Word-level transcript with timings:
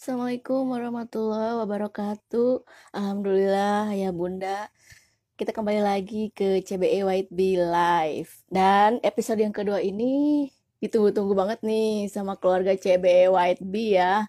Assalamualaikum 0.00 0.72
warahmatullahi 0.72 1.60
wabarakatuh. 1.60 2.64
Alhamdulillah 2.96 3.92
ya 3.92 4.08
Bunda. 4.16 4.72
Kita 5.36 5.52
kembali 5.52 5.84
lagi 5.84 6.32
ke 6.32 6.64
CBE 6.64 7.04
White 7.04 7.28
Bee 7.28 7.60
Live. 7.60 8.40
Dan 8.48 8.96
episode 9.04 9.44
yang 9.44 9.52
kedua 9.52 9.84
ini 9.84 10.48
ditunggu-tunggu 10.80 11.36
banget 11.36 11.60
nih 11.60 12.08
sama 12.08 12.40
keluarga 12.40 12.72
CBE 12.72 13.28
White 13.28 13.60
Bee 13.60 14.00
ya. 14.00 14.24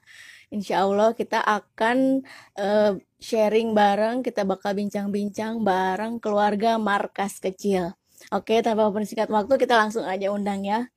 Insya 0.52 0.84
Allah 0.84 1.15
kita 1.15 1.39
akan 1.39 2.27
uh, 2.59 2.99
sharing 3.23 3.71
bareng, 3.71 4.27
kita 4.27 4.43
bakal 4.43 4.75
bincang-bincang 4.75 5.63
bareng 5.63 6.19
keluarga 6.19 6.75
markas 6.83 7.39
kecil. 7.39 7.95
Oke, 8.35 8.59
tanpa 8.59 8.91
mempersingkat 8.91 9.31
waktu 9.31 9.55
kita 9.55 9.79
langsung 9.79 10.03
aja 10.03 10.35
undang 10.35 10.67
ya. 10.67 10.91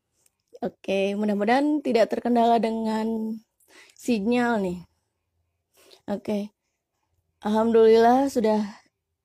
Oke, 0.66 1.14
mudah-mudahan 1.14 1.79
tidak 1.79 2.11
terkendala 2.11 2.59
dengan 2.59 3.38
sinyal 4.05 4.61
nih. 4.61 4.79
Oke. 6.12 6.52
Alhamdulillah 7.41 8.29
sudah 8.29 8.60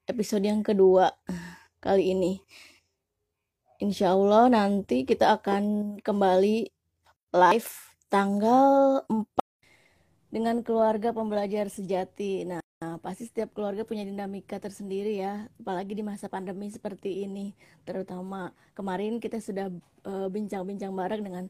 episode 0.07 0.47
yang 0.47 0.63
kedua 0.63 1.11
kali 1.83 2.15
ini. 2.15 2.39
Insya 3.83 4.15
Allah 4.15 4.47
nanti 4.47 5.03
kita 5.03 5.35
akan 5.35 5.95
kembali 5.99 6.71
live 7.35 7.71
tanggal 8.07 9.03
4 9.11 9.27
dengan 10.31 10.63
keluarga 10.63 11.11
pembelajar 11.11 11.67
sejati. 11.67 12.47
Nah, 12.47 12.63
pasti 13.03 13.27
setiap 13.27 13.51
keluarga 13.51 13.83
punya 13.83 14.07
dinamika 14.07 14.63
tersendiri 14.63 15.19
ya, 15.19 15.51
apalagi 15.59 15.91
di 15.91 16.03
masa 16.07 16.31
pandemi 16.31 16.71
seperti 16.71 17.27
ini. 17.27 17.51
Terutama 17.83 18.55
kemarin 18.71 19.19
kita 19.19 19.43
sudah 19.43 19.67
eh, 20.07 20.27
bincang-bincang 20.31 20.95
uh, 20.95 20.97
bareng 21.03 21.23
dengan 21.27 21.45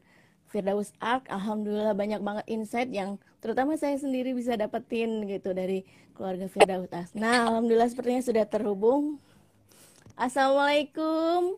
Firdaus 0.50 0.90
Ark, 0.98 1.30
alhamdulillah 1.30 1.94
banyak 1.94 2.18
banget 2.26 2.44
insight 2.50 2.90
yang 2.90 3.22
terutama 3.38 3.78
saya 3.78 3.94
sendiri 3.94 4.34
bisa 4.34 4.58
dapetin 4.58 5.22
gitu 5.30 5.54
dari 5.54 5.86
keluarga 6.18 6.50
Firdaus 6.50 6.90
Ark. 6.90 7.14
Nah, 7.14 7.46
alhamdulillah 7.46 7.86
sepertinya 7.86 8.18
sudah 8.18 8.42
terhubung. 8.50 9.22
Assalamualaikum. 10.18 11.54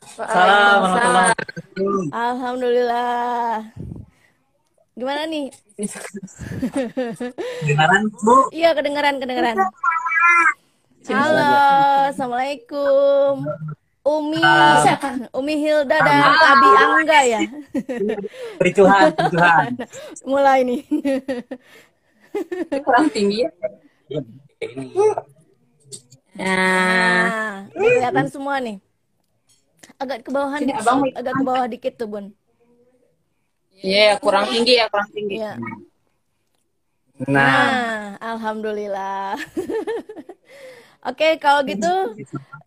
Assalamualaikum. 0.00 2.08
Alhamdulillah. 2.08 3.68
Gimana 4.96 5.28
nih? 5.28 5.52
Kedengaran, 7.68 8.02
Bu? 8.10 8.50
Iya, 8.50 8.74
kedengaran, 8.74 9.20
kedengaran. 9.20 9.56
Halo, 11.06 11.52
Assalamualaikum. 12.10 13.46
Umi, 14.08 14.40
uh, 14.40 14.96
Umi 15.36 15.54
Hilda 15.60 16.00
dan 16.00 16.16
uh, 16.24 16.50
Abi 16.56 16.68
Angga 16.80 17.20
ya. 17.28 17.40
Pericuhan, 18.56 19.12
pericuhan. 19.12 19.72
Mulai 20.32 20.64
nih. 20.64 20.80
Kurang 22.80 23.12
tinggi 23.12 23.44
ya. 23.44 23.50
Nah, 26.40 27.68
kelihatan 27.76 28.26
semua 28.32 28.56
nih. 28.64 28.80
Agak 30.00 30.24
ke 30.24 30.30
bawahan 30.32 30.62
dikit, 30.64 30.84
agak 31.12 31.34
ke 31.36 31.44
bawah 31.44 31.66
dikit 31.68 31.94
tuh, 32.00 32.08
Bun. 32.08 32.26
Iya, 33.78 34.14
yeah, 34.16 34.22
kurang 34.22 34.48
tinggi 34.48 34.80
ya, 34.80 34.86
kurang 34.88 35.10
tinggi. 35.12 35.36
Yeah. 35.38 35.56
Nah. 37.26 37.34
nah, 37.34 38.02
alhamdulillah. 38.22 39.36
Oke, 41.08 41.38
kalau 41.38 41.62
gitu 41.62 42.14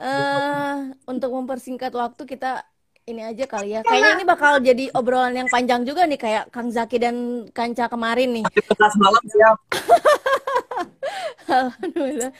uh, 0.01 0.91
untuk 1.05 1.29
mempersingkat 1.31 1.93
waktu 1.93 2.25
kita 2.25 2.65
ini 3.09 3.21
aja 3.25 3.45
kali 3.49 3.77
ya. 3.77 3.81
Kayaknya 3.81 4.11
ini 4.17 4.25
bakal 4.25 4.61
jadi 4.61 4.85
obrolan 4.93 5.33
yang 5.33 5.49
panjang 5.49 5.81
juga 5.85 6.05
nih 6.05 6.19
kayak 6.21 6.43
Kang 6.53 6.69
Zaki 6.69 6.97
dan 7.01 7.15
Kanca 7.49 7.89
kemarin 7.89 8.41
nih. 8.41 8.45
malam 8.77 9.23
siap. 9.25 9.57
Alhamdulillah. 11.51 12.31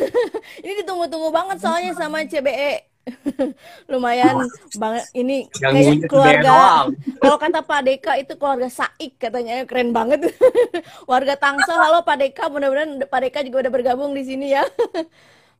ini 0.64 0.72
ditunggu-tunggu 0.84 1.28
banget 1.32 1.58
soalnya 1.64 1.92
sama 1.96 2.22
CBE. 2.28 2.92
Lumayan 3.90 4.46
banget 4.78 5.10
ini 5.18 5.50
kayak 5.50 6.06
keluarga. 6.06 6.86
Kalau 7.18 7.34
kata 7.34 7.58
Pak 7.66 7.80
Deka 7.82 8.12
itu 8.22 8.38
keluarga 8.38 8.70
Saik 8.70 9.18
katanya 9.18 9.66
keren 9.66 9.90
banget. 9.90 10.30
Warga 11.10 11.34
Tangsel, 11.34 11.82
halo 11.82 12.06
Pak 12.06 12.16
Deka, 12.22 12.46
mudah-mudahan 12.46 13.02
Pak 13.02 13.20
Deka 13.26 13.40
juga 13.42 13.66
udah 13.66 13.72
bergabung 13.74 14.14
di 14.14 14.22
sini 14.22 14.54
ya. 14.54 14.62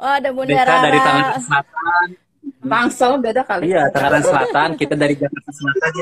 Oh, 0.02 0.12
ada 0.18 0.34
Bunda 0.34 0.50
Deka 0.50 0.66
Rara. 0.66 0.82
dari 0.82 0.98
Tangerang 0.98 1.42
Selatan. 1.46 2.06
Tangsel 2.62 3.12
beda 3.22 3.42
kali. 3.46 3.62
Iya, 3.70 3.82
Tangerang 3.94 4.24
Selatan. 4.26 4.68
Kita 4.74 4.94
dari 4.98 5.14
Jakarta 5.14 5.50
Selatan. 5.54 5.92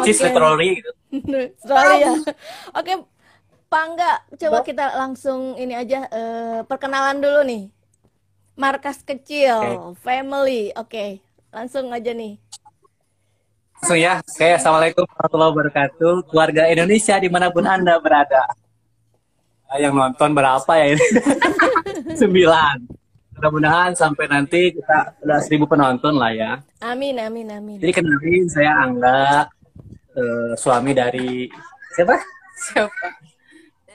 Which 0.00 0.10
is 0.16 0.20
literally 0.24 0.80
gitu. 0.80 0.90
Literally 1.36 1.98
ya. 2.00 2.12
Oke, 2.72 2.92
Pak 3.68 3.82
Angga, 3.84 4.12
coba 4.40 4.58
kita 4.64 4.84
langsung 4.96 5.60
ini 5.60 5.76
aja 5.76 6.08
uh, 6.08 6.64
perkenalan 6.64 7.20
dulu 7.20 7.40
nih. 7.44 7.62
Markas 8.56 9.04
kecil, 9.04 9.60
okay. 9.60 9.76
family. 10.00 10.72
Oke, 10.72 10.88
okay. 10.88 11.10
langsung 11.52 11.92
aja 11.92 12.16
nih. 12.16 12.40
Langsung 13.76 13.98
ya. 14.00 14.24
Oke, 14.24 14.40
okay, 14.40 14.50
Assalamualaikum 14.56 15.04
warahmatullahi 15.04 15.50
wabarakatuh. 15.52 16.14
Keluarga 16.32 16.62
Indonesia 16.72 17.14
di 17.20 17.28
mana 17.28 17.52
pun 17.52 17.68
Anda 17.68 18.00
berada. 18.00 18.48
Yang 19.76 19.92
nonton 20.00 20.32
berapa 20.32 20.72
ya 20.80 20.96
ini? 20.96 21.06
Sembilan 22.24 22.99
mudah-mudahan 23.40 23.96
sampai 23.96 24.28
nanti 24.28 24.68
kita 24.76 25.16
udah 25.24 25.40
seribu 25.40 25.64
penonton 25.64 26.20
lah 26.20 26.28
ya. 26.28 26.60
Amin, 26.84 27.16
amin, 27.16 27.48
amin. 27.48 27.80
Jadi 27.80 27.92
kenalin 27.96 28.44
saya 28.52 28.84
Angga, 28.84 29.48
uh, 30.12 30.52
suami 30.60 30.92
dari 30.92 31.48
siapa? 31.96 32.20
Siapa? 32.60 33.06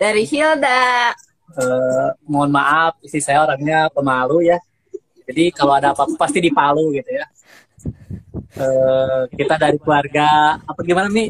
Dari 0.02 0.26
Hilda. 0.26 1.14
Uh, 1.62 2.10
mohon 2.26 2.50
maaf, 2.50 2.98
istri 3.06 3.22
saya 3.22 3.46
orangnya 3.46 3.86
pemalu 3.94 4.50
ya. 4.50 4.58
Jadi 5.30 5.54
kalau 5.54 5.78
ada 5.78 5.94
apa-apa 5.94 6.18
pasti 6.18 6.42
dipalu 6.42 6.98
gitu 6.98 7.12
ya. 7.14 7.26
Uh, 8.58 9.30
kita 9.30 9.62
dari 9.62 9.78
keluarga 9.78 10.58
apa 10.58 10.82
gimana 10.82 11.06
nih? 11.14 11.30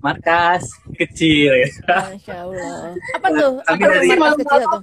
Markas 0.00 0.64
kecil 0.96 1.60
ya. 1.60 1.68
Masya 2.08 2.36
Allah. 2.40 2.96
Apa 3.20 3.28
tuh? 3.36 3.52
Apa 3.68 3.84
tuh 3.84 4.16
markas 4.16 4.36
kecil 4.48 4.64
tuh? 4.64 4.80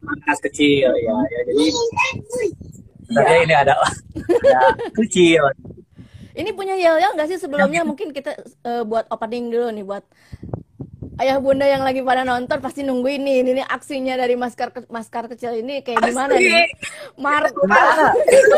Markas 0.00 0.38
kecil 0.44 0.90
ya, 0.96 1.14
ya. 1.28 1.40
Jadi 1.50 1.64
ya. 3.10 3.36
ini 3.44 3.54
ada, 3.54 3.74
ada 4.44 4.58
kecil 4.96 5.44
ini 6.40 6.50
punya 6.54 6.74
yel-yel 6.78 7.12
nggak 7.14 7.28
sih 7.28 7.38
sebelumnya? 7.40 7.82
Mungkin 7.82 8.14
kita 8.14 8.38
uh, 8.64 8.82
buat 8.86 9.10
opening 9.10 9.50
dulu 9.50 9.68
nih 9.74 9.84
buat 9.84 10.04
ayah 11.20 11.36
bunda 11.36 11.68
yang 11.68 11.84
lagi 11.84 12.00
pada 12.00 12.24
nonton 12.24 12.58
pasti 12.64 12.80
nunggu 12.80 13.20
ini 13.20 13.44
ini, 13.44 13.50
ini 13.60 13.62
aksinya 13.66 14.16
dari 14.16 14.38
maskar 14.40 14.72
ke, 14.72 14.88
maskar 14.88 15.28
kecil 15.28 15.52
ini 15.58 15.84
kayak 15.84 16.00
gimana 16.06 16.32
nih? 16.38 16.70
Marta 17.18 17.52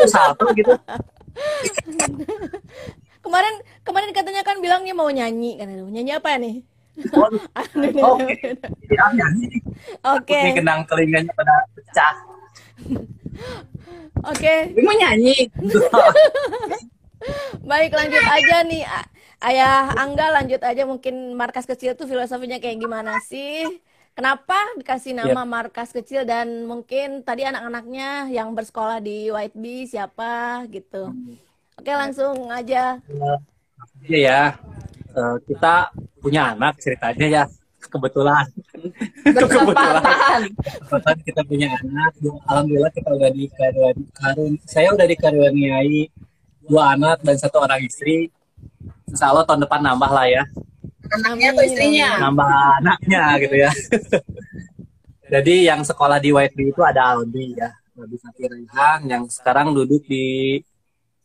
satu 0.07 0.47
gitu. 0.55 0.71
Kemarin 3.23 3.55
kemarin 3.87 4.11
katanya 4.11 4.43
kan 4.43 4.59
bilangnya 4.59 4.91
mau 4.91 5.07
nyanyi. 5.07 5.55
Kan 5.55 5.71
nyanyi 5.71 6.11
apa 6.11 6.35
nih 6.37 6.72
Oke. 8.13 8.37
Oke. 10.05 10.37
Ini 10.37 10.51
kenang 10.53 10.85
telinganya 10.85 11.33
pada 11.33 11.65
pecah. 11.73 12.15
Oke. 14.29 14.69
Okay. 14.73 14.81
Mau 14.85 14.93
nyanyi. 14.93 15.49
Baik, 17.69 17.91
lanjut 17.95 18.23
aja 18.23 18.55
nih. 18.67 18.83
Ayah 19.43 19.91
Angga 19.99 20.31
lanjut 20.31 20.61
aja 20.63 20.83
mungkin 20.87 21.35
markas 21.35 21.67
kecil 21.67 21.99
tuh 21.99 22.07
filosofinya 22.07 22.63
kayak 22.63 22.79
gimana 22.79 23.19
sih? 23.23 23.67
Kenapa 24.13 24.55
dikasih 24.77 25.17
nama 25.17 25.41
yep. 25.41 25.49
markas 25.49 25.89
kecil 25.89 26.21
dan 26.23 26.69
mungkin 26.69 27.25
tadi 27.25 27.49
anak-anaknya 27.49 28.29
yang 28.29 28.53
bersekolah 28.53 29.01
di 29.01 29.33
White 29.33 29.57
Bee 29.57 29.89
siapa 29.89 30.63
gitu. 30.69 31.09
Oke, 31.75 31.91
langsung 31.91 32.53
aja. 32.53 33.01
Iya 34.05 34.19
ya. 34.21 34.41
Uh, 35.13 35.37
kita 35.45 35.93
punya 36.17 36.57
anak 36.57 36.81
ceritanya 36.81 37.27
ya 37.29 37.43
kebetulan. 37.89 38.45
Kebetulan. 39.23 40.41
Kebetulan 40.89 41.19
kita 41.21 41.41
punya 41.45 41.67
anak 41.77 42.11
alhamdulillah 42.49 42.91
kita 42.93 43.09
udah 43.13 43.29
di 43.29 43.45
karun 43.51 44.57
saya 44.65 44.89
udah 44.95 45.05
dikaruniai 45.05 46.09
dua 46.65 46.95
anak 46.95 47.21
dan 47.21 47.35
satu 47.37 47.61
orang 47.63 47.83
istri. 47.83 48.31
Insya 49.05 49.29
Allah 49.29 49.45
tahun 49.45 49.67
depan 49.67 49.83
nambah 49.83 50.11
lah 50.11 50.25
ya. 50.25 50.43
Anaknya 51.11 51.47
atau 51.53 51.63
istrinya? 51.67 52.09
Nambah 52.29 52.49
anaknya 52.81 53.23
gitu 53.43 53.55
ya. 53.59 53.71
Jadi 55.33 55.55
yang 55.67 55.81
sekolah 55.85 56.17
di 56.17 56.29
White 56.33 56.57
itu 56.57 56.81
ada 56.81 57.13
Aldi 57.13 57.57
ya. 57.57 57.69
Aldi 57.93 58.17
Fakirihan 58.17 58.99
yang 59.05 59.23
sekarang 59.29 59.75
duduk 59.75 60.01
di 60.09 60.57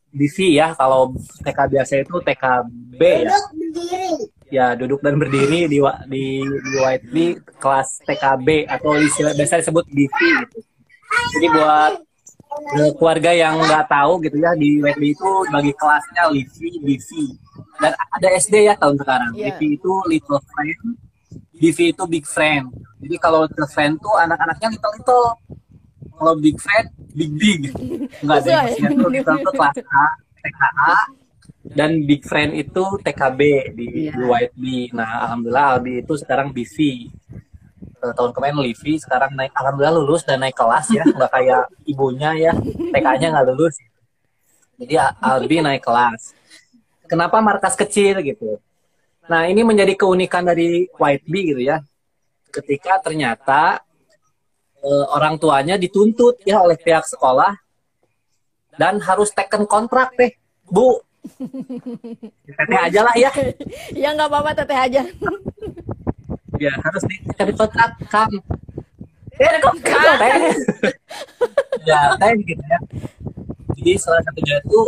DV 0.09 0.37
ya 0.57 0.73
kalau 0.73 1.13
TK 1.45 1.59
biasa 1.69 1.93
itu 2.01 2.17
TKB 2.25 3.01
ya 3.29 3.39
ya 4.49 4.67
duduk 4.73 5.05
dan 5.05 5.21
berdiri 5.21 5.69
di 5.69 5.79
di 6.09 6.25
di 6.41 6.77
White 6.81 7.09
kelas 7.61 8.01
TKB 8.09 8.65
atau 8.65 8.97
istilah 8.97 9.37
biasa 9.37 9.61
disebut 9.61 9.85
BV 9.93 10.19
gitu. 10.19 10.59
Jadi 11.37 11.47
buat 11.53 11.93
keluarga 12.97 13.31
yang 13.37 13.61
nggak 13.61 13.87
tahu 13.93 14.25
gitu 14.25 14.37
ya 14.41 14.57
di 14.57 14.81
White 14.81 14.99
Bee 14.99 15.13
itu 15.13 15.31
bagi 15.53 15.73
kelasnya 15.77 16.33
Livi, 16.33 16.81
BV 16.81 17.09
dan 17.79 17.93
ada 17.95 18.29
SD 18.35 18.73
ya 18.73 18.75
tahun 18.81 18.97
sekarang. 18.99 19.31
Yeah. 19.37 19.53
Livi 19.55 19.77
itu 19.77 19.93
Little 20.09 20.41
Friend, 20.41 20.81
BV 21.59 21.79
itu 21.93 22.03
big 22.09 22.25
friend. 22.25 22.73
Jadi 22.99 23.15
kalau 23.23 23.47
little 23.47 23.71
friend 23.71 23.99
tuh 24.03 24.15
anak-anaknya 24.19 24.75
little 24.75 24.93
little. 24.97 25.27
Kalau 26.19 26.35
big 26.37 26.59
friend 26.59 26.87
big 27.15 27.33
big. 27.39 27.61
Enggak 28.21 28.39
ada 28.43 28.51
maksudnya 28.67 28.91
tuh 28.91 29.11
little 29.11 29.39
tuh 29.39 29.53
kelas 29.55 29.77
A, 29.87 30.07
TKA 30.43 30.95
dan 31.69 31.91
big 32.03 32.23
friend 32.25 32.57
itu 32.57 32.85
TKB 33.05 33.41
di, 33.77 33.87
di 34.11 34.23
YB. 34.25 34.93
Nah, 34.97 35.29
alhamdulillah 35.29 35.79
Albi 35.79 36.03
itu 36.03 36.15
sekarang 36.17 36.51
BV. 36.51 36.77
Eh, 37.99 38.13
tahun 38.15 38.31
kemarin 38.31 38.63
Livi 38.63 38.95
sekarang 39.03 39.35
naik 39.35 39.51
alhamdulillah 39.59 39.97
lulus 39.99 40.23
dan 40.23 40.39
naik 40.39 40.55
kelas 40.55 40.87
ya. 40.95 41.03
Nggak 41.19 41.31
kayak 41.35 41.63
ibunya 41.83 42.31
ya. 42.39 42.53
TK-nya 42.95 43.35
nggak 43.35 43.47
lulus. 43.55 43.75
Jadi 44.79 44.95
Albi 45.19 45.57
naik 45.59 45.83
kelas. 45.83 46.39
Kenapa 47.11 47.43
markas 47.43 47.75
kecil 47.75 48.23
gitu? 48.23 48.63
Nah 49.27 49.51
ini 49.51 49.67
menjadi 49.67 49.99
keunikan 49.99 50.47
dari 50.47 50.87
White 50.95 51.27
Bee 51.27 51.51
gitu 51.51 51.61
ya. 51.61 51.83
Ketika 52.55 53.03
ternyata 53.03 53.83
eh, 54.83 55.07
orang 55.15 55.39
tuanya 55.41 55.75
dituntut 55.75 56.43
ya 56.47 56.63
oleh 56.63 56.79
pihak 56.79 57.05
sekolah 57.07 57.55
dan 58.79 59.03
harus 59.03 59.35
teken 59.35 59.67
kontrak 59.67 60.15
deh 60.15 60.33
bu. 60.71 61.03
Teteh 62.47 62.79
aja 62.79 63.01
lah 63.03 63.15
ya. 63.19 63.31
Ya 64.03 64.15
nggak 64.15 64.31
apa-apa 64.31 64.51
teteh 64.63 64.79
aja. 64.79 65.03
Ya 66.63 66.73
harus 66.79 67.03
dicari 67.07 67.53
kontrak 67.53 67.91
kang. 68.07 68.33
Eh, 69.39 69.59
kok 69.63 69.75
kan? 69.87 70.19
teh 70.19 70.35
ya 71.87 72.01
teh 72.19 72.33
gitu 72.43 72.63
ya. 72.63 72.79
Jadi 73.79 73.93
salah 73.99 74.23
satunya 74.27 74.59
itu 74.59 74.83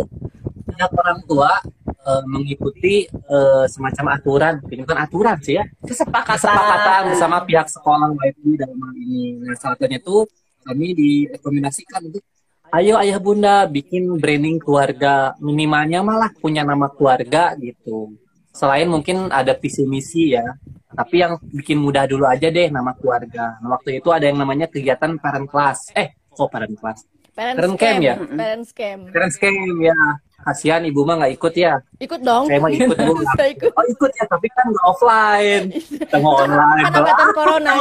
pihak 0.81 0.97
orang 0.97 1.21
tua 1.29 1.53
eh, 1.85 2.23
mengikuti 2.25 3.05
eh, 3.05 3.65
semacam 3.69 4.17
aturan. 4.17 4.55
Ini 4.65 4.81
bukan 4.89 4.99
aturan 5.05 5.37
sih 5.45 5.61
ya. 5.61 5.65
Kesepakatan. 5.85 6.41
kesepakatan 6.41 7.01
bersama 7.13 7.37
pihak 7.45 7.69
sekolah 7.69 8.09
YP 8.17 8.57
dalam 8.57 8.81
hal 8.81 8.95
ini. 8.97 9.45
Nah 9.45 9.53
salah 9.61 9.77
satunya 9.77 10.01
itu 10.01 10.25
kami 10.65 10.97
direkomendasikan 10.97 12.01
untuk 12.09 12.25
ayo 12.73 12.97
ayah 12.97 13.21
bunda 13.21 13.69
bikin 13.69 14.17
branding 14.17 14.57
keluarga. 14.57 15.37
Minimalnya 15.37 16.01
malah 16.01 16.33
punya 16.41 16.65
nama 16.65 16.89
keluarga 16.89 17.53
gitu. 17.61 18.17
Selain 18.57 18.89
mungkin 18.89 19.29
ada 19.29 19.53
visi 19.53 19.85
misi 19.85 20.33
ya. 20.33 20.57
Tapi 20.97 21.21
yang 21.21 21.37
bikin 21.45 21.77
mudah 21.77 22.09
dulu 22.09 22.25
aja 22.25 22.49
deh 22.49 22.73
nama 22.73 22.97
keluarga. 22.97 23.61
Nah, 23.61 23.77
waktu 23.79 24.01
itu 24.01 24.09
ada 24.11 24.25
yang 24.25 24.41
namanya 24.41 24.65
kegiatan 24.65 25.21
parent 25.21 25.45
class. 25.45 25.93
Eh 25.93 26.17
kok 26.33 26.49
parent 26.49 26.73
class? 26.81 27.05
Parents 27.31 27.57
Parent 27.63 27.77
scam. 27.79 27.85
camp 27.95 28.01
ya? 28.03 28.15
parents 28.19 28.69
scam. 28.75 28.99
Parent 29.13 29.33
scam 29.37 29.55
ya 29.85 30.01
kasihan 30.45 30.83
ibu 30.85 31.05
mah 31.05 31.15
nggak 31.21 31.33
ikut 31.37 31.55
ya 31.57 31.75
ikut 32.01 32.21
dong 32.25 32.49
saya 32.49 32.59
mau 32.61 32.71
ikut 32.73 32.97
bu 32.97 33.13
ikut 33.55 33.73
oh 33.77 33.85
ikut 33.87 34.13
ya 34.17 34.25
tapi 34.29 34.47
kan 34.53 34.65
nggak 34.73 34.87
offline 34.89 35.65
kita 35.75 36.17
mau 36.21 36.35
online 36.45 36.85
kan 36.89 36.93
angkatan 37.01 37.29
corona 37.37 37.73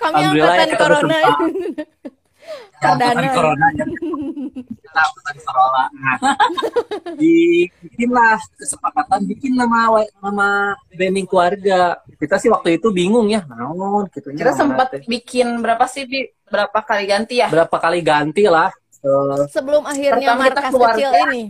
kami 0.00 0.18
ya, 0.22 0.44
angkatan 0.44 0.70
corona 0.76 1.16
Ya, 2.82 2.90
angkatan 2.98 3.14
Perdana. 3.14 3.30
corona 3.30 3.66
ya. 3.78 3.84
Kita 4.82 5.00
angkatan 5.06 5.36
corona. 5.46 5.82
Nah, 6.02 6.36
dibikinlah 7.14 8.38
kesepakatan 8.58 9.20
bikin 9.30 9.52
nama 9.54 10.02
nama 10.18 10.74
branding 10.90 11.26
keluarga. 11.30 12.02
Kita 12.18 12.42
sih 12.42 12.50
waktu 12.50 12.82
itu 12.82 12.90
bingung 12.90 13.30
ya, 13.30 13.46
naon 13.46 14.10
gitu. 14.10 14.34
Kita 14.34 14.52
sempat 14.52 14.98
bikin 15.06 15.62
berapa 15.62 15.86
sih, 15.86 16.04
Bi? 16.04 16.26
Berapa 16.50 16.84
kali 16.84 17.04
ganti 17.08 17.40
ya? 17.40 17.48
berapa 17.48 17.76
kali 17.78 18.02
ganti 18.04 18.44
lah. 18.50 18.68
Eh, 19.02 19.44
sebelum 19.50 19.82
akhirnya 19.82 20.38
markas 20.38 20.70
keluarga. 20.70 20.94
kecil 20.94 21.10
ini 21.26 21.42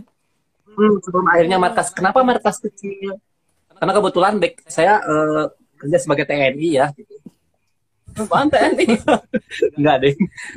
hmm, 0.73 0.93
sebelum 1.05 1.25
akhirnya 1.29 1.57
markas. 1.61 1.87
Kenapa 1.93 2.19
markas 2.25 2.57
kecil? 2.57 3.21
Karena 3.77 3.91
kebetulan 3.93 4.33
back, 4.41 4.65
saya 4.65 4.97
eh, 5.05 5.45
kerja 5.77 5.97
sebagai 6.01 6.25
TNI 6.25 6.69
ya. 6.73 6.89
Apaan 8.13 8.49
nih? 8.49 8.97
Enggak 9.77 9.95
deh. 10.01 10.13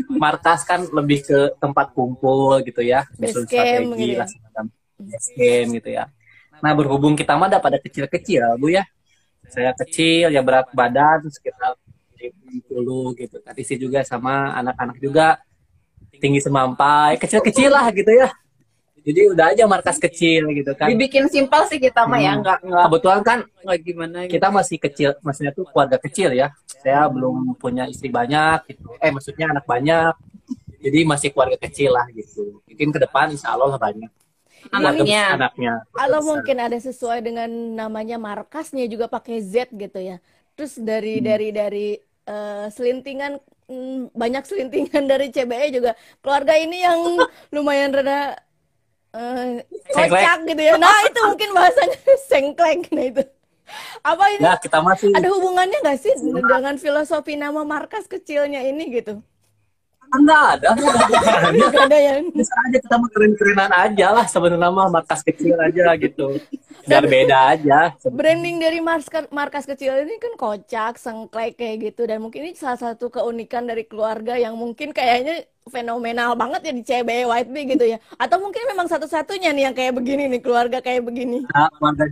Markas 0.09 0.65
kan 0.65 0.89
lebih 0.89 1.25
ke 1.25 1.53
tempat 1.61 1.93
kumpul 1.93 2.65
gitu 2.65 2.81
ya. 2.81 3.05
Camp 3.05 3.45
strategi 3.45 3.93
gitu 3.93 4.17
ya. 4.17 4.25
lah 4.25 4.29
camp 4.53 4.69
gitu 5.77 5.89
ya. 5.93 6.05
Nah 6.65 6.73
berhubung 6.73 7.13
kita 7.13 7.37
mah 7.37 7.49
ada 7.53 7.61
pada 7.61 7.77
kecil-kecil 7.77 8.57
Bu 8.57 8.73
ya. 8.73 8.85
Saya 9.53 9.77
kecil 9.77 10.33
ya 10.33 10.41
berat 10.41 10.73
badan 10.73 11.29
sekitar 11.29 11.77
70 12.17 13.21
gitu. 13.21 13.37
Tadi 13.41 13.63
sih 13.65 13.77
juga 13.77 14.01
sama 14.05 14.53
anak-anak 14.57 14.97
juga 15.01 15.41
tinggi 16.19 16.41
semampai, 16.41 17.17
kecil-kecil 17.17 17.71
lah 17.71 17.89
gitu 17.91 18.11
ya. 18.11 18.29
Jadi 19.07 19.21
udah 19.31 19.55
aja 19.55 19.71
markas 19.71 20.03
kecil 20.03 20.51
gitu 20.51 20.75
kan. 20.75 20.91
Dibikin 20.91 21.31
simpel 21.31 21.63
sih 21.71 21.79
kita 21.79 22.11
mah 22.11 22.19
ya, 22.19 22.35
Hmm. 22.35 22.43
nggak 22.43 22.59
nggak 22.67 22.85
Kebetulan 22.91 23.21
kan 23.23 23.39
nggak 23.63 23.79
gimana 23.87 24.19
gitu. 24.27 24.33
kita 24.35 24.49
masih 24.51 24.77
kecil, 24.83 25.09
maksudnya 25.23 25.53
tuh 25.55 25.63
keluarga 25.71 25.95
kecil 25.97 26.35
ya. 26.35 26.51
Saya 26.67 27.07
belum 27.07 27.55
punya 27.55 27.87
istri 27.87 28.11
banyak 28.11 28.67
gitu. 28.67 28.99
Eh 28.99 29.15
maksudnya 29.15 29.47
anak 29.55 29.63
banyak. 29.63 30.11
Jadi 30.83 30.99
masih 31.07 31.31
keluarga 31.31 31.55
kecil 31.57 31.95
lah 31.95 32.07
gitu. 32.11 32.59
Mungkin 32.67 32.89
ke 32.91 32.99
depan 32.99 33.31
insya 33.31 33.55
Allah 33.55 33.75
lah 33.75 33.81
banyak. 33.81 34.11
Anaknya. 34.75 35.39
anaknya. 35.39 35.73
Kalau 35.95 36.21
mungkin 36.27 36.57
ada 36.59 36.75
sesuai 36.75 37.23
dengan 37.23 37.47
namanya 37.79 38.19
markasnya 38.19 38.91
juga 38.91 39.07
pakai 39.07 39.39
Z 39.39 39.71
gitu 39.71 40.03
ya. 40.03 40.19
Terus 40.59 40.83
dari 40.83 41.23
Hmm. 41.23 41.27
dari 41.31 41.49
dari 41.55 41.89
eh, 42.27 42.67
selintingan 42.75 43.39
banyak 44.15 44.43
selintingan 44.47 45.05
dari 45.13 45.31
CBE 45.35 45.67
juga 45.75 45.93
keluarga 46.23 46.55
ini 46.55 46.83
yang 46.87 46.99
lumayan 47.55 47.91
rada 47.91 48.39
eh, 49.15 49.67
Sengklek. 49.91 50.23
kocak 50.23 50.39
gitu 50.47 50.63
ya. 50.63 50.73
Nah 50.79 50.99
itu 51.07 51.21
mungkin 51.27 51.51
bahasanya 51.55 51.99
sengklek 52.31 52.81
nah 52.95 53.05
itu. 53.07 53.23
Apa 54.07 54.25
ini? 54.39 54.43
Nah 54.47 54.57
kita 54.63 54.79
masih 54.79 55.11
Ada 55.11 55.29
hubungannya 55.35 55.79
nggak 55.83 55.99
sih 55.99 56.15
dengan 56.23 56.79
filosofi 56.79 57.35
nama 57.35 57.67
markas 57.67 58.07
kecilnya 58.07 58.63
ini 58.63 58.95
gitu? 58.95 59.19
Enggak 60.13 60.43
ada. 60.59 60.71
Nggak 61.53 61.83
ada 61.89 61.99
yang 62.13 62.21
Bisa 62.31 62.55
aja 62.67 62.79
kita 62.79 62.95
mau 62.99 63.09
keren-kerenan 63.11 63.73
aja 63.73 64.07
lah 64.15 64.27
sebenarnya 64.29 64.71
mah 64.71 64.89
markas 64.91 65.21
kecil 65.27 65.57
aja 65.59 65.95
gitu. 65.99 66.39
Biar 66.87 67.05
beda 67.07 67.39
aja. 67.57 67.79
branding 68.07 68.63
dari 68.63 68.79
markas 68.79 69.27
markas 69.35 69.65
kecil 69.67 70.07
ini 70.07 70.23
kan 70.23 70.39
kocak, 70.39 71.01
sengklek 71.03 71.59
kayak 71.59 71.93
gitu 71.93 72.07
dan 72.07 72.23
mungkin 72.23 72.47
ini 72.47 72.55
salah 72.55 72.79
satu 72.79 73.11
keunikan 73.11 73.67
dari 73.67 73.83
keluarga 73.89 74.39
yang 74.39 74.55
mungkin 74.55 74.95
kayaknya 74.95 75.51
fenomenal 75.67 76.39
banget 76.39 76.71
ya 76.71 76.73
di 76.73 76.83
CBE 76.87 77.27
White 77.27 77.51
Bee 77.51 77.67
gitu 77.67 77.85
ya. 77.85 77.99
Atau 78.17 78.39
mungkin 78.39 78.63
memang 78.71 78.87
satu-satunya 78.87 79.51
nih 79.51 79.63
yang 79.71 79.75
kayak 79.75 79.99
begini 79.99 80.31
nih, 80.31 80.41
keluarga 80.43 80.79
kayak 80.79 81.03
begini. 81.03 81.43
Nah, 81.51 81.67
keluarga 81.75 82.07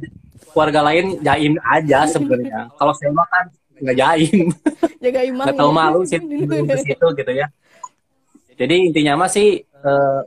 keluarga 0.54 0.80
lain 0.90 1.18
jaim 1.22 1.54
aja 1.62 2.06
sebenarnya. 2.10 2.70
Kalau 2.74 2.92
saya 2.98 3.10
mah 3.14 3.26
kan 3.30 3.46
nggak 3.78 3.96
jaim. 3.98 4.46
Jaga 5.02 5.20
imam. 5.26 5.44
nggak 5.46 5.58
tahu 5.58 5.72
malu 5.74 6.00
sih 6.06 6.18
ke 6.70 6.76
situ 6.82 7.06
gitu 7.14 7.32
ya. 7.34 7.46
Jadi 8.54 8.74
intinya 8.90 9.12
mah 9.24 9.30
sih 9.30 9.48
eh, 9.62 10.20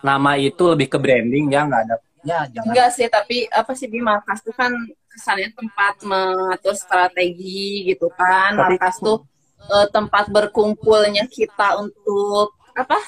nama 0.00 0.30
itu 0.38 0.62
lebih 0.70 0.86
ke 0.92 0.98
branding 1.00 1.50
ya 1.50 1.64
nggak 1.66 1.82
ada 1.88 1.96
ya 2.26 2.40
jangan 2.50 2.66
Enggak 2.74 2.88
sih, 2.90 3.06
tapi 3.06 3.36
apa 3.48 3.72
sih 3.78 3.86
di 3.86 4.02
markas 4.02 4.42
tuh 4.42 4.50
kan 4.50 4.74
kesannya 5.06 5.54
tempat 5.54 5.94
mengatur 6.02 6.74
strategi 6.74 7.86
gitu 7.86 8.10
kan. 8.12 8.58
Tapi- 8.58 8.76
Markas 8.76 8.98
tuh 8.98 9.22
eh, 9.56 9.86
tempat 9.94 10.28
berkumpulnya 10.28 11.24
kita 11.30 11.78
untuk 11.78 12.58
apa? 12.74 12.98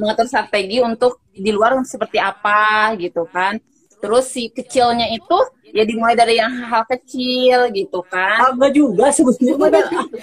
Mengatur 0.00 0.26
strategi 0.26 0.80
untuk 0.80 1.20
di 1.30 1.50
luar 1.52 1.76
seperti 1.84 2.16
apa 2.18 2.92
gitu 2.96 3.28
kan. 3.28 3.60
Terus 4.00 4.30
si 4.30 4.48
kecilnya 4.48 5.10
itu 5.10 5.38
ya 5.74 5.84
dimulai 5.84 6.16
dari 6.16 6.38
yang 6.40 6.54
hal 6.70 6.86
kecil 6.88 7.68
gitu 7.74 8.00
kan. 8.08 8.48
Ah, 8.48 8.50
nggak 8.56 8.72
juga 8.72 9.12
sebetulnya 9.12 9.68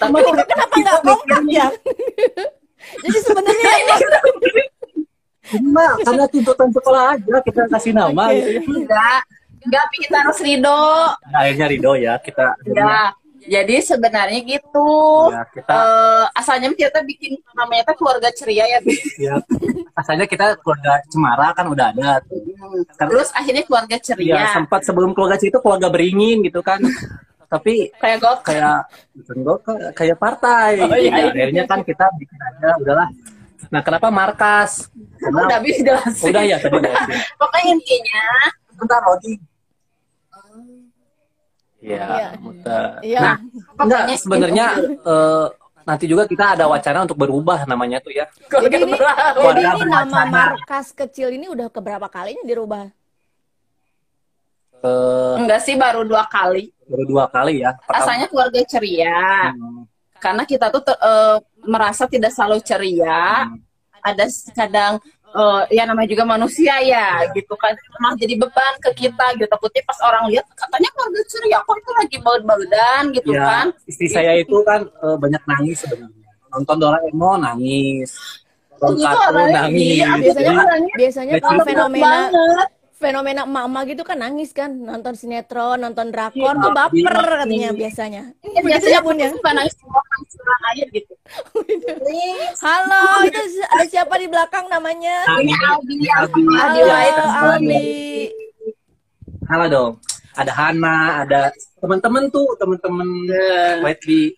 Tapi 0.01 0.19
Kenapa 0.49 0.75
nggak 0.75 0.99
kompak 1.05 1.41
ya? 1.51 1.67
Jadi 3.03 3.17
sebenarnya 3.21 3.71
ini 3.81 4.63
cuma 5.45 5.85
karena 6.01 6.25
tuntutan 6.25 6.69
sekolah 6.73 7.03
aja 7.15 7.35
kita 7.45 7.61
kasih 7.69 7.93
nama 7.93 8.33
Oke. 8.33 8.35
gitu 8.41 8.49
ya. 8.49 8.61
enggak, 8.65 9.19
enggak 9.61 9.81
tapi 9.85 9.95
kita 10.01 10.15
harus 10.25 10.39
ridho. 10.41 10.85
Nah, 11.29 11.39
akhirnya 11.45 11.67
Rido 11.69 11.91
ya 11.93 12.13
kita 12.17 12.45
Ya, 12.65 13.13
jadi 13.45 13.77
sebenarnya 13.77 14.41
gitu. 14.41 14.89
Ya, 15.29 15.45
kita 15.53 15.69
Eh, 15.69 16.25
asalnya 16.33 16.73
kita 16.73 17.05
bikin 17.05 17.37
namanya 17.53 17.93
tuh 17.93 17.95
keluarga 18.01 18.33
ceria 18.33 18.65
ya. 18.65 18.79
Ya 19.21 19.35
asalnya 19.95 20.25
kita 20.27 20.59
keluarga 20.59 20.99
Cemara 21.07 21.53
kan 21.55 21.65
udah 21.71 21.93
ada 21.93 22.19
tuh. 22.25 22.41
Terus 22.97 23.29
akhirnya 23.31 23.63
keluarga 23.63 23.95
ya 23.95 24.03
ceria. 24.03 24.49
sempat 24.51 24.81
sebelum 24.83 25.13
keluarga 25.15 25.37
itu 25.39 25.55
keluarga 25.61 25.87
beringin 25.87 26.43
gitu 26.43 26.59
kan 26.65 26.81
tapi 27.55 27.73
Kayak 27.95 28.17
gok. 28.19 28.37
kayak 28.43 28.77
bukan 29.15 29.37
gua, 29.41 29.55
kayak- 29.91 30.17
partai 30.17 30.71
Oh, 30.77 30.91
iya, 30.91 31.11
iya. 31.13 31.25
akhirnya 31.29 31.63
kan 31.65 31.79
kita 31.81 32.05
bikin 32.15 32.39
aja 32.41 32.69
udahlah 32.77 33.09
nah 33.65 33.81
kenapa 33.81 34.07
markas 34.09 34.91
karena 35.17 35.41
Udah 35.41 35.59
bisa 35.59 35.79
jelasin. 35.81 36.25
udah 36.27 36.43
ya 36.43 36.57
tadi 36.57 36.75
udah 36.75 36.93
sih. 37.01 37.17
Pokoknya 37.39 37.65
intinya 37.71 38.23
bentar 38.73 38.99
Rodi 39.01 39.33
Iya. 41.77 42.01
Iya, 42.09 42.29
muter. 42.39 42.83
Iya. 42.99 43.19
Nah, 43.21 43.35
enggak 43.77 44.01
sebenarnya 44.17 44.65
eh, 45.05 45.45
nanti 45.83 46.05
juga 46.05 46.25
kita 46.25 46.57
ada 46.57 46.65
wacana 46.65 47.05
untuk 47.05 47.13
berubah 47.15 47.61
namanya 47.63 48.01
tuh 48.01 48.09
ya. 48.11 48.25
Jadi 48.43 48.73
ini, 48.81 48.97
jadi 49.37 49.61
ini 49.63 49.81
nama 49.83 50.01
berwacana. 50.01 50.25
markas 50.31 50.89
kecil 50.91 51.29
ini 51.29 51.45
udah 51.45 51.69
keberapa 51.69 52.07
kalinya 52.07 52.41
dirubah? 52.41 52.89
Eh, 54.77 55.33
enggak 55.37 55.61
sih 55.61 55.75
baru 55.75 56.01
dua 56.03 56.25
kali. 56.25 56.73
Baru 56.85 57.03
dua 57.03 57.23
kali 57.27 57.61
ya. 57.61 57.73
Pertama- 57.75 57.97
Rasanya 57.97 58.27
keluarga 58.27 58.59
ceria. 58.63 59.51
Hmm, 59.51 59.83
Karena 60.15 60.43
kita 60.43 60.69
tuh 60.69 60.81
ter- 60.81 60.97
eh, 60.97 61.37
merasa 61.65 62.03
tidak 62.05 62.31
selalu 62.31 62.61
ceria. 62.61 63.45
hmm. 63.45 63.61
Ada 64.01 64.25
kadang 64.53 64.93
eh, 65.35 65.61
ya 65.73 65.83
namanya 65.83 66.07
juga 66.07 66.23
manusia 66.23 66.79
ya 66.79 67.25
gitu 67.33 67.57
kan 67.57 67.73
malah 67.99 68.15
jadi 68.15 68.37
beban 68.37 68.73
ke 68.79 68.93
kita 68.95 69.35
gitu 69.35 69.43
takutnya 69.45 69.83
pas 69.83 69.99
orang 69.99 70.31
lihat 70.31 70.45
katanya 70.47 70.87
keluarga 70.93 71.21
ceria 71.27 71.59
kok 71.59 71.75
itu 71.75 71.91
lagi 71.91 72.17
baut-bautan 72.23 73.01
gitu 73.11 73.29
Ya, 73.33 73.43
kan 73.43 73.65
istri 73.83 74.07
saya 74.07 74.37
itu 74.37 74.55
kan 74.63 74.85
eh, 74.87 75.17
banyak 75.19 75.41
nangis 75.43 75.83
sebenarnya. 75.83 76.23
Nonton 76.47 76.75
Doraemon 76.79 77.43
nangis. 77.43 78.15
Nonton 78.79 78.95
Itu 78.95 79.03
kartun 79.03 79.47
nangis. 79.51 79.81
iya, 79.99 80.07
biasanya 80.15 80.53
biasanya 80.93 81.33
Nggak 81.33 81.43
kalau 81.43 81.63
fenomena 81.67 82.07
banget 82.31 82.69
fenomena 82.95 83.43
emak-emak 83.43 83.83
gitu 83.91 84.03
kan 84.03 84.17
nangis 84.17 84.49
kan 84.49 84.71
nonton 84.71 85.13
sinetron 85.13 85.77
nonton 85.77 86.09
drakor 86.09 86.55
Iya, 86.55 86.63
tuh 86.63 86.71
baper 86.71 87.15
iya. 87.15 87.35
katanya 87.37 87.69
biasanya 87.71 88.23
Ya, 88.41 88.61
biasanya 88.63 88.93
ya 88.93 88.99
bun 89.03 89.17
ya 89.17 89.29
suka 89.29 89.49
nangis 89.51 89.75
air 90.65 90.87
gitu 90.89 91.13
halo 92.65 93.03
itu 93.23 93.41
ada 93.65 93.85
siapa 93.85 94.15
di 94.15 94.27
belakang 94.27 94.65
namanya 94.65 95.27
ini 95.37 95.51
Albi 95.53 95.95
Albi. 96.07 96.41
Albi 96.41 96.51
halo 96.55 96.81
White. 96.85 97.19
Aldi 97.21 97.87
Halo 99.45 99.65
dong. 99.69 99.91
Ada 100.33 100.51
Hana, 100.51 101.21
ada 101.21 101.53
teman-teman 101.77 102.33
tuh, 102.33 102.57
teman-teman 102.57 103.05
Whiteley. 103.79 104.33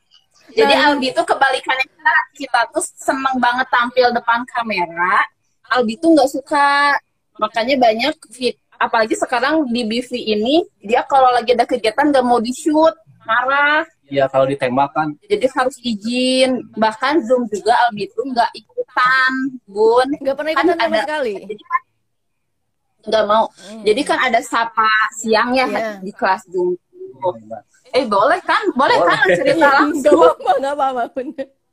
Jadi 0.52 0.74
Dan- 0.76 0.84
Albi 0.84 1.16
tuh 1.16 1.24
kebalikannya 1.24 1.88
kita, 1.88 2.14
kita 2.36 2.60
tuh 2.70 2.84
seneng 2.84 3.40
banget 3.40 3.72
tampil 3.72 4.12
depan 4.12 4.44
kamera. 4.46 5.24
Albi 5.72 5.96
tuh 5.96 6.12
nggak 6.12 6.28
suka, 6.28 6.92
makanya 7.38 7.76
banyak 7.78 8.16
fit. 8.30 8.56
Apalagi 8.78 9.14
sekarang 9.14 9.66
di 9.68 9.82
BV 9.82 10.10
ini 10.14 10.56
dia 10.80 11.02
kalau 11.04 11.34
lagi 11.34 11.52
ada 11.52 11.64
kegiatan 11.64 12.10
nggak 12.10 12.22
mau 12.22 12.38
di 12.38 12.54
shoot, 12.54 12.94
marah. 13.24 13.82
Ya 14.08 14.24
kalau 14.26 14.46
ditembak 14.46 14.94
kan 14.94 15.18
Jadi 15.24 15.46
harus 15.50 15.76
izin. 15.82 16.64
Bahkan 16.74 17.26
Zoom 17.26 17.50
juga 17.50 17.76
Albi 17.84 18.08
tuh 18.10 18.24
nggak 18.24 18.52
ikutan, 18.54 19.32
Bun. 19.66 20.08
nggak 20.16 20.36
pernah 20.36 20.52
Kan 20.54 20.64
ikutan 20.64 20.78
sama 20.80 20.94
ada- 20.94 21.04
sekali 21.04 21.34
Jadi 21.42 21.64
kan 21.64 21.82
nggak 23.08 23.26
mau. 23.26 23.46
Jadi 23.82 24.02
kan 24.04 24.20
ada 24.22 24.40
sapa 24.42 24.90
siang 25.18 25.52
ya 25.52 25.66
Iya. 25.66 26.00
di 26.00 26.12
kelas 26.12 26.44
Zoom. 26.48 26.76
Eh 27.92 28.04
boleh 28.06 28.40
kan? 28.44 28.62
Boleh, 28.76 29.00
kan 29.00 29.18
Boleh. 29.18 29.36
cerita 29.36 29.58
nggak 29.58 29.74
langsung. 29.82 30.32
nggak 30.38 30.74
apa-apa 30.76 31.02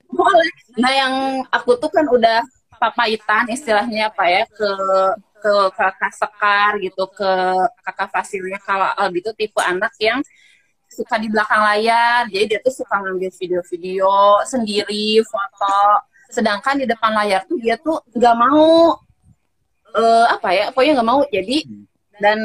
Boleh. 0.09 0.51
Nah 0.79 0.91
yang 0.91 1.15
aku 1.51 1.75
tuh 1.77 1.91
kan 1.91 2.07
udah 2.09 2.41
papaitan 2.75 3.47
istilahnya 3.47 4.09
apa 4.09 4.25
ya 4.25 4.43
ke 4.49 4.71
ke 5.45 5.53
kakak 5.77 6.13
Sekar 6.17 6.73
gitu 6.81 7.05
ke 7.13 7.31
kakak 7.85 8.09
Fasilnya. 8.09 8.57
Kalau 8.65 8.89
Albi 8.97 9.21
tuh 9.21 9.37
tipe 9.37 9.61
anak 9.61 9.93
yang 10.01 10.25
suka 10.89 11.21
di 11.21 11.29
belakang 11.29 11.61
layar. 11.61 12.25
Jadi 12.33 12.57
dia 12.57 12.61
tuh 12.65 12.73
suka 12.73 13.05
ngambil 13.05 13.29
video-video 13.29 14.41
sendiri 14.49 15.21
foto. 15.29 16.09
Sedangkan 16.33 16.81
di 16.81 16.89
depan 16.89 17.13
layar 17.13 17.45
tuh 17.45 17.61
dia 17.61 17.77
tuh 17.77 18.01
nggak 18.17 18.37
mau 18.41 18.97
eh, 19.93 20.27
apa 20.33 20.49
ya 20.57 20.65
pokoknya 20.73 20.93
nggak 20.97 21.11
mau. 21.13 21.21
Jadi 21.29 21.69
dan 22.23 22.41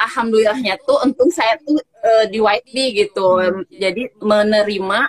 alhamdulillahnya 0.00 0.80
tuh 0.88 0.96
untung 1.04 1.28
saya 1.28 1.60
tuh 1.60 1.76
eh, 2.00 2.24
di 2.32 2.40
YB 2.40 2.74
gitu. 3.04 3.28
Jadi 3.68 4.16
menerima 4.16 5.00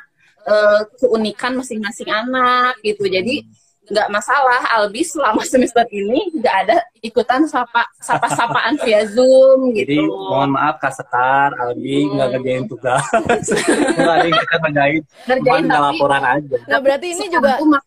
eh, 0.51 0.81
keunikan 0.99 1.55
masing-masing 1.55 2.11
anak 2.11 2.75
gitu. 2.83 3.07
Jadi 3.07 3.60
nggak 3.91 4.07
masalah 4.07 4.61
Albi 4.79 5.03
selama 5.03 5.43
semester 5.43 5.83
ini 5.91 6.31
nggak 6.39 6.55
ada 6.65 6.77
ikutan 7.03 7.43
sapa 7.43 7.83
sapa 7.99 8.31
sapaan 8.31 8.79
via 8.79 9.03
zoom 9.03 9.75
Jadi 9.75 9.99
gitu 9.99 10.07
mohon 10.07 10.55
maaf 10.55 10.79
Kak 10.79 10.95
Sekar, 10.95 11.51
Albi 11.59 12.07
nggak 12.07 12.27
ngerjain 12.39 12.65
tugas. 12.71 13.03
Nggak 13.99 14.15
ada 14.15 14.25
yang 14.25 14.39
kita 14.39 14.55
ngerjain, 14.63 15.01
ngerjain 15.27 15.63
nggak 15.67 15.81
tapi 15.81 15.87
laporan 15.91 16.23
aja. 16.23 16.55
nah 16.65 16.79
berarti 16.79 17.07
ini 17.11 17.25
sekarang 17.27 17.59
juga 17.59 17.79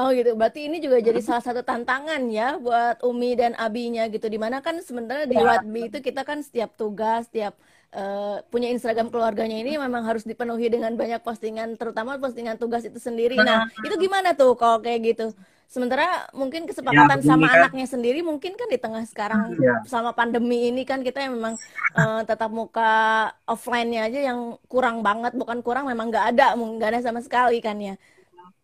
Oh 0.00 0.08
gitu, 0.16 0.32
berarti 0.32 0.60
ini 0.72 0.80
juga 0.80 0.96
jadi 1.04 1.20
salah 1.20 1.44
satu 1.44 1.60
tantangan 1.60 2.32
ya 2.32 2.56
buat 2.56 3.04
Umi 3.04 3.36
dan 3.36 3.52
Abinya 3.60 4.08
gitu. 4.08 4.26
Di 4.32 4.40
mana 4.40 4.64
kan 4.64 4.80
sebenarnya 4.80 5.28
di 5.28 5.36
Ya. 5.36 5.44
Watbi 5.44 5.92
itu 5.92 5.98
kita 6.00 6.24
kan 6.24 6.40
setiap 6.40 6.72
tugas, 6.80 7.28
setiap 7.28 7.56
eh, 7.90 8.36
punya 8.46 8.70
Instagram 8.70 9.10
keluarganya 9.10 9.58
ini 9.58 9.74
memang 9.74 10.06
harus 10.06 10.22
dipenuhi 10.22 10.70
dengan 10.70 10.94
banyak 10.94 11.20
postingan, 11.22 11.74
terutama 11.74 12.16
postingan 12.22 12.56
tugas 12.56 12.86
itu 12.86 12.98
sendiri. 13.02 13.34
Nah, 13.34 13.66
itu 13.82 13.94
gimana 13.98 14.34
tuh 14.34 14.54
kalau 14.54 14.78
kayak 14.78 15.00
gitu? 15.14 15.26
Sementara 15.70 16.26
mungkin 16.34 16.66
kesepakatan 16.66 17.22
begini 17.22 17.30
sama 17.30 17.46
kan. 17.46 17.58
anaknya 17.62 17.86
sendiri 17.86 18.26
mungkin 18.26 18.58
kan 18.58 18.66
di 18.66 18.74
tengah 18.74 19.06
sekarang 19.06 19.54
Ya. 19.54 19.78
sama 19.86 20.10
pandemi 20.10 20.66
ini 20.66 20.82
kan 20.82 20.98
kita 20.98 21.22
yang 21.22 21.38
memang 21.38 21.54
eh, 21.94 22.22
tetap 22.26 22.50
muka 22.50 23.30
offline-nya 23.46 24.10
aja 24.10 24.34
yang 24.34 24.58
kurang 24.66 25.06
banget, 25.06 25.30
bukan 25.38 25.62
kurang 25.62 25.86
memang 25.86 26.10
nggak 26.10 26.34
ada, 26.34 26.58
nggak 26.58 26.90
ada 26.90 27.00
sama 27.06 27.22
sekali 27.22 27.62
kan 27.62 27.78
ya. 27.78 27.94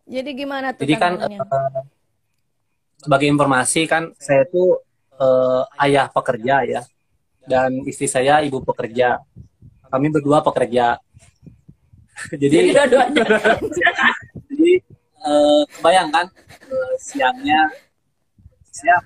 Jadi 0.07 0.29
gimana 0.35 0.75
tuh 0.75 0.83
Jadi 0.83 0.95
kan 0.99 1.15
eh, 1.19 1.39
sebagai 2.99 3.27
informasi 3.31 3.87
kan 3.87 4.11
saya 4.19 4.43
tuh 4.47 4.83
eh, 5.15 5.63
ayah 5.87 6.11
pekerja 6.11 6.67
ya 6.67 6.81
dan 7.47 7.71
istri 7.87 8.05
saya 8.05 8.43
ibu 8.43 8.59
pekerja. 8.61 9.23
Kami 9.87 10.11
berdua 10.11 10.43
pekerja. 10.43 10.99
jadi 12.41 12.45
jadi 12.49 12.69
dua-duanya 12.73 13.25
jadi 14.49 14.71
eh, 15.21 15.61
kebayangkan 15.77 16.25
eh, 16.65 16.93
siangnya 16.97 17.61
saya 18.73 18.97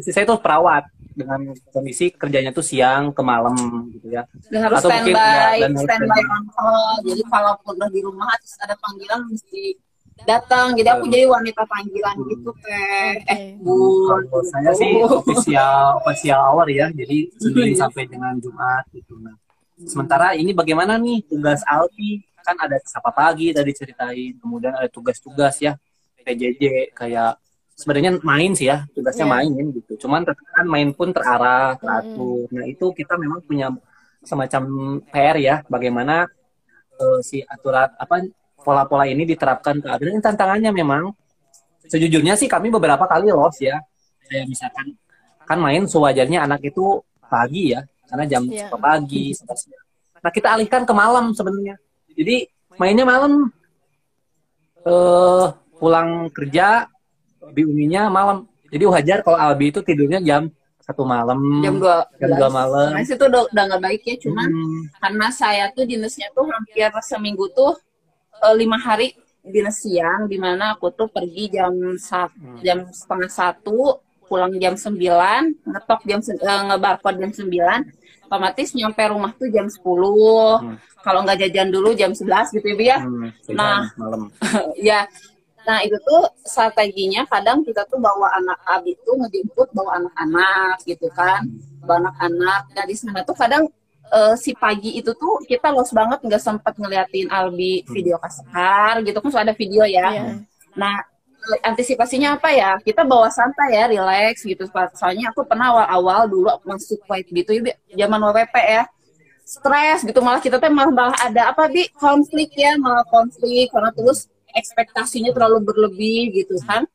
istri 0.00 0.12
saya 0.14 0.24
tuh 0.26 0.40
perawat 0.40 0.88
dengan 1.12 1.52
kondisi 1.68 2.08
kerjanya 2.08 2.56
tuh 2.56 2.64
siang 2.64 3.12
ke 3.12 3.20
malam 3.20 3.52
gitu 3.92 4.16
ya. 4.16 4.24
dan 4.48 4.64
harus 4.64 4.80
Atau 4.80 4.88
mungkin, 4.96 5.12
standby 5.12 5.52
ya, 5.60 5.68
dan 5.68 5.72
standby 5.76 6.22
call 6.56 6.96
jadi 7.04 7.22
kalau 7.28 7.52
udah 7.68 7.88
di 7.92 8.00
rumah 8.00 8.32
terus 8.40 8.56
ada 8.64 8.74
panggilan 8.80 9.20
mesti 9.28 9.76
datang 10.22 10.76
jadi 10.78 10.94
aku 10.94 11.10
jadi 11.10 11.26
wanita 11.26 11.62
panggilan 11.66 12.16
gitu 12.30 12.50
teh 12.62 13.12
eh 13.26 13.56
bun 13.58 14.22
Kalau 14.28 14.42
saya 14.46 14.70
sih 14.76 15.02
official 15.02 15.98
official 15.98 16.38
hour 16.38 16.66
ya, 16.70 16.86
jadi 16.94 17.26
Senin 17.36 17.74
sampai 17.74 18.06
dengan 18.06 18.36
Jumat 18.38 18.86
gitu. 18.94 19.18
Nah, 19.18 19.34
sementara 19.82 20.36
ini 20.38 20.54
bagaimana 20.54 20.94
nih 21.00 21.26
tugas 21.26 21.62
Alfi? 21.66 22.22
Kan 22.42 22.58
ada 22.58 22.74
sapa 22.82 23.14
pagi 23.14 23.54
tadi 23.54 23.70
ceritain, 23.70 24.34
kemudian 24.38 24.74
ada 24.74 24.90
tugas-tugas 24.90 25.62
ya 25.62 25.78
PJJ 26.22 26.90
kayak 26.94 27.38
sebenarnya 27.74 28.18
main 28.22 28.50
sih 28.54 28.66
ya, 28.70 28.86
tugasnya 28.94 29.26
Iya. 29.26 29.32
main 29.34 29.52
gitu. 29.74 29.92
Cuman 30.06 30.22
kan 30.26 30.66
main 30.66 30.90
pun 30.94 31.10
terarah, 31.10 31.74
teratur. 31.78 32.46
Nah, 32.50 32.66
itu 32.66 32.90
kita 32.94 33.14
memang 33.18 33.42
punya 33.42 33.70
semacam 34.22 34.62
PR 35.10 35.36
ya, 35.38 35.54
bagaimana 35.66 36.26
eh, 36.98 37.20
si 37.26 37.42
aturan 37.42 37.90
apa 37.98 38.22
pola-pola 38.62 39.04
ini 39.04 39.26
diterapkan 39.26 39.78
ke. 39.78 39.88
Ini 40.00 40.22
tantangannya 40.22 40.70
memang 40.70 41.10
sejujurnya 41.86 42.38
sih 42.38 42.46
kami 42.48 42.70
beberapa 42.70 43.04
kali 43.04 43.28
loss 43.28 43.58
ya. 43.60 43.82
Saya 44.24 44.46
misalkan 44.46 44.94
kan 45.42 45.58
main 45.58 45.84
sewajarnya 45.84 46.46
anak 46.46 46.62
itu 46.64 47.02
pagi 47.26 47.74
ya, 47.74 47.82
karena 48.08 48.24
jam 48.24 48.42
Iya. 48.46 48.70
sepuluh 48.70 48.82
pagi. 48.82 49.24
Nah 50.22 50.30
kita 50.30 50.48
alihkan 50.54 50.82
ke 50.86 50.94
malam 50.94 51.34
sebenarnya. 51.34 51.76
Jadi 52.14 52.46
mainnya 52.78 53.02
malam, 53.02 53.50
eh 54.86 55.46
pulang 55.76 56.30
kerja 56.30 56.86
di 57.52 57.62
uminya 57.66 58.06
malam. 58.08 58.46
Jadi 58.72 58.84
wajar 58.88 59.18
kalau 59.20 59.36
Albi 59.36 59.68
itu 59.68 59.82
tidurnya 59.84 60.22
jam 60.22 60.48
satu 60.82 61.06
malam, 61.06 61.38
jam 61.62 61.78
dua 61.78 62.02
jam 62.18 62.30
dua 62.34 62.50
malam. 62.50 62.90
nah 62.90 62.98
itu 62.98 63.14
udah 63.14 63.46
udah 63.54 63.62
nggak 63.70 63.82
baik 63.86 64.02
ya 64.02 64.16
cuman 64.18 64.50
Hmm, 64.50 64.82
karena 64.98 65.26
saya 65.30 65.64
tuh 65.70 65.86
dinasnya 65.86 66.26
tuh 66.34 66.42
hampir 66.50 66.90
seminggu 67.06 67.46
tuh 67.54 67.78
lima 68.52 68.74
hari 68.76 69.14
dinas 69.42 69.78
siang 69.78 70.26
di 70.26 70.38
mana 70.38 70.74
aku 70.74 70.90
tuh 70.90 71.06
pergi 71.06 71.50
jam 71.50 71.70
satu 71.94 72.58
jam 72.58 72.86
setengah 72.88 73.30
satu 73.30 73.98
pulang 74.24 74.54
jam 74.56 74.74
sembilan 74.74 75.66
ngetok 75.66 76.00
jam 76.02 76.18
se- 76.18 76.38
eh, 76.38 76.60
ngebarcode 76.66 77.18
jam 77.18 77.30
sembilan 77.30 77.80
otomatis 78.24 78.72
nyampe 78.72 79.02
rumah 79.04 79.32
tuh 79.34 79.48
jam 79.48 79.66
sepuluh 79.66 80.56
Hmm. 80.58 80.76
kalau 81.02 81.20
nggak 81.20 81.42
jajan 81.42 81.68
dulu 81.68 81.92
jam 81.92 82.14
11 82.14 82.48
gitu 82.50 82.64
ya 82.72 82.96
ya 82.96 82.98
hmm, 83.02 83.28
Nah. 83.52 83.82
malam. 83.98 84.22
ya 84.78 85.04
nah 85.62 85.78
itu 85.78 85.94
tuh 86.00 86.22
strateginya 86.42 87.22
kadang 87.26 87.62
kita 87.62 87.86
tuh 87.86 87.98
bawa 87.98 88.34
anak 88.34 88.58
abi 88.64 88.98
tuh 89.02 89.14
ngejemput 89.14 89.70
bawa 89.70 89.98
anak-anak 89.98 90.82
gitu 90.82 91.06
kan 91.12 91.42
bawa 91.80 92.08
anak-anak 92.08 92.62
dan 92.72 92.84
di 92.86 92.94
sana 92.94 93.22
tuh 93.22 93.34
kadang 93.34 93.66
eh, 94.12 94.34
si 94.36 94.52
pagi 94.52 95.00
itu 95.00 95.10
tuh 95.16 95.40
kita 95.48 95.72
los 95.72 95.90
banget 95.90 96.20
nggak 96.20 96.42
sempat 96.42 96.76
ngeliatin 96.76 97.32
Albi 97.32 97.82
video 97.88 98.20
kasar 98.20 99.00
gitu 99.00 99.18
kan 99.18 99.28
sudah 99.32 99.44
ada 99.48 99.54
video 99.56 99.82
ya. 99.88 100.08
Iya. 100.12 100.24
nah 100.76 100.96
antisipasinya 101.66 102.38
apa 102.38 102.54
ya? 102.54 102.78
Kita 102.78 103.02
bawa 103.02 103.26
santai 103.32 103.74
ya 103.74 103.90
relax 103.90 104.46
gitu. 104.46 104.62
Soalnya 104.94 105.34
aku 105.34 105.42
pernah 105.42 105.74
awal-awal 105.74 106.30
dulu 106.30 106.48
masuk 106.62 107.02
white 107.10 107.28
gitu 107.34 107.50
ya 107.58 107.60
Bi, 107.66 107.72
zaman 107.98 108.20
WP 108.30 108.54
ya. 108.54 108.84
Stres 109.42 110.06
gitu 110.06 110.22
malah 110.22 110.38
kita 110.38 110.56
tuh 110.62 110.70
malah, 110.70 110.94
malah 110.94 111.18
ada 111.18 111.50
apa 111.50 111.66
bi? 111.66 111.90
Konflik 111.98 112.54
ya 112.54 112.78
malah 112.78 113.02
konflik. 113.10 113.74
Karena 113.74 113.90
terus 113.90 114.30
ekspektasinya 114.54 115.34
terlalu 115.34 115.66
berlebih 115.66 116.30
gitu 116.30 116.60
kan 116.62 116.86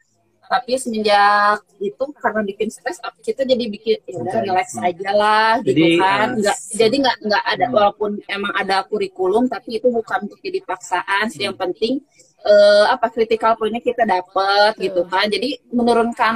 tapi 0.48 0.80
semenjak 0.80 1.60
itu 1.78 2.04
karena 2.18 2.42
bikin 2.42 2.68
stres 2.72 2.98
kita 3.20 3.44
jadi 3.44 3.66
bikin 3.68 4.00
ya 4.04 4.16
udah 4.18 4.40
relax 4.42 4.68
aja 4.80 5.12
lah 5.12 5.52
gitu 5.62 5.76
Jadi, 5.76 6.00
kan. 6.00 6.28
eh, 6.34 6.40
nggak 6.40 6.58
jadi 6.74 6.96
nggak 7.04 7.18
nggak 7.28 7.44
ada 7.46 7.66
Hmm. 7.68 7.76
walaupun 7.76 8.12
emang 8.26 8.54
ada 8.56 8.76
kurikulum 8.88 9.46
tapi 9.46 9.78
itu 9.78 9.88
bukan 9.92 10.26
untuk 10.26 10.40
jadi 10.40 10.60
paksaan 10.64 11.28
yang 11.36 11.54
penting 11.54 12.00
eh, 12.48 12.86
apa 12.88 13.12
critical 13.12 13.60
pointnya 13.60 13.84
kita 13.84 14.08
dapat 14.08 14.72
gitu 14.80 15.04
kan. 15.04 15.28
Jadi 15.28 15.58
menurunkan 15.68 16.36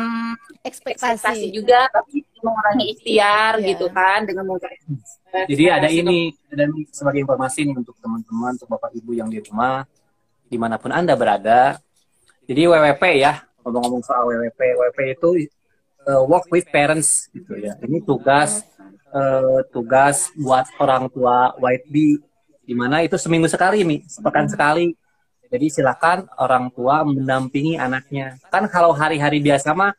ekspektasi. 0.60 1.16
ekspektasi 1.16 1.48
juga 1.56 1.88
tapi 1.88 2.26
mengurangi 2.42 2.86
ikhtiar 2.92 3.62
Iya. 3.62 3.68
gitu 3.72 3.86
kan 3.94 4.26
dengan 4.28 4.44
mengurangi 4.44 4.82
Jadi 5.48 5.64
ada 5.72 5.88
ini 5.88 6.36
dan 6.52 6.68
sebagai 6.92 7.24
informasi 7.24 7.64
nih 7.64 7.76
untuk 7.80 7.96
teman-teman, 8.04 8.60
untuk 8.60 8.68
bapak 8.68 8.92
ibu 8.92 9.16
yang 9.16 9.32
di 9.32 9.40
rumah, 9.40 9.88
di 10.44 10.58
mana 10.60 10.76
pun 10.76 10.92
anda 10.92 11.16
berada. 11.16 11.80
Jadi 12.44 12.68
WWP 12.68 13.04
ya, 13.16 13.40
ngomong-ngomong 13.62 14.04
soal 14.06 14.30
WWP, 14.30 14.60
WWP 14.78 15.00
itu 15.18 15.30
uh, 16.08 16.24
work 16.26 16.50
with 16.50 16.66
parents 16.70 17.30
gitu 17.34 17.58
ya. 17.58 17.78
Ini 17.82 18.02
tugas 18.06 18.66
uh, 19.14 19.62
tugas 19.70 20.32
buat 20.38 20.66
orang 20.82 21.12
tua 21.12 21.54
White 21.60 21.88
Bee, 21.92 22.18
di 22.66 22.74
mana 22.74 23.04
itu 23.06 23.16
seminggu 23.20 23.48
sekali 23.52 23.84
nih, 23.86 24.00
sepekan 24.08 24.48
sekali. 24.50 24.94
Jadi 25.52 25.68
silakan 25.68 26.32
orang 26.40 26.72
tua 26.72 27.04
mendampingi 27.04 27.76
anaknya. 27.76 28.40
Kan 28.48 28.72
kalau 28.72 28.96
hari-hari 28.96 29.44
biasa 29.44 29.76
mah 29.76 29.92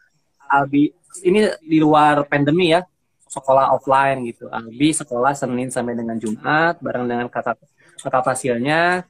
Albi 0.48 0.88
ini 1.28 1.44
di 1.60 1.76
luar 1.76 2.24
pandemi 2.24 2.72
ya, 2.72 2.80
sekolah 3.28 3.76
offline 3.76 4.24
gitu. 4.32 4.48
Albi 4.48 4.96
sekolah 4.96 5.36
Senin 5.36 5.68
sampai 5.68 5.92
dengan 5.92 6.16
Jumat 6.16 6.80
bareng 6.80 7.04
dengan 7.04 7.28
kakak 7.28 7.60
kakak 8.00 8.24
fasilnya. 8.32 9.04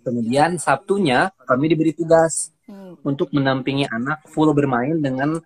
Kemudian 0.00 0.56
Sabtunya 0.56 1.34
kami 1.44 1.66
diberi 1.66 1.92
tugas 1.92 2.55
Hmm. 2.66 2.98
untuk 3.06 3.30
mendampingi 3.30 3.86
anak 3.86 4.26
full 4.26 4.50
bermain 4.50 4.98
dengan 4.98 5.38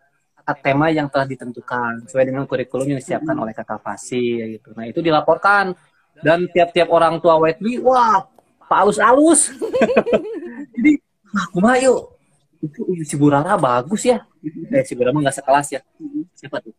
tema 0.65 0.91
yang 0.91 1.07
telah 1.07 1.29
ditentukan 1.29 2.09
sesuai 2.09 2.25
dengan 2.27 2.43
kurikulum 2.49 2.89
yang 2.91 2.99
disiapkan 2.99 3.37
oleh 3.39 3.53
kakak 3.55 3.79
fasil 3.85 4.57
gitu. 4.57 4.73
Nah 4.75 4.89
itu 4.89 4.99
dilaporkan 4.99 5.77
dan 6.25 6.49
tiap-tiap 6.51 6.91
orang 6.91 7.23
tua 7.23 7.39
Wetby, 7.39 7.79
wah 7.79 8.25
Pak 8.71 8.79
alus-alus. 8.87 9.51
Jadi, 10.79 10.93
nah, 11.35 11.47
kumaha 11.51 11.77
yuk. 11.83 12.15
Itu 12.63 12.87
si 13.03 13.15
Burara 13.19 13.59
bagus 13.59 14.07
ya. 14.07 14.23
Eh, 14.71 14.85
si 14.87 14.95
Burara 14.95 15.11
mah 15.11 15.27
nggak 15.27 15.37
sekelas 15.43 15.67
ya. 15.75 15.81
Siapa 16.39 16.63
tuh? 16.63 16.75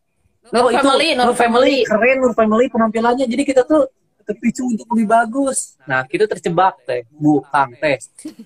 Nur 0.51 0.67
Oh, 0.67 0.69
itu 0.71 0.79
Family, 0.83 1.10
Nur 1.15 1.36
Family. 1.36 1.77
keren 1.83 2.17
Nur 2.24 2.33
Family 2.33 2.65
penampilannya. 2.71 3.25
Jadi 3.27 3.43
kita 3.43 3.67
tuh 3.67 3.91
terpicu 4.24 4.63
untuk 4.67 4.88
lebih 4.95 5.07
bagus. 5.10 5.75
Nah, 5.83 6.07
kita 6.07 6.29
terjebak 6.31 6.79
teh, 6.88 7.03
bukan 7.12 7.75
teh, 7.75 7.98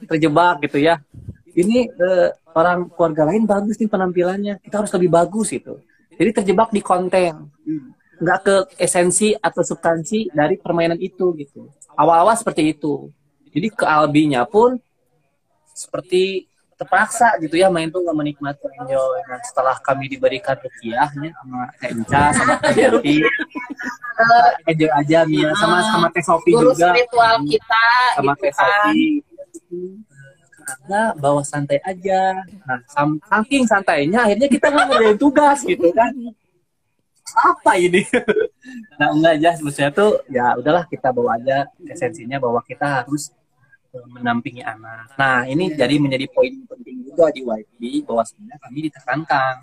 terjebak 0.09 0.63
gitu 0.65 0.81
ya. 0.81 0.97
Ini 1.55 1.77
eh, 1.87 2.29
orang 2.51 2.91
keluarga 2.91 3.31
lain 3.31 3.47
bagus 3.47 3.79
nih 3.79 3.87
penampilannya, 3.87 4.53
kita 4.59 4.83
harus 4.83 4.91
lebih 4.91 5.09
bagus 5.11 5.55
itu. 5.55 5.79
Jadi 6.15 6.29
terjebak 6.43 6.71
di 6.71 6.79
konten, 6.79 7.51
nggak 8.19 8.39
ke 8.43 8.55
esensi 8.79 9.35
atau 9.35 9.63
substansi 9.63 10.31
dari 10.31 10.55
permainan 10.59 10.99
itu 10.99 11.35
gitu. 11.35 11.71
Awal-awal 11.95 12.35
seperti 12.35 12.75
itu. 12.75 13.11
Jadi 13.55 13.67
ke 13.71 13.87
Albinya 13.87 14.43
pun 14.43 14.75
seperti 15.71 16.47
terpaksa 16.75 17.39
gitu 17.39 17.55
ya 17.55 17.71
main 17.71 17.87
tuh 17.87 18.03
nggak 18.03 18.15
menikmati 18.15 18.67
enjoy. 18.83 19.19
Nah, 19.31 19.39
setelah 19.47 19.75
kami 19.79 20.11
diberikan 20.11 20.59
rukiahnya 20.59 21.31
sama 21.31 21.61
Inca 21.87 22.23
sama 22.35 22.53
Kak 22.59 22.75
Yati, 22.75 23.23
eh, 23.23 24.49
enjoy 24.71 24.91
aja 24.91 25.19
Mia 25.23 25.51
sama 25.55 25.79
sama 25.87 26.07
Teh 26.11 26.23
Sofi 26.23 26.51
juga 26.51 26.91
spiritual 26.91 27.35
kita 27.47 27.87
sama 28.19 28.31
gitu 28.35 28.43
Teh 28.43 28.51
kan 28.51 28.91
Sofi. 28.91 29.03
Karena 30.65 31.01
bawa 31.13 31.45
santai 31.45 31.77
aja. 31.85 32.41
Nah, 32.65 32.79
saking 33.29 33.69
santainya 33.69 34.25
akhirnya 34.25 34.49
kita 34.49 34.67
nggak 34.73 34.85
ngerjain 34.89 35.17
tugas 35.21 35.59
gitu 35.61 35.93
kan. 35.93 36.11
Apa 37.35 37.77
ini? 37.77 38.01
nah, 38.99 39.13
enggak 39.13 39.33
aja 39.41 39.51
maksudnya 39.61 39.91
tuh 39.93 40.25
ya 40.29 40.57
udahlah 40.57 40.89
kita 40.89 41.13
bawa 41.13 41.37
aja 41.37 41.69
esensinya 41.85 42.41
bahwa 42.41 42.61
kita 42.65 43.05
harus 43.05 43.29
eh, 43.93 44.07
menampingi 44.09 44.65
anak. 44.65 45.13
Nah, 45.13 45.45
ini 45.45 45.73
jadi 45.77 46.01
menjadi 46.01 46.25
poin 46.33 46.53
penting 46.65 47.05
juga 47.05 47.29
di 47.29 47.45
YB 47.45 47.81
bahwa 48.09 48.25
sebenarnya 48.25 48.59
kami 48.61 48.79
ditekankan 48.89 49.55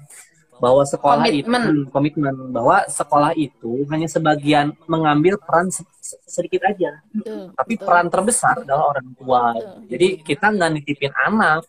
bahwa 0.63 0.87
sekolah 0.87 1.27
itu 1.27 1.43
Komitmen. 1.43 1.63
hmm, 1.67 1.85
komitmen 1.91 2.35
bahwa 2.49 2.87
sekolah 2.87 3.35
itu 3.35 3.83
hanya 3.91 4.07
sebagian 4.07 4.71
mengambil 4.87 5.35
peran 5.37 5.67
se- 5.69 5.83
se- 5.99 6.23
sedikit 6.23 6.63
aja 6.63 7.03
Betul, 7.11 7.51
tapi 7.53 7.75
betul. 7.75 7.87
peran 7.91 8.07
terbesar 8.07 8.55
adalah 8.63 8.85
orang 8.89 9.09
tua. 9.13 9.43
Betul. 9.51 9.91
Jadi 9.91 10.09
kita 10.23 10.47
nggak 10.49 10.71
nitipin 10.73 11.13
anak 11.19 11.67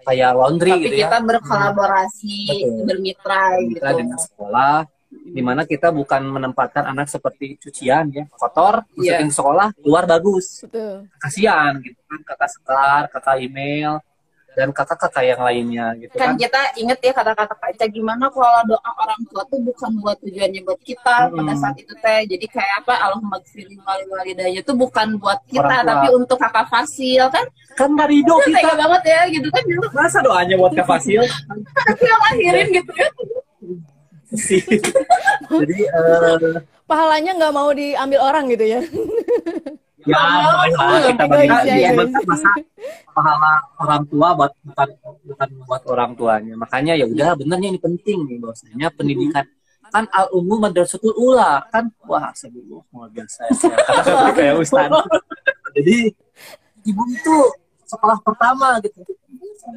kayak 0.00 0.32
laundry 0.32 0.72
tapi 0.72 0.82
gitu 0.82 0.96
kita 0.98 1.12
ya. 1.14 1.26
berkolaborasi 1.28 2.36
Betul. 2.48 2.84
bermitra 2.88 3.44
gitu 3.62 3.84
dengan 3.84 4.18
sekolah 4.18 4.76
di 5.10 5.42
mana 5.42 5.62
kita 5.62 5.90
bukan 5.90 6.22
menempatkan 6.24 6.86
anak 6.86 7.06
seperti 7.06 7.58
cucian 7.58 8.08
ya 8.08 8.24
kotor 8.32 8.86
Iya. 8.94 9.20
masukin 9.20 9.30
sekolah 9.30 9.68
keluar 9.76 10.04
bagus 10.06 10.64
Betul. 10.64 11.04
kasihan 11.18 11.76
gitu 11.78 12.00
kan 12.00 12.20
kakak 12.24 12.48
sekar 12.48 13.02
kakak 13.10 13.36
email 13.38 14.00
dan 14.58 14.74
kakak-kakak 14.74 15.22
yang 15.22 15.40
lainnya 15.40 15.94
gitu 15.94 16.14
kan 16.18 16.34
kan, 16.34 16.42
kita 16.42 16.60
inget 16.74 16.98
ya 16.98 17.12
kata-kata 17.14 17.54
Kak 17.54 17.70
Ica 17.70 17.86
gimana 17.86 18.26
kalau 18.34 18.60
doa 18.66 18.90
orang 18.98 19.20
tua 19.30 19.42
tuh 19.46 19.62
bukan 19.62 19.90
buat 20.02 20.18
tujuannya 20.20 20.60
buat 20.66 20.80
kita 20.82 21.30
Hmm. 21.30 21.38
pada 21.38 21.54
saat 21.54 21.76
itu 21.78 21.94
teh. 22.02 22.20
Jadi 22.26 22.46
kayak 22.50 22.82
apa 22.82 22.94
Allahumma 22.98 23.38
gfirli 23.46 23.78
wali 23.82 24.04
walidayya 24.10 24.60
itu 24.66 24.72
bukan 24.74 25.22
buat 25.22 25.38
kita 25.46 25.86
tapi 25.86 26.06
untuk 26.10 26.34
kakak 26.38 26.66
Fasil 26.66 27.22
kan? 27.30 27.46
Kan 27.78 27.94
Itu 28.10 28.34
tega 28.42 28.58
kita 28.58 28.74
banget 28.74 29.02
ya 29.06 29.20
gitu 29.30 29.48
kan? 29.54 29.62
Masa 29.94 30.18
doanya 30.20 30.54
buat 30.58 30.72
Kak 30.74 30.86
Fasil? 30.90 31.22
Aku 31.94 32.02
yang 32.02 32.20
lahirin 32.26 32.68
gitu 32.74 32.92
ya. 32.96 33.08
Sih 34.30 34.62
jadi 35.50 35.78
eh, 35.90 36.58
Pahalanya 36.86 37.38
nggak 37.38 37.54
mau 37.54 37.70
diambil 37.70 38.18
orang 38.18 38.44
gitu 38.50 38.66
ya. 38.66 38.80
Ya 40.06 40.20
kita 40.70 41.24
Egois 41.24 41.28
bagi 41.28 41.48
ya, 41.68 41.76
ya, 41.76 41.90
egois. 41.92 42.12
masa 42.24 42.50
pahala 43.12 43.52
orang 43.80 44.02
tua 44.08 44.28
buat 44.32 44.52
bukan 44.64 44.88
bukan 45.28 45.48
buat 45.68 45.82
orang 45.88 46.10
tuanya. 46.16 46.54
Makanya 46.56 46.92
ya 46.96 47.04
udah 47.04 47.36
benernya 47.36 47.68
ini 47.74 47.80
penting 47.80 48.24
nih 48.24 48.38
bahwasanya 48.40 48.88
pendidikan. 48.94 49.44
Kan 49.90 50.06
al 50.14 50.30
umum 50.30 50.62
madrasatul 50.62 51.12
ula 51.18 51.66
kan? 51.74 51.90
Wah 52.06 52.30
sebelum 52.32 52.86
luar 52.94 53.10
biasa 53.10 53.50
ya. 53.50 53.52
Saya 53.60 53.76
kata 53.76 54.00
seperti 54.06 54.32
kayak 54.38 54.54
ustad 54.62 54.90
jadi 55.76 55.96
ibu 56.86 57.02
itu 57.10 57.36
sekolah 57.84 58.18
pertama 58.22 58.78
gitu. 58.80 59.02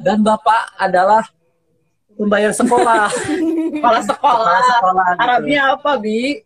Dan 0.00 0.22
bapak 0.24 0.78
adalah 0.80 1.26
pembayar 2.14 2.54
sekolah. 2.54 3.10
Kepala 3.74 4.00
sekolah. 4.00 4.58
Sekolah 4.62 5.06
gitu. 5.12 5.22
Arabnya 5.22 5.60
apa 5.74 5.90
bi 5.98 6.40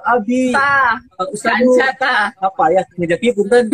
Abi 0.00 0.52
ta 0.54 0.96
Ustaz 1.28 1.60
Anca 1.60 1.88
ta 2.00 2.16
apa 2.32 2.64
ya 2.72 2.82
ngejaki 2.96 3.28
punten 3.36 3.68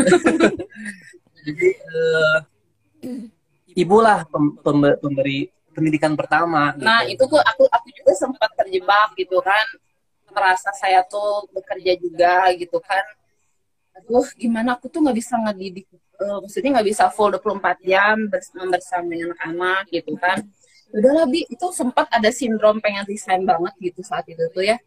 jadi 1.46 1.68
eh, 1.70 2.37
ibulah 3.78 4.26
pem- 4.26 4.57
pembe- 4.61 4.98
pemberi 4.98 5.48
pendidikan 5.70 6.18
pertama 6.18 6.74
gitu. 6.74 6.83
Nah 6.83 7.00
itu 7.07 7.22
tuh 7.22 7.38
aku 7.38 7.64
aku 7.70 7.88
juga 7.94 8.12
sempat 8.18 8.50
terjebak 8.59 9.14
gitu 9.14 9.38
kan. 9.38 9.66
Merasa 10.28 10.74
saya 10.74 11.00
tuh 11.07 11.46
bekerja 11.54 11.94
juga 11.96 12.50
gitu 12.59 12.78
kan. 12.83 13.04
Aduh 13.96 14.26
gimana 14.35 14.74
aku 14.74 14.90
tuh 14.90 15.00
nggak 15.07 15.16
bisa 15.16 15.38
ngedidik 15.38 15.87
eh, 15.94 16.38
maksudnya 16.42 16.70
nggak 16.78 16.88
bisa 16.90 17.04
full 17.14 17.31
24 17.31 17.78
jam 17.87 18.16
bersama 18.26 18.62
bersama 18.74 19.07
dengan 19.14 19.33
anak 19.38 19.87
gitu 19.94 20.18
kan. 20.18 20.42
Udahlah 20.88 21.28
bi 21.28 21.44
itu 21.46 21.66
sempat 21.70 22.09
ada 22.09 22.33
sindrom 22.33 22.81
pengen 22.81 23.04
resign 23.04 23.44
banget 23.44 23.76
gitu 23.78 24.00
saat 24.02 24.24
itu 24.26 24.40
tuh 24.50 24.64
ya 24.64 24.81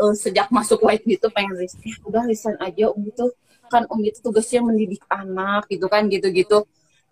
Eh, 0.00 0.14
sejak 0.16 0.48
masuk 0.48 0.80
white 0.80 1.04
gitu 1.04 1.28
pengen 1.28 1.52
resign 1.60 1.92
ya 1.92 1.96
udah 2.08 2.22
resign 2.24 2.56
aja 2.56 2.88
um 2.88 3.04
itu 3.04 3.26
kan 3.68 3.84
um 3.92 4.00
itu 4.00 4.16
tugasnya 4.24 4.64
mendidik 4.64 5.04
anak 5.12 5.68
gitu 5.68 5.86
kan 5.92 6.08
gitu-gitu. 6.08 6.64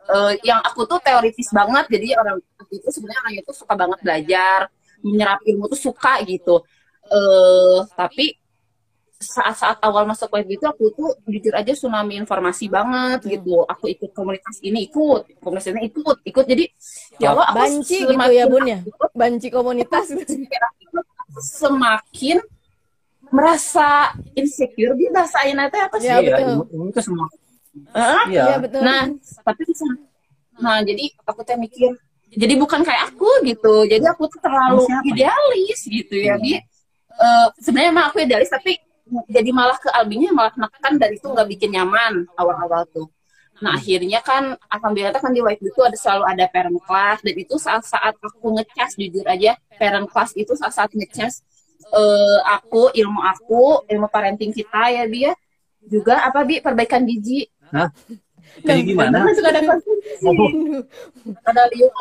Eh, 0.08 0.32
yang 0.48 0.64
aku 0.64 0.88
tuh 0.88 0.96
teoritis 1.04 1.52
banget 1.52 1.84
jadi 1.92 2.16
orang 2.16 2.40
aku 2.56 2.80
itu 2.80 2.88
sebenarnya 2.88 3.20
orang 3.28 3.34
itu 3.44 3.52
suka 3.52 3.74
banget 3.76 3.98
belajar 4.00 4.60
menyerap 5.04 5.40
ilmu 5.44 5.68
tuh 5.68 5.80
suka 5.92 6.24
gitu. 6.24 6.64
Eh 7.12 7.78
tapi 7.92 8.40
saat-saat 9.18 9.82
awal 9.84 10.06
masuk 10.08 10.30
web 10.30 10.46
itu 10.48 10.64
aku 10.64 10.94
tuh 10.94 11.10
jujur 11.28 11.52
aja 11.52 11.76
tsunami 11.76 12.16
informasi 12.16 12.72
banget 12.72 13.20
gitu. 13.28 13.68
Aku 13.68 13.84
ikut 13.84 14.16
komunitas 14.16 14.64
ini 14.64 14.88
ikut. 14.88 15.28
Komunitas 15.44 15.68
ini 15.76 15.92
ikut 15.92 16.24
ikut. 16.24 16.44
Jadi 16.48 16.64
ya 17.20 17.36
Allah 17.36 17.52
aku 17.52 17.58
Banci 17.68 17.96
gitu 18.00 18.32
ya 18.32 18.44
bun 18.48 18.64
ya. 18.64 18.78
Banci 19.12 19.48
komunitas. 19.52 20.08
semakin 21.38 22.40
merasa 23.34 24.12
insecure 24.34 24.94
di 24.96 25.06
bahasa 25.12 25.42
teh 25.44 25.80
apa 25.82 25.96
sih 26.00 26.08
Ya, 26.08 26.18
iya 26.20 26.30
betul. 26.34 26.46
ilmu, 26.48 26.62
ilmu 26.72 26.86
itu 26.92 27.00
semua 27.04 27.26
Hah? 27.94 28.24
iya 28.26 28.42
Iya 28.50 28.56
betul. 28.58 28.80
Nah, 28.82 29.02
tapi. 29.46 29.62
Nah, 30.58 30.82
jadi 30.82 31.04
aku 31.22 31.40
tuh 31.46 31.54
mikir, 31.54 31.94
jadi 32.34 32.54
bukan 32.58 32.82
kayak 32.82 33.14
aku 33.14 33.30
gitu. 33.46 33.86
Jadi 33.86 34.02
aku 34.02 34.26
tuh 34.26 34.40
terlalu 34.42 34.82
Siapa 34.82 35.06
ya? 35.06 35.30
idealis 35.30 35.80
gitu 35.86 36.16
ya. 36.18 36.34
Hmm. 36.34 36.42
Bi. 36.42 36.58
Eh, 37.18 37.46
sebenarnya 37.62 37.90
emang 37.94 38.04
aku 38.10 38.18
idealis 38.22 38.50
tapi 38.50 38.78
jadi 39.30 39.50
malah 39.54 39.78
ke 39.80 39.88
Albinya 39.94 40.30
malah 40.34 40.52
menekan 40.58 41.00
dan 41.00 41.10
itu 41.14 41.26
nggak 41.26 41.48
bikin 41.54 41.70
nyaman 41.78 42.26
awal-awal 42.34 42.82
tuh. 42.90 43.06
Nah 43.58 43.74
akhirnya 43.74 44.22
kan 44.22 44.54
alhamdulillah 44.70 45.18
kan 45.18 45.34
di 45.34 45.42
White 45.42 45.62
itu 45.64 45.80
ada 45.82 45.98
selalu 45.98 46.24
ada 46.30 46.44
parent 46.46 46.78
class 46.86 47.18
dan 47.26 47.34
itu 47.34 47.54
saat 47.58 47.82
saat 47.82 48.14
aku 48.22 48.54
ngecas 48.54 48.94
jujur 48.94 49.26
aja 49.26 49.58
parent 49.80 50.06
class 50.06 50.30
itu 50.38 50.54
saat 50.54 50.70
saat 50.70 50.90
ngecas 50.94 51.42
eh, 51.94 52.38
aku 52.44 52.92
ilmu 52.92 53.20
aku 53.22 53.62
ilmu 53.88 54.06
parenting 54.12 54.52
kita 54.52 54.92
ya 54.92 55.04
bi 55.08 55.28
ya. 55.28 55.32
Juga 55.88 56.26
apa 56.26 56.44
bi 56.44 56.60
perbaikan 56.60 57.06
gizi 57.08 57.48
Hah? 57.68 57.88
Kayak 58.64 58.82
gimana? 58.88 59.28
Kan 59.28 59.34
suka 59.36 59.48
ada 59.52 59.60
konsumsi. 59.60 60.24
Ada 61.44 61.62
liuk 61.72 61.92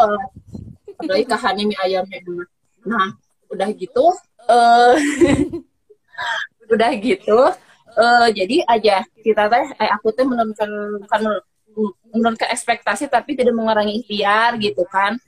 apalagi 0.98 1.26
kahane 1.30 1.64
mie 1.70 1.78
ayamnya 1.78 2.20
dulu 2.26 2.44
nah 2.90 3.14
udah 3.54 3.70
gitu 3.78 4.06
eh 4.50 4.96
udah 6.74 6.92
gitu 6.98 7.40
eh 7.98 8.28
jadi 8.34 8.58
aja 8.66 8.96
kita 9.22 9.48
teh 9.48 9.66
eh, 9.78 9.90
aku 9.94 10.10
teh 10.12 10.26
menurunkan 10.26 10.70
bukan 11.06 11.22
menurunkan 12.12 12.50
ekspektasi 12.50 13.06
tapi 13.08 13.38
tidak 13.38 13.54
mengurangi 13.54 14.02
ikhtiar 14.02 14.58
gitu 14.58 14.84
kan 14.90 15.22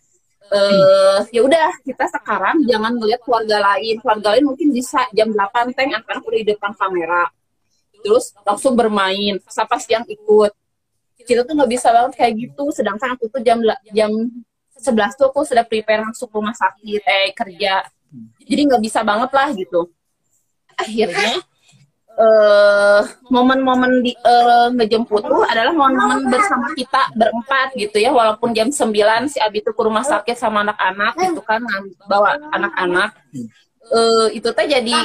eh 0.49 1.19
ya 1.29 1.41
udah 1.45 1.69
kita 1.85 2.09
sekarang 2.09 2.65
jangan 2.65 2.97
melihat 2.97 3.21
keluarga 3.21 3.57
lain. 3.73 3.95
Keluarga 4.01 4.27
lain 4.35 4.45
mungkin 4.49 4.67
bisa 4.73 5.05
jam 5.13 5.29
8 5.29 5.77
teng 5.77 5.93
anak-anak 5.93 6.25
di 6.25 6.43
depan 6.53 6.71
kamera. 6.73 7.29
Terus 7.99 8.33
langsung 8.41 8.73
bermain 8.73 9.37
siapa 9.45 9.77
yang 9.89 10.05
ikut. 10.07 10.51
Kita 11.19 11.45
tuh 11.45 11.53
nggak 11.53 11.69
bisa 11.69 11.93
banget 11.93 12.13
kayak 12.17 12.33
gitu 12.37 12.63
sedangkan 12.73 13.13
aku 13.13 13.29
tuh 13.29 13.41
jam 13.43 13.61
jam 13.93 14.11
11 14.79 15.19
tuh 15.19 15.27
aku 15.29 15.43
sudah 15.43 15.67
prepare 15.67 16.01
masuk 16.07 16.31
rumah 16.31 16.55
sakit 16.55 17.01
eh 17.03 17.29
kerja. 17.35 17.85
Jadi 18.45 18.61
nggak 18.65 18.81
bisa 18.81 19.05
banget 19.05 19.29
lah 19.35 19.49
gitu. 19.53 19.91
Akhirnya 20.79 21.43
eh 22.19 23.01
momen-momen 23.31 24.03
di 24.03 24.11
eh, 24.11 24.67
ngejemput 24.75 25.23
tuh 25.23 25.41
adalah 25.47 25.71
momen-momen 25.71 26.27
bersama 26.27 26.67
kita 26.75 27.15
berempat 27.15 27.71
gitu 27.79 27.95
ya. 27.95 28.11
Walaupun 28.11 28.51
jam 28.51 28.67
9 28.67 29.31
si 29.31 29.39
Abi 29.39 29.63
tuh 29.63 29.71
ke 29.71 29.81
rumah 29.87 30.03
sakit 30.03 30.35
sama 30.35 30.67
anak-anak 30.67 31.15
gitu 31.15 31.39
kan 31.47 31.63
bawa 32.11 32.35
anak-anak. 32.51 33.15
Eh 33.95 34.27
itu 34.35 34.49
teh 34.51 34.67
jadi 34.67 34.95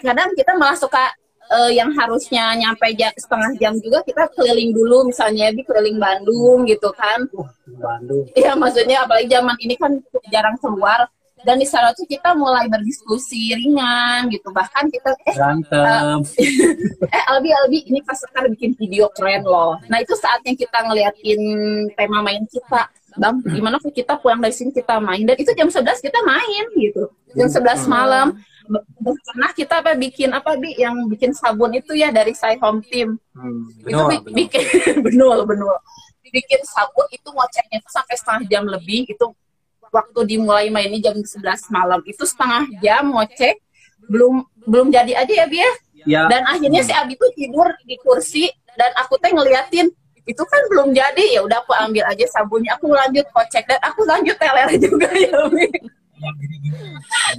kadang 0.00 0.32
kita 0.32 0.56
malah 0.56 0.76
suka 0.76 1.12
eh, 1.52 1.76
yang 1.76 1.92
harusnya 2.00 2.56
nyampe 2.56 2.88
ja- 2.96 3.12
setengah 3.12 3.52
jam 3.60 3.76
juga 3.84 4.00
kita 4.00 4.24
keliling 4.32 4.72
dulu. 4.72 5.12
Misalnya 5.12 5.52
di 5.52 5.60
keliling 5.68 6.00
Bandung 6.00 6.64
gitu 6.64 6.88
kan. 6.96 7.28
Bandung. 7.76 8.24
Iya 8.32 8.56
maksudnya 8.56 9.04
apalagi 9.04 9.28
zaman 9.28 9.56
ini 9.60 9.76
kan 9.76 10.00
jarang 10.32 10.56
keluar 10.64 11.12
dan 11.44 11.60
di 11.60 11.68
sana 11.68 11.92
tuh 11.92 12.08
kita 12.08 12.32
mulai 12.32 12.66
berdiskusi 12.66 13.52
ringan 13.52 14.32
gitu. 14.32 14.48
Bahkan 14.48 14.84
kita 14.88 15.12
eh 15.28 15.36
Berantem. 15.36 16.24
eh 17.16 17.22
Albi 17.28 17.52
Albi 17.52 17.78
ini 17.86 18.00
pas 18.00 18.16
sekarang 18.16 18.56
bikin 18.56 18.72
video 18.80 19.12
keren 19.12 19.44
loh. 19.44 19.76
Nah 19.92 20.00
itu 20.00 20.16
saatnya 20.16 20.56
kita 20.56 20.78
ngeliatin 20.88 21.40
tema 21.94 22.24
main 22.24 22.48
kita. 22.48 22.88
Bang 23.14 23.44
gimana 23.46 23.78
kalau 23.78 23.94
kita 23.94 24.18
pulang 24.18 24.42
dari 24.42 24.56
sini 24.56 24.74
kita 24.74 24.98
main? 24.98 25.22
Dan 25.22 25.36
itu 25.38 25.52
jam 25.54 25.70
11 25.70 26.02
kita 26.02 26.18
main 26.24 26.64
gitu. 26.80 27.12
Jam 27.36 27.48
11 27.52 27.86
malam. 27.86 28.34
Be- 28.64 28.80
pernah 29.28 29.52
kita 29.52 29.84
apa 29.84 29.92
bikin 29.92 30.32
apa 30.32 30.56
bi 30.56 30.72
yang 30.80 31.04
bikin 31.12 31.36
sabun 31.36 31.76
itu 31.76 31.92
ya 31.92 32.08
dari 32.08 32.32
saya 32.32 32.56
home 32.64 32.80
team? 32.88 33.20
Hmm, 33.36 33.68
itu 33.84 33.92
benul, 33.92 34.08
bi- 34.08 34.24
benul. 34.24 34.34
bikin 34.34 34.62
benul 35.04 35.38
benul 35.44 35.76
bikin 36.34 36.60
sabun 36.66 37.06
itu 37.14 37.28
ngocehnya 37.30 37.78
tuh 37.78 37.92
sampai 37.94 38.14
setengah 38.18 38.42
jam 38.50 38.64
lebih 38.66 39.06
itu 39.06 39.26
waktu 39.94 40.20
dimulai 40.26 40.66
mainnya 40.74 41.10
jam 41.10 41.16
11 41.22 41.70
malam. 41.70 42.02
Itu 42.02 42.26
setengah 42.26 42.66
jam 42.82 43.14
ngoceh. 43.14 43.54
Belum 44.10 44.42
belum 44.66 44.90
jadi 44.90 45.14
aja 45.14 45.32
ya 45.32 45.46
Bi 45.46 45.62
ya? 45.62 45.72
Ya, 46.04 46.20
dan 46.28 46.44
akhirnya 46.44 46.84
si 46.84 46.92
Abi 46.92 47.16
tuh 47.16 47.32
tidur 47.32 47.64
di 47.88 47.96
kursi 47.96 48.52
dan 48.76 48.92
aku 49.00 49.16
teh 49.16 49.32
ngeliatin 49.32 49.88
itu 50.26 50.42
kan 50.44 50.62
belum 50.68 50.92
jadi. 50.92 51.38
Ya 51.38 51.40
udah 51.46 51.62
aku 51.62 51.72
ambil 51.72 52.04
aja 52.10 52.26
sabunnya 52.28 52.76
aku 52.76 52.92
lanjut 52.92 53.24
kocek 53.32 53.64
dan 53.64 53.80
aku 53.80 54.04
lanjut 54.04 54.36
teler 54.36 54.68
juga 54.84 55.08
ya 55.14 55.46
Bi 55.48 55.70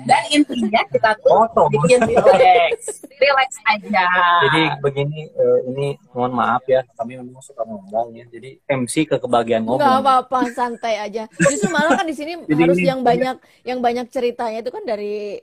dan 0.04 0.24
intinya 0.30 0.82
kita 0.92 1.12
tuh 1.20 1.32
Foto. 1.48 1.62
bikin 1.72 2.00
relax 2.04 3.00
relax 3.16 3.50
aja 3.66 4.06
Jadi 4.44 4.62
begini, 4.80 5.20
eh, 5.30 5.60
ini 5.70 5.88
mohon 6.12 6.32
maaf 6.32 6.62
ya, 6.66 6.84
kami 6.94 7.16
memang 7.16 7.40
suka 7.40 7.64
ngomong 7.64 8.12
ya. 8.14 8.26
Jadi 8.28 8.60
MC 8.66 9.08
ke 9.08 9.18
kebagian 9.18 9.64
ngomong. 9.64 9.80
apa-apa, 9.82 10.52
santai 10.52 11.00
aja. 11.00 11.24
Justru 11.32 11.72
malah 11.72 11.96
kan 11.96 12.04
di 12.04 12.14
sini 12.14 12.36
Jadi 12.50 12.62
harus 12.62 12.78
ini- 12.78 12.88
yang 12.88 13.02
banyak 13.02 13.36
yang 13.64 13.80
banyak 13.80 14.06
ceritanya 14.10 14.60
itu 14.60 14.70
kan 14.70 14.84
dari 14.84 15.40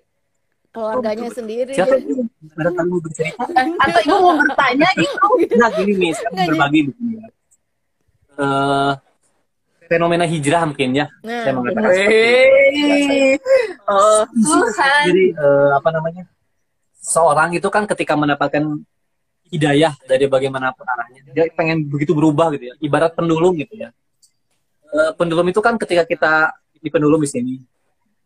keluarganya 0.68 1.28
sendiri. 1.28 1.72
Siapa 1.72 1.96
yang 1.96 2.28
ada 2.54 2.70
tamu 2.72 2.96
bercerita? 2.98 3.44
Eh, 3.44 3.76
atau 3.78 4.00
ibu 4.00 4.16
mau 4.18 4.36
bertanya 4.38 4.88
gitu 4.94 5.26
Nah 5.54 5.68
gini 5.72 5.92
nih, 5.98 6.12
saya 6.12 6.44
berbagi 6.46 6.80
begini 6.88 7.12
ya. 7.16 7.26
Eh, 8.32 8.92
fenomena 9.92 10.24
hijrah 10.24 10.64
mungkin 10.64 10.96
ya. 10.96 11.06
Nah, 11.20 11.44
saya 11.44 11.52
mengatakan 11.52 11.90
seperti 11.92 13.36
itu. 13.36 13.54
Oh, 13.84 14.24
Tuhan. 14.24 15.04
Jadi 15.12 15.24
eh, 15.36 15.70
apa 15.76 15.88
namanya? 15.92 16.24
Seorang 17.02 17.52
itu 17.52 17.68
kan 17.68 17.84
ketika 17.84 18.16
mendapatkan 18.16 18.64
hidayah 19.52 19.92
dari 20.08 20.24
bagaimanapun 20.24 20.86
arahnya, 20.88 21.20
dia 21.28 21.44
pengen 21.52 21.84
begitu 21.84 22.16
berubah 22.16 22.56
gitu 22.56 22.72
ya. 22.72 22.74
Ibarat 22.80 23.12
pendulum 23.12 23.52
gitu 23.60 23.76
ya. 23.76 23.92
Eh, 24.88 25.12
pendulum 25.20 25.44
itu 25.52 25.60
kan 25.60 25.76
ketika 25.76 26.08
kita 26.08 26.32
di 26.80 26.88
pendulum 26.88 27.20
di 27.20 27.28
sini, 27.28 27.54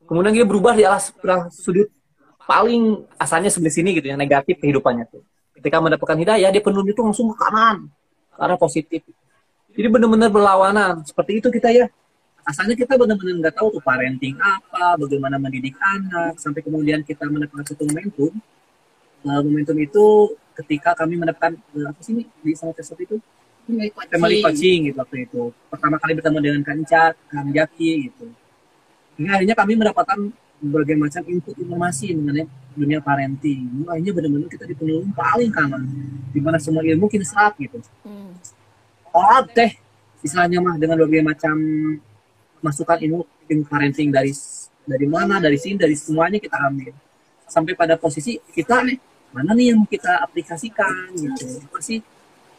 kemudian 0.06 0.30
dia 0.30 0.46
berubah 0.46 0.78
di 0.78 0.86
arah 0.86 1.02
arah 1.02 1.50
sudut 1.50 1.90
paling 2.46 3.02
asalnya 3.18 3.50
sebelah 3.50 3.74
sini 3.74 3.90
gitu 3.98 4.06
ya, 4.06 4.14
negatif 4.14 4.62
kehidupannya 4.62 5.10
tuh. 5.10 5.26
Ketika 5.58 5.82
mendapatkan 5.82 6.14
hidayah, 6.14 6.48
dia 6.54 6.62
pendulum 6.62 6.86
itu 6.86 7.02
langsung 7.02 7.34
ke 7.34 7.36
kanan, 7.42 7.90
arah 8.38 8.54
positif. 8.54 9.02
Jadi 9.76 9.88
benar-benar 9.92 10.32
berlawanan. 10.32 11.04
Seperti 11.04 11.44
itu 11.44 11.48
kita 11.52 11.68
ya. 11.68 11.86
Asalnya 12.46 12.78
kita 12.78 12.96
benar-benar 12.96 13.34
nggak 13.42 13.54
tahu 13.58 13.76
tuh 13.76 13.82
parenting 13.82 14.38
apa, 14.38 14.96
bagaimana 14.96 15.36
mendidik 15.36 15.74
anak, 15.82 16.38
sampai 16.38 16.62
kemudian 16.62 17.02
kita 17.02 17.26
mendapatkan 17.26 17.74
satu 17.74 17.84
momentum. 17.84 18.32
Eh, 19.26 19.40
momentum 19.42 19.76
itu 19.82 20.38
ketika 20.54 20.94
kami 20.94 21.18
mendapatkan 21.18 21.58
eh, 21.58 21.86
apa 21.90 22.00
sih 22.00 22.14
ini 22.14 22.22
di 22.40 22.54
sama 22.54 22.70
tersebut 22.72 23.02
itu 23.02 23.16
family 24.14 24.38
coaching 24.46 24.78
gitu 24.88 24.96
waktu 25.02 25.26
itu. 25.26 25.42
Pertama 25.66 25.98
kali 25.98 26.12
bertemu 26.14 26.38
dengan 26.38 26.60
Kak 26.62 26.76
Ica, 26.86 27.04
Kang 27.26 27.50
Jaki 27.50 27.90
gitu. 28.06 28.26
Hingga 29.18 29.30
akhirnya 29.42 29.56
kami 29.58 29.72
mendapatkan 29.74 30.18
berbagai 30.62 30.96
macam 30.96 31.22
input 31.26 31.54
informasi 31.58 32.14
mengenai 32.14 32.46
dunia 32.78 33.02
parenting. 33.02 33.84
Akhirnya 33.90 34.12
benar-benar 34.14 34.48
kita 34.48 34.64
dipenuhi 34.70 35.10
paling 35.12 35.50
kanan, 35.50 35.82
di 36.30 36.40
mana 36.40 36.62
semua 36.62 36.86
ilmu 36.86 37.10
kita 37.10 37.26
serap 37.26 37.58
gitu 37.58 37.82
Hmm. 38.06 38.30
Olah 39.16 39.48
teh 39.48 39.72
istilahnya 40.20 40.60
mah 40.60 40.76
dengan 40.76 41.00
berbagai 41.00 41.24
macam 41.24 41.56
masukan 42.60 42.98
ilmu 43.00 43.24
parenting 43.70 44.12
dari 44.12 44.32
dari 44.86 45.06
mana 45.08 45.40
dari 45.40 45.56
sini 45.56 45.80
dari 45.80 45.96
semuanya 45.96 46.36
kita 46.36 46.56
ambil. 46.60 46.92
Sampai 47.46 47.72
pada 47.78 47.94
posisi 47.96 48.36
kita 48.52 48.84
mana 49.30 49.54
nih 49.54 49.72
yang 49.72 49.86
kita 49.86 50.20
aplikasikan 50.20 51.14
gitu. 51.16 51.62
Apa 51.64 51.78
sih? 51.80 52.02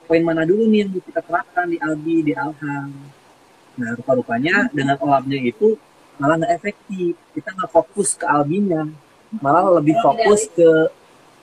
Poin 0.08 0.24
mana 0.24 0.48
dulu 0.48 0.64
nih 0.72 0.88
yang 0.88 0.92
kita 1.04 1.20
terapkan 1.20 1.68
di 1.68 1.78
Albi 1.78 2.24
di 2.24 2.32
Alham? 2.32 2.90
Nah 3.78 3.90
rupa-rupanya 4.00 4.72
dengan 4.72 4.96
olahnya 5.04 5.38
itu 5.44 5.76
malah 6.18 6.40
nggak 6.40 6.54
efektif. 6.56 7.14
Kita 7.36 7.52
nggak 7.52 7.72
fokus 7.72 8.16
ke 8.16 8.26
Albinya. 8.26 8.88
Malah 9.44 9.84
lebih 9.84 10.00
fokus 10.00 10.48
ke 10.48 10.70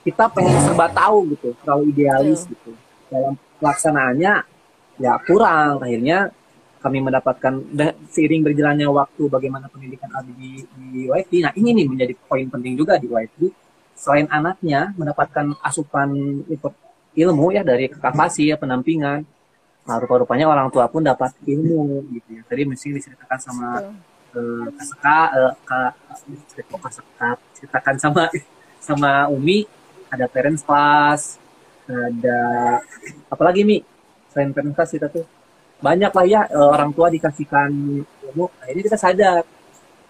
kita 0.05 0.29
pengen 0.29 0.57
serba 0.61 0.89
tahu 0.89 1.33
gitu 1.37 1.53
terlalu 1.61 1.93
idealis 1.93 2.49
gitu. 2.49 2.73
Dalam 3.09 3.37
pelaksanaannya 3.61 4.54
ya 5.01 5.19
kurang. 5.23 5.83
Akhirnya 5.83 6.31
kami 6.85 7.01
mendapatkan 7.01 7.53
da- 7.73 7.97
seiring 8.13 8.45
berjalannya 8.45 8.85
waktu 8.85 9.23
bagaimana 9.25 9.65
pendidikan 9.73 10.09
Abi 10.13 10.37
di, 10.37 10.51
di 10.93 11.41
nah 11.41 11.49
ini 11.57 11.73
nih 11.81 11.85
menjadi 11.89 12.13
poin 12.29 12.45
penting 12.45 12.77
juga 12.77 13.01
di 13.01 13.09
YFD 13.09 13.49
selain 13.97 14.29
anaknya 14.29 14.93
mendapatkan 14.93 15.57
asupan 15.65 16.13
ilmu 17.15 17.47
ya 17.55 17.65
dari 17.65 17.89
kapasi 17.89 18.53
ya 18.53 18.59
penampingan 18.59 19.25
nah, 19.87 19.97
rupa-rupanya 19.97 20.45
orang 20.45 20.69
tua 20.69 20.85
pun 20.85 21.01
dapat 21.01 21.33
ilmu 21.41 22.05
gitu 22.13 22.29
ya. 22.37 22.41
Tadi 22.45 22.61
mesti 22.69 22.87
diceritakan 22.93 23.39
sama 23.41 23.69
Betul. 23.81 23.95
eh, 24.37 24.67
Kak 24.77 24.85
Seka, 24.85 25.19
eh, 25.33 25.53
Kak 25.65 26.91
Seka, 26.93 27.29
ceritakan 27.57 27.95
sama 27.97 28.23
sama 28.77 29.11
Umi. 29.33 29.65
Ada 30.13 30.29
parents 30.29 30.61
class 30.61 31.41
ada 31.85 32.39
apalagi 33.29 33.61
Mi 33.61 33.77
selain 34.35 34.51
parents 34.51 34.75
class 34.75 34.91
kita 34.91 35.07
tuh 35.07 35.23
banyak 35.79 36.11
lah 36.11 36.25
ya 36.27 36.41
eh, 36.51 36.59
orang 36.75 36.91
tua 36.91 37.07
dikasihkan 37.07 37.71
ilmu 38.03 38.51
akhirnya 38.59 38.83
kita 38.91 38.99
sadar 38.99 39.47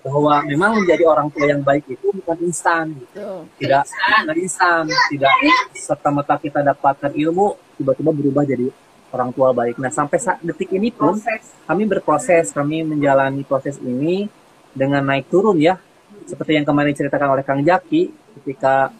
bahwa 0.05 0.41
memang 0.45 0.81
menjadi 0.81 1.03
orang 1.05 1.29
tua 1.33 1.45
yang 1.49 1.61
baik 1.65 1.97
itu 1.97 2.13
bukan 2.13 2.37
instan 2.45 2.93
gitu. 2.93 3.45
Tidak 3.61 3.85
tidak 3.85 4.37
instan 4.37 4.89
tidak 5.13 5.33
serta 5.77 6.09
merta 6.09 6.35
kita 6.41 6.65
dapatkan 6.65 7.13
ilmu 7.13 7.77
tiba-tiba 7.77 8.09
berubah 8.13 8.45
jadi 8.45 8.69
orang 9.13 9.29
tua 9.33 9.53
baik 9.53 9.77
nah 9.77 9.89
sampai 9.93 10.17
saat 10.21 10.41
detik 10.41 10.73
ini 10.73 10.89
pun 10.89 11.17
kami 11.65 11.83
berproses, 11.89 12.53
kami 12.53 12.85
menjalani 12.85 13.41
proses 13.41 13.81
ini 13.81 14.29
dengan 14.75 15.01
naik 15.01 15.31
turun 15.31 15.57
ya. 15.57 15.81
Seperti 16.25 16.57
yang 16.57 16.65
kemarin 16.65 16.93
diceritakan 16.93 17.33
oleh 17.33 17.43
Kang 17.45 17.61
Jaki 17.65 18.09
ketika 18.41 18.93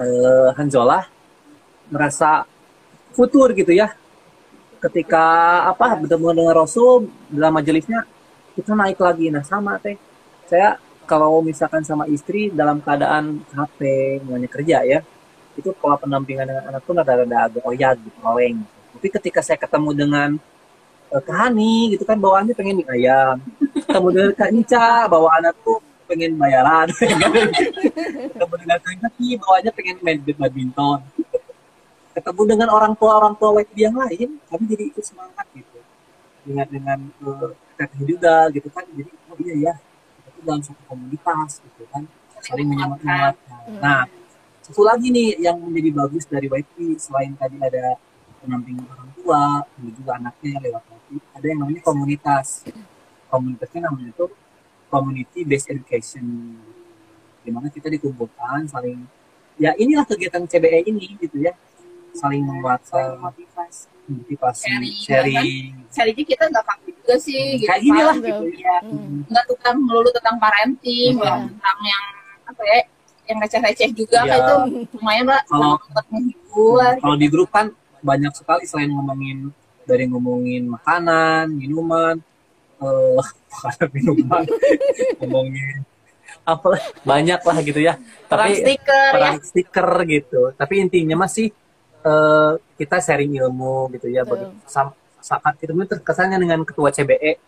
eh, 0.00 0.48
Hanzolah 0.56 1.04
merasa 1.92 2.48
futur 3.12 3.52
gitu 3.52 3.76
ya. 3.76 3.92
Ketika 4.82 5.24
apa 5.70 5.94
bertemu 5.94 6.26
dengan 6.34 6.54
Rasul 6.58 7.06
dalam 7.30 7.54
majelisnya 7.54 8.02
kita 8.58 8.74
naik 8.74 8.98
lagi. 8.98 9.30
Nah 9.30 9.46
sama 9.46 9.78
teh. 9.78 9.96
Saya 10.50 10.76
kalau 11.06 11.40
misalkan 11.40 11.86
sama 11.86 12.06
istri 12.10 12.50
dalam 12.50 12.82
keadaan 12.82 13.42
capek 13.50 14.22
semuanya 14.22 14.48
kerja 14.50 14.78
ya 14.86 15.00
itu 15.52 15.68
pola 15.76 16.00
pendampingan 16.00 16.48
dengan 16.48 16.64
anak 16.72 16.80
tuh 16.88 16.96
rada-rada 16.96 17.44
agak 17.44 17.60
oyag 17.68 18.00
gitu 18.00 18.18
oleng 18.24 18.64
tapi 18.92 19.08
ketika 19.08 19.40
saya 19.40 19.58
ketemu 19.60 19.90
dengan 19.96 20.30
uh, 21.10 21.22
Kahani 21.24 21.96
gitu 21.96 22.04
kan 22.04 22.20
bawaannya 22.20 22.54
pengen 22.54 22.80
mie 22.80 22.88
ayam. 22.92 23.40
Ketemu 23.88 24.08
dengan 24.12 24.32
Kak 24.36 24.50
Ica 24.52 24.88
bawaannya 25.08 25.50
tuh 25.64 25.78
pengen 26.06 26.32
bayaran. 26.36 26.88
Ketemu 28.32 28.54
dengan 28.62 28.78
Kak 28.78 28.92
Ica 28.94 29.08
bawaannya 29.40 29.72
pengen 29.72 29.96
main 30.04 30.18
badminton 30.22 31.00
ketemu 32.12 32.42
dengan 32.44 32.68
orang 32.72 32.92
tua 32.94 33.16
orang 33.16 33.34
tua 33.40 33.64
YB 33.64 33.74
yang 33.88 33.96
lain 33.96 34.36
kami 34.48 34.64
jadi 34.68 34.84
ikut 34.92 35.04
semangat 35.04 35.46
gitu. 35.56 35.78
Dengan 36.44 36.66
dengan 36.68 36.98
uh, 37.24 37.52
juga 38.04 38.52
gitu 38.52 38.68
kan. 38.68 38.84
Jadi 38.92 39.10
oh 39.10 39.38
iya 39.40 39.54
ya 39.70 39.74
itu 40.28 40.38
dalam 40.44 40.60
satu 40.60 40.82
komunitas 40.86 41.64
gitu 41.64 41.84
kan. 41.88 42.04
Saling 42.42 42.68
menyemangatkan 42.68 43.38
nah 43.78 44.04
satu 44.62 44.82
lagi 44.86 45.10
nih 45.10 45.42
yang 45.42 45.58
menjadi 45.58 45.90
bagus 45.90 46.24
dari 46.26 46.46
YP 46.46 46.94
selain 46.98 47.34
tadi 47.34 47.58
ada 47.58 47.98
pendampingan 48.42 48.86
orang 48.90 49.10
tua 49.18 49.44
dan 49.66 49.90
juga 49.94 50.10
anaknya 50.18 50.48
yang 50.58 50.62
lewat 50.70 50.82
YP 50.86 51.08
ada 51.34 51.46
yang 51.48 51.58
namanya 51.64 51.82
komunitas. 51.82 52.46
Komunitasnya 53.32 53.88
namanya 53.88 54.12
itu 54.12 54.26
community 54.92 55.40
based 55.48 55.72
education. 55.72 56.24
Di 57.42 57.50
mana 57.50 57.72
kita 57.72 57.88
dikumpulkan 57.88 58.68
saling 58.68 59.02
ya 59.60 59.74
inilah 59.76 60.04
kegiatan 60.08 60.44
CBE 60.48 60.88
ini 60.88 61.16
gitu 61.20 61.36
ya 61.42 61.52
saling 62.12 62.42
menguatkan 62.44 63.16
motivasi 63.20 63.88
motivasi 64.08 64.68
sharing 65.08 65.72
sharing. 65.88 66.16
kita 66.26 66.44
nggak 66.50 66.64
kaku 66.66 66.88
juga 66.92 67.14
sih 67.22 67.56
gitu, 67.56 67.70
kayak 67.70 67.80
gini 67.80 68.00
lah 68.02 68.16
gitu 68.18 68.44
ya. 68.58 68.76
Hmm. 68.84 69.24
nggak 69.30 69.44
tentang 69.48 69.76
melulu 69.80 70.08
tentang 70.12 70.36
parenting 70.42 71.14
hmm. 71.16 71.22
tentang 71.22 71.78
yang 71.86 72.04
apa 72.42 72.62
ya 72.66 72.80
yang 73.30 73.38
receh-receh 73.38 73.90
juga 73.94 74.18
ya. 74.26 74.34
itu 74.38 74.54
lumayan 74.98 75.26
lah 75.30 75.42
kalau 75.46 75.78
menghibur. 76.10 76.92
Kalau 76.98 77.16
di 77.16 77.26
grup 77.30 77.48
kan 77.54 77.70
banyak 78.02 78.32
sekali 78.34 78.66
selain 78.66 78.90
ngomongin 78.90 79.54
dari 79.86 80.10
ngomongin 80.10 80.66
makanan 80.66 81.54
minuman 81.54 82.18
makanan 83.62 83.88
minuman 83.94 84.44
ngomongin 85.22 85.86
apa 86.42 86.74
banyak 87.06 87.40
lah 87.40 87.56
gitu 87.62 87.80
ya. 87.80 87.94
Tapi 88.26 88.26
perang 88.26 88.52
stiker 88.58 89.10
perang 89.14 89.36
ya. 89.38 89.46
stiker 89.46 89.90
gitu. 90.10 90.40
Tapi 90.58 90.74
intinya 90.82 91.16
masih 91.22 91.54
uh, 92.02 92.58
kita 92.78 92.98
sharing 92.98 93.32
ilmu 93.38 93.90
gitu 93.98 94.10
ya 94.10 94.26
saat 95.22 95.54
itu 95.62 95.70
terkesannya 95.86 96.38
dengan 96.38 96.66
ketua 96.66 96.90
CBE 96.90 97.38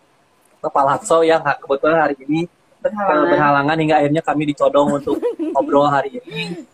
Pak 0.64 0.84
Lakso 0.84 1.20
yang 1.20 1.44
kebetulan 1.44 2.08
hari 2.08 2.16
ini 2.24 2.48
berhalangan. 2.80 3.28
berhalangan 3.28 3.76
hingga 3.80 3.94
akhirnya 4.00 4.22
kami 4.24 4.42
dicodong 4.52 4.88
untuk 5.00 5.16
ngobrol 5.52 5.88
hari 5.88 6.20
ini. 6.24 6.64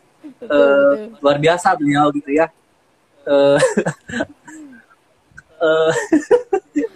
Uh, 0.40 1.10
luar 1.20 1.36
biasa 1.42 1.74
beliau 1.74 2.08
gitu 2.14 2.30
ya. 2.32 2.46
Uh, 3.26 3.58
uh, 5.58 5.92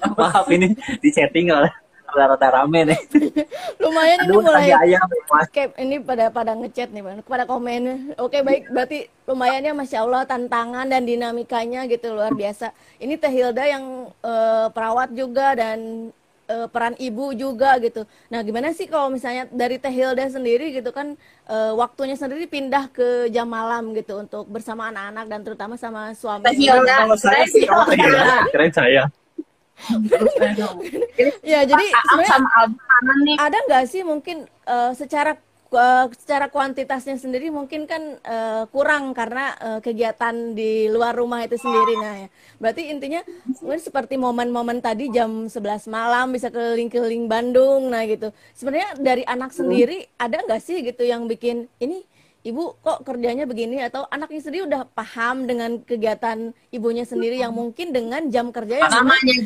maaf 0.18 0.46
ini 0.50 0.74
di 1.02 1.08
chatting 1.10 1.50
oleh 1.50 1.72
rata 2.14 2.48
rame 2.48 2.80
nih. 2.86 3.00
Lumayan 3.82 4.18
Aduh, 4.22 4.38
ini 4.38 4.44
mulai 4.46 4.70
ayam, 4.70 5.06
kayak 5.50 5.74
ini 5.82 5.96
pada 5.98 6.30
pada 6.30 6.54
ngechat 6.54 6.94
nih 6.94 7.02
bang, 7.02 7.18
pada 7.26 7.44
komen. 7.44 8.14
Oke 8.22 8.46
baik, 8.46 8.70
berarti 8.70 9.10
lumayannya 9.26 9.74
masya 9.74 10.06
Allah 10.06 10.22
tantangan 10.22 10.86
dan 10.86 11.02
dinamikanya 11.02 11.90
gitu 11.90 12.14
luar 12.14 12.30
biasa. 12.32 12.70
Ini 13.02 13.18
Teh 13.18 13.32
Hilda 13.32 13.64
yang 13.66 14.14
uh, 14.22 14.70
perawat 14.70 15.10
juga 15.10 15.58
dan 15.58 16.10
uh, 16.46 16.66
peran 16.70 16.94
ibu 17.02 17.34
juga 17.34 17.74
gitu. 17.82 18.06
Nah, 18.30 18.40
gimana 18.46 18.70
sih 18.70 18.86
kalau 18.86 19.10
misalnya 19.10 19.50
dari 19.50 19.82
Teh 19.82 19.90
Hilda 19.90 20.30
sendiri 20.30 20.70
gitu 20.70 20.94
kan 20.94 21.18
uh, 21.50 21.72
waktunya 21.74 22.14
sendiri 22.14 22.46
pindah 22.46 22.92
ke 22.94 23.26
jam 23.34 23.50
malam 23.50 23.90
gitu 23.98 24.22
untuk 24.22 24.46
bersama 24.46 24.94
anak-anak 24.94 25.26
dan 25.26 25.40
terutama 25.42 25.74
sama 25.74 26.14
suami. 26.14 26.46
Teh 26.46 26.54
Hilda, 26.54 27.10
saya 27.18 27.44
sih, 27.50 27.66
keren 28.54 28.70
saya 28.70 29.10
ya 31.42 31.60
jadi 31.66 31.86
sebenarnya 32.08 33.36
ada 33.36 33.58
nggak 33.68 33.84
sih 33.90 34.02
mungkin 34.06 34.48
uh, 34.64 34.94
secara 34.96 35.36
uh, 35.74 36.06
secara 36.14 36.46
kuantitasnya 36.48 37.18
sendiri 37.18 37.50
mungkin 37.50 37.84
kan 37.84 38.18
uh, 38.22 38.64
kurang 38.70 39.12
karena 39.12 39.54
uh, 39.58 39.80
kegiatan 39.82 40.54
di 40.54 40.88
luar 40.88 41.18
rumah 41.18 41.42
itu 41.42 41.58
sendiri 41.58 41.94
nah 41.98 42.14
ya. 42.26 42.28
Berarti 42.62 42.82
intinya 42.88 43.20
mungkin 43.60 43.80
seperti 43.82 44.14
momen-momen 44.16 44.78
tadi 44.78 45.10
jam 45.10 45.50
11 45.50 45.90
malam 45.90 46.30
bisa 46.32 46.48
keliling-keliling 46.48 47.26
Bandung 47.26 47.90
nah 47.90 48.06
gitu. 48.06 48.30
Sebenarnya 48.54 48.96
dari 48.98 49.22
anak 49.26 49.50
sendiri 49.52 50.06
ada 50.16 50.40
nggak 50.40 50.62
sih 50.62 50.80
gitu 50.86 51.02
yang 51.04 51.26
bikin 51.26 51.66
ini 51.82 52.06
ibu 52.44 52.76
kok 52.84 53.02
kerjanya 53.02 53.48
begini? 53.48 53.80
Atau 53.80 54.04
anaknya 54.12 54.40
sendiri 54.44 54.68
udah 54.68 54.84
paham 54.92 55.48
dengan 55.48 55.80
kegiatan 55.80 56.52
ibunya 56.70 57.08
sendiri 57.08 57.40
yang 57.40 57.56
mungkin 57.56 57.90
dengan 57.90 58.28
jam 58.28 58.52
kerja 58.52 58.84
yang 58.84 58.92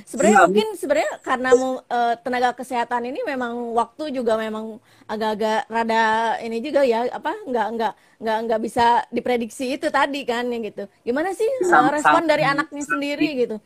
sebenarnya 0.04 0.38
mungkin 0.50 0.68
sebenarnya 0.74 1.12
karena 1.22 1.50
uh, 1.54 2.14
tenaga 2.20 2.50
kesehatan 2.58 3.08
ini 3.08 3.22
memang 3.22 3.72
waktu 3.72 4.11
juga 4.11 4.34
memang 4.34 4.82
agak-agak 5.06 5.70
rada 5.70 6.37
ini 6.42 6.58
juga 6.58 6.82
ya 6.82 7.06
apa 7.08 7.32
nggak 7.46 7.68
nggak 7.78 7.92
nggak 8.18 8.38
nggak 8.50 8.61
bisa 8.61 9.06
diprediksi 9.14 9.78
itu 9.78 9.87
tadi 9.88 10.26
kan 10.26 10.50
yang 10.50 10.66
gitu. 10.66 10.90
Gimana 11.06 11.30
sih 11.30 11.46
uh, 11.46 11.88
respon 11.94 12.26
dari 12.26 12.42
anaknya 12.42 12.82
sendiri 12.82 13.46
gitu? 13.46 13.56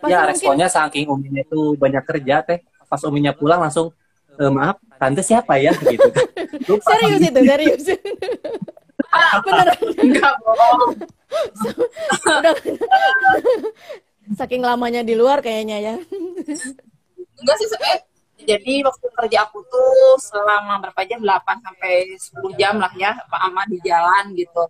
Pas 0.00 0.08
ya 0.08 0.24
mungkin, 0.24 0.32
responnya 0.32 0.68
saking 0.72 1.06
uminya 1.12 1.42
itu 1.44 1.60
banyak 1.76 2.04
kerja 2.08 2.40
teh. 2.40 2.58
Pas 2.88 3.02
uminya 3.04 3.36
pulang 3.36 3.60
langsung 3.60 3.92
e, 4.34 4.44
maaf 4.48 4.80
tante 4.96 5.20
siapa 5.20 5.60
ya? 5.60 5.76
Gitu. 5.76 6.08
Serius 6.58 7.20
itu 7.22 7.40
serius. 7.46 7.84
Beneran. 9.44 9.78
Enggak 9.98 10.34
bohong. 10.44 10.92
Saking 14.38 14.62
lamanya 14.62 15.02
di 15.02 15.18
luar 15.18 15.42
kayaknya 15.42 15.78
ya. 15.82 15.94
Enggak 17.40 17.56
sih 17.58 17.68
sebenarnya 17.70 18.10
jadi 18.40 18.80
waktu 18.84 19.06
kerja 19.12 19.38
aku 19.44 19.60
tuh 19.68 20.16
selama 20.20 20.80
berapa 20.80 21.00
jam? 21.04 21.20
8 21.20 21.60
sampai 21.60 22.16
10 22.16 22.60
jam 22.60 22.80
lah 22.80 22.92
ya 22.96 23.12
Pak 23.28 23.40
Ama 23.50 23.62
di 23.68 23.78
jalan 23.84 24.32
gitu. 24.32 24.64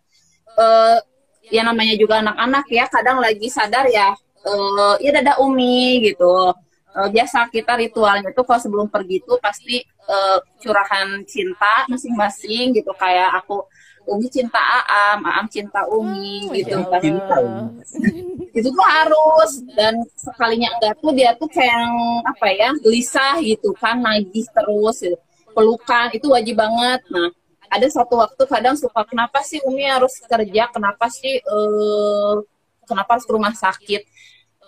Uh, 0.59 0.99
ya 1.47 1.63
namanya 1.63 1.95
juga 1.95 2.23
anak-anak 2.23 2.67
ya 2.71 2.85
kadang 2.91 3.23
lagi 3.23 3.47
sadar 3.47 3.87
ya 3.87 4.15
uh, 4.47 4.95
ya 4.99 5.11
dada 5.15 5.39
umi 5.43 6.03
gitu 6.11 6.53
uh, 6.97 7.09
biasa 7.11 7.51
kita 7.51 7.79
ritualnya 7.79 8.31
tuh 8.35 8.45
kalau 8.47 8.61
sebelum 8.61 8.87
pergi 8.91 9.23
tuh 9.23 9.39
pasti 9.39 9.83
uh, 10.09 10.39
curahan 10.59 11.23
cinta 11.27 11.87
masing-masing 11.87 12.75
gitu 12.75 12.91
kayak 12.97 13.31
aku 13.43 13.63
Umi 14.09 14.27
cinta 14.33 14.59
Aam, 14.89 15.23
Aam 15.23 15.47
cinta 15.47 15.85
Umi 15.87 16.49
hmm, 16.49 16.53
gitu 16.57 16.77
kan. 16.89 17.03
itu 18.59 18.69
tuh 18.73 18.87
harus 18.89 19.63
dan 19.77 19.95
sekalinya 20.17 20.73
enggak 20.81 20.99
tuh 20.99 21.13
dia 21.15 21.31
tuh 21.37 21.47
kayak 21.47 21.71
yang 21.71 21.95
apa 22.25 22.47
ya 22.51 22.69
gelisah 22.81 23.39
gitu 23.45 23.71
kan 23.77 24.01
nagih 24.01 24.49
terus 24.51 25.05
gitu. 25.05 25.17
pelukan 25.53 26.11
itu 26.17 26.27
wajib 26.33 26.59
banget. 26.59 27.05
Nah 27.13 27.29
ada 27.71 27.87
satu 27.87 28.19
waktu 28.19 28.43
kadang 28.51 28.75
suka 28.75 29.07
kenapa 29.07 29.45
sih 29.47 29.63
Umi 29.63 29.87
harus 29.87 30.19
kerja, 30.19 30.67
kenapa 30.75 31.07
sih 31.07 31.39
uh, 31.47 32.43
kenapa 32.89 33.15
harus 33.15 33.27
ke 33.29 33.33
rumah 33.37 33.55
sakit? 33.55 34.03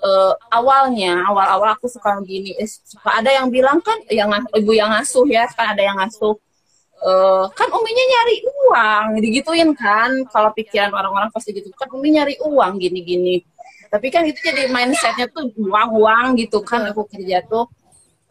Uh, 0.02 0.34
awalnya 0.50 1.22
awal-awal 1.30 1.72
aku 1.78 1.86
suka 1.86 2.18
gini 2.26 2.52
eh, 2.58 2.66
suka 2.66 3.22
ada 3.22 3.30
yang 3.30 3.48
bilang 3.48 3.78
kan 3.80 3.96
yang 4.10 4.28
ibu 4.52 4.74
yang 4.74 4.90
ngasuh 4.92 5.24
ya 5.30 5.46
kan 5.54 5.72
ada 5.72 5.82
yang 5.82 5.96
ngasuh 5.96 6.34
uh, 7.02 7.44
kan 7.52 7.68
uminya 7.70 8.04
nyari 8.14 8.36
uang 8.46 9.06
digituin 9.20 9.70
kan 9.74 10.10
kalau 10.30 10.50
pikiran 10.54 10.94
orang-orang 10.94 11.28
pasti 11.34 11.52
gitu 11.52 11.68
kan 11.74 11.90
umi 11.92 12.14
nyari 12.14 12.38
uang 12.40 12.78
gini-gini. 12.78 13.42
Tapi 13.92 14.08
kan 14.08 14.24
itu 14.24 14.40
jadi 14.40 14.72
mindsetnya 14.72 15.28
tuh 15.28 15.52
uang-uang 15.52 16.40
gitu 16.40 16.64
kan 16.64 16.80
aku 16.88 17.04
kerja 17.12 17.44
tuh. 17.44 17.68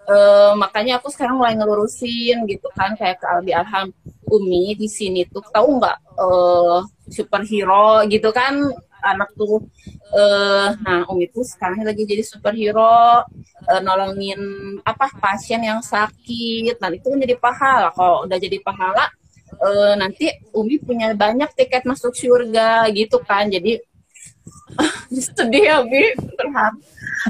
Uh, 0.09 0.57
makanya 0.57 0.97
aku 0.97 1.13
sekarang 1.13 1.37
mulai 1.37 1.53
ngelurusin 1.53 2.49
gitu 2.49 2.65
kan 2.73 2.97
kayak 2.97 3.21
ke 3.21 3.25
Albi 3.29 3.53
Alham 3.53 3.93
Umi 4.25 4.73
di 4.73 4.89
sini 4.89 5.29
tuh 5.29 5.45
tahu 5.53 5.77
nggak 5.77 6.17
uh, 6.17 6.81
superhero 7.05 8.01
gitu 8.09 8.33
kan 8.33 8.65
anak 9.01 9.29
tuh 9.33 9.65
uh, 10.13 10.69
nah 10.85 11.03
Umi 11.09 11.27
tuh 11.29 11.43
sekarang 11.43 11.81
lagi 11.81 12.05
jadi 12.05 12.23
superhero 12.23 13.25
uh, 13.67 13.81
nolongin 13.81 14.39
apa 14.85 15.09
pasien 15.17 15.61
yang 15.61 15.81
sakit. 15.83 16.77
Nah 16.79 16.89
itu 16.93 17.07
kan 17.09 17.19
jadi 17.19 17.35
pahala. 17.37 17.89
Kalau 17.93 18.25
udah 18.25 18.37
jadi 18.37 18.57
pahala 18.61 19.09
uh, 19.59 19.93
nanti 19.97 20.29
Umi 20.53 20.79
punya 20.81 21.13
banyak 21.17 21.51
tiket 21.57 21.83
masuk 21.83 22.13
surga 22.15 22.87
gitu 22.93 23.17
kan. 23.25 23.49
Jadi 23.49 23.81
sedih 25.37 25.63
ya 25.67 25.77
Bi 25.83 26.15
terhad 26.39 26.73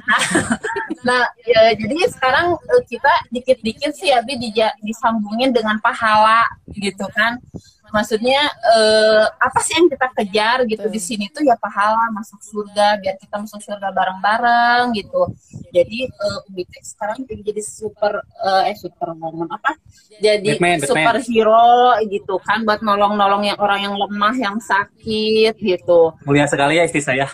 nah, 0.06 0.22
nah 1.08 1.24
ya 1.44 1.74
jadi 1.76 1.98
sekarang 2.12 2.56
kita 2.88 3.14
dikit-dikit 3.34 3.92
sih 3.98 4.14
ya 4.14 4.22
Bi 4.22 4.38
disambungin 4.86 5.52
dengan 5.52 5.78
pahala 5.82 6.46
gitu 6.74 7.06
kan 7.12 7.42
maksudnya 7.92 8.42
eh, 8.48 9.24
apa 9.28 9.60
sih 9.60 9.76
yang 9.76 9.88
kita 9.92 10.08
kejar 10.16 10.58
gitu 10.66 10.88
di 10.88 11.00
sini 11.00 11.28
tuh 11.30 11.44
ya 11.44 11.60
pahala 11.60 12.08
masuk 12.16 12.40
surga 12.40 12.98
biar 13.04 13.20
kita 13.20 13.36
masuk 13.44 13.60
surga 13.60 13.92
bareng-bareng 13.92 14.96
gitu 14.96 15.28
jadi 15.76 16.08
eh, 16.08 16.48
Umi 16.48 16.64
teh 16.66 16.82
sekarang 16.82 17.28
jadi 17.28 17.62
super 17.64 18.24
eh, 18.24 18.72
eh 18.72 18.76
super 18.80 19.12
woman 19.20 19.52
apa 19.52 19.76
jadi 20.24 20.56
Batman, 20.56 20.80
Batman. 20.80 20.88
superhero 20.88 22.00
gitu 22.08 22.36
kan 22.48 22.64
buat 22.64 22.80
nolong-nolong 22.80 23.44
yang 23.52 23.60
orang 23.60 23.80
yang 23.84 23.96
lemah 24.00 24.36
yang 24.40 24.58
sakit 24.58 25.56
gitu 25.60 26.16
Mulia 26.24 26.48
sekali 26.48 26.80
ya 26.80 26.88
istri 26.88 27.04
saya. 27.04 27.28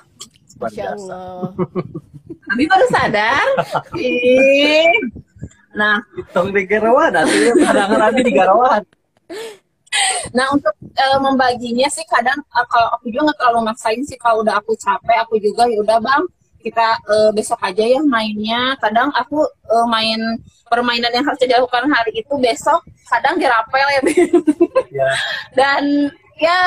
Luar 0.57 0.73
biasa. 0.73 1.13
Allah. 1.13 1.49
Abi 2.55 2.63
baru 2.63 2.87
sadar 2.87 3.47
nah 5.77 6.01
Tong 6.33 6.49
di 6.49 6.65
Garawan, 6.65 7.13
nanti 7.13 7.53
kadang 7.53 8.01
Abi 8.01 8.21
di 8.25 8.33
Garawan. 8.33 8.81
Nah 10.37 10.53
untuk 10.53 10.73
eh, 10.81 11.19
membaginya 11.21 11.87
sih 11.89 12.05
kadang 12.07 12.37
eh, 12.39 12.67
kalau 12.69 12.89
aku 12.97 13.09
juga 13.11 13.31
nggak 13.31 13.37
terlalu 13.39 13.59
maksain 13.71 14.01
sih 14.03 14.17
kalau 14.19 14.43
udah 14.43 14.59
aku 14.59 14.73
capek 14.77 15.17
aku 15.23 15.35
juga 15.41 15.65
ya 15.69 15.77
udah 15.81 15.97
bang 16.01 16.23
kita 16.61 16.87
eh, 17.07 17.31
besok 17.31 17.59
aja 17.63 17.83
ya 17.83 18.01
mainnya. 18.03 18.75
Kadang 18.81 19.09
aku 19.15 19.45
eh, 19.45 19.87
main 19.87 20.19
permainan 20.67 21.11
yang 21.15 21.25
harus 21.25 21.39
dilakukan 21.39 21.87
hari 21.87 22.11
itu 22.19 22.33
besok 22.37 22.83
kadang 23.07 23.39
dirapel 23.39 23.87
ya. 23.87 24.01
Ya. 24.87 25.09
dan 25.59 25.83
ya 26.39 26.59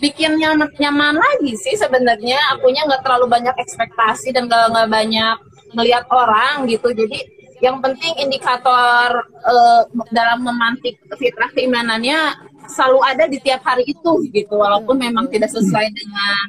bikin 0.00 0.36
nyaman, 0.36 0.68
nyaman 0.76 1.16
lagi 1.16 1.56
sih 1.56 1.74
sebenarnya 1.76 2.36
akunya 2.52 2.84
nggak 2.84 3.00
terlalu 3.00 3.26
banyak 3.32 3.56
ekspektasi 3.56 4.32
dan 4.32 4.48
nggak 4.48 4.88
banyak 4.92 5.36
melihat 5.72 6.04
orang 6.12 6.68
gitu 6.68 6.92
jadi 6.92 7.18
yang 7.64 7.80
penting 7.80 8.12
indikator 8.20 9.24
eh, 9.44 9.82
dalam 10.12 10.44
memantik 10.44 11.00
fitrah 11.16 11.48
keimanannya 11.56 12.36
selalu 12.68 13.00
ada 13.06 13.24
di 13.30 13.38
tiap 13.40 13.64
hari 13.64 13.88
itu 13.88 14.12
gitu. 14.32 14.60
Walaupun 14.60 15.00
memang 15.00 15.30
tidak 15.32 15.48
sesuai 15.52 15.88
dengan 15.92 16.46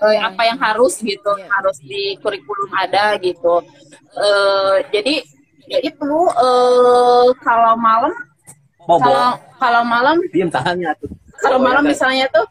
eh, 0.00 0.18
apa 0.20 0.42
yang 0.48 0.58
harus 0.60 1.00
gitu. 1.00 1.32
Harus 1.48 1.76
di 1.84 2.16
kurikulum 2.24 2.70
ada 2.72 3.20
gitu. 3.20 3.60
Eh, 4.14 4.76
jadi 4.94 5.14
ya 5.68 5.78
itu 5.84 6.12
eh, 6.40 7.28
kalau 7.44 7.74
malam 7.76 8.12
kalau 8.84 9.28
kalau 9.56 9.82
malam 9.84 10.20
diem 10.28 10.52
tahannya 10.52 10.92
tuh. 11.00 11.08
kalau 11.40 11.56
malam 11.56 11.80
misalnya 11.88 12.28
tuh 12.28 12.44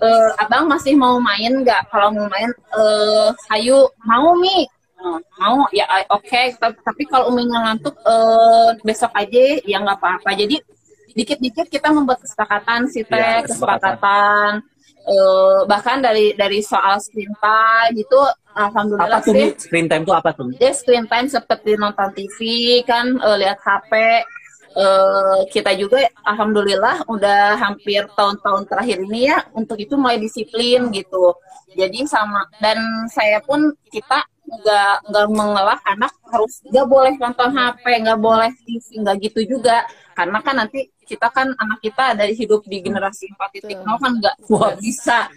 eh, 0.00 0.30
abang 0.40 0.68
masih 0.68 0.96
mau 0.96 1.16
main 1.20 1.64
nggak? 1.64 1.88
Kalau 1.88 2.12
mau 2.12 2.26
main 2.28 2.50
eh 2.52 3.30
ayo 3.56 3.92
mau 4.04 4.36
mi 4.36 4.68
mau 5.40 5.68
ya 5.70 5.84
eh, 6.00 6.06
oke 6.10 6.42
tapi, 6.58 6.76
tapi 6.80 7.02
kalau 7.08 7.30
uminya 7.32 7.70
ngantuk 7.70 7.94
eh, 8.04 8.70
besok 8.82 9.12
aja 9.14 9.42
ya 9.62 9.76
nggak 9.82 9.98
apa-apa. 10.00 10.30
Jadi 10.36 10.56
dikit-dikit 11.14 11.70
kita 11.70 11.94
membuat 11.94 12.18
kesepakatan 12.24 12.90
sih 12.90 13.06
teh 13.06 13.14
Iya, 13.14 13.46
kesepakatan 13.46 14.66
Eh, 15.04 15.60
bahkan 15.68 16.00
dari 16.00 16.32
dari 16.32 16.64
soal 16.64 16.96
screen 16.96 17.28
time 17.36 17.92
gitu 17.92 18.16
alhamdulillah 18.56 19.20
Apa 19.20 19.28
tuh 19.28 19.36
sih. 19.36 19.52
Screen 19.60 19.84
time 19.84 20.08
tuh 20.08 20.16
apa 20.16 20.32
tuh? 20.32 20.48
Dia 20.56 20.72
screen 20.72 21.04
time 21.04 21.28
seperti 21.28 21.76
nonton 21.76 22.08
TV 22.16 22.38
kan 22.88 23.12
eh, 23.12 23.36
lihat 23.36 23.60
HP 23.60 23.92
eh, 24.80 25.38
kita 25.52 25.76
juga 25.76 26.08
alhamdulillah 26.24 27.04
udah 27.04 27.52
hampir 27.60 28.08
tahun-tahun 28.16 28.64
terakhir 28.64 29.04
ini 29.04 29.28
ya 29.28 29.44
untuk 29.52 29.76
itu 29.76 29.92
mulai 30.00 30.16
disiplin 30.16 30.88
gitu. 30.88 31.36
Jadi 31.76 32.08
sama 32.08 32.48
dan 32.64 32.80
saya 33.12 33.44
pun 33.44 33.76
kita 33.92 34.24
nggak 34.44 34.94
nggak 35.08 35.26
mengelak 35.32 35.80
anak 35.88 36.12
harus 36.28 36.60
nggak 36.68 36.86
boleh 36.86 37.12
nonton 37.16 37.48
HP 37.52 37.84
nggak 38.04 38.20
boleh 38.20 38.50
TV 38.64 38.84
nggak 39.00 39.16
gitu 39.24 39.40
juga. 39.56 39.88
Karena 40.14 40.38
kan 40.44 40.54
nanti 40.60 40.92
kita 41.04 41.28
kan 41.28 41.52
anak 41.60 41.84
kita 41.84 42.16
dari 42.16 42.32
hidup 42.32 42.64
di 42.64 42.80
generasi 42.80 43.28
4.0 43.36 43.84
kan 43.84 44.12
nggak 44.20 44.36
bisa 44.80 45.28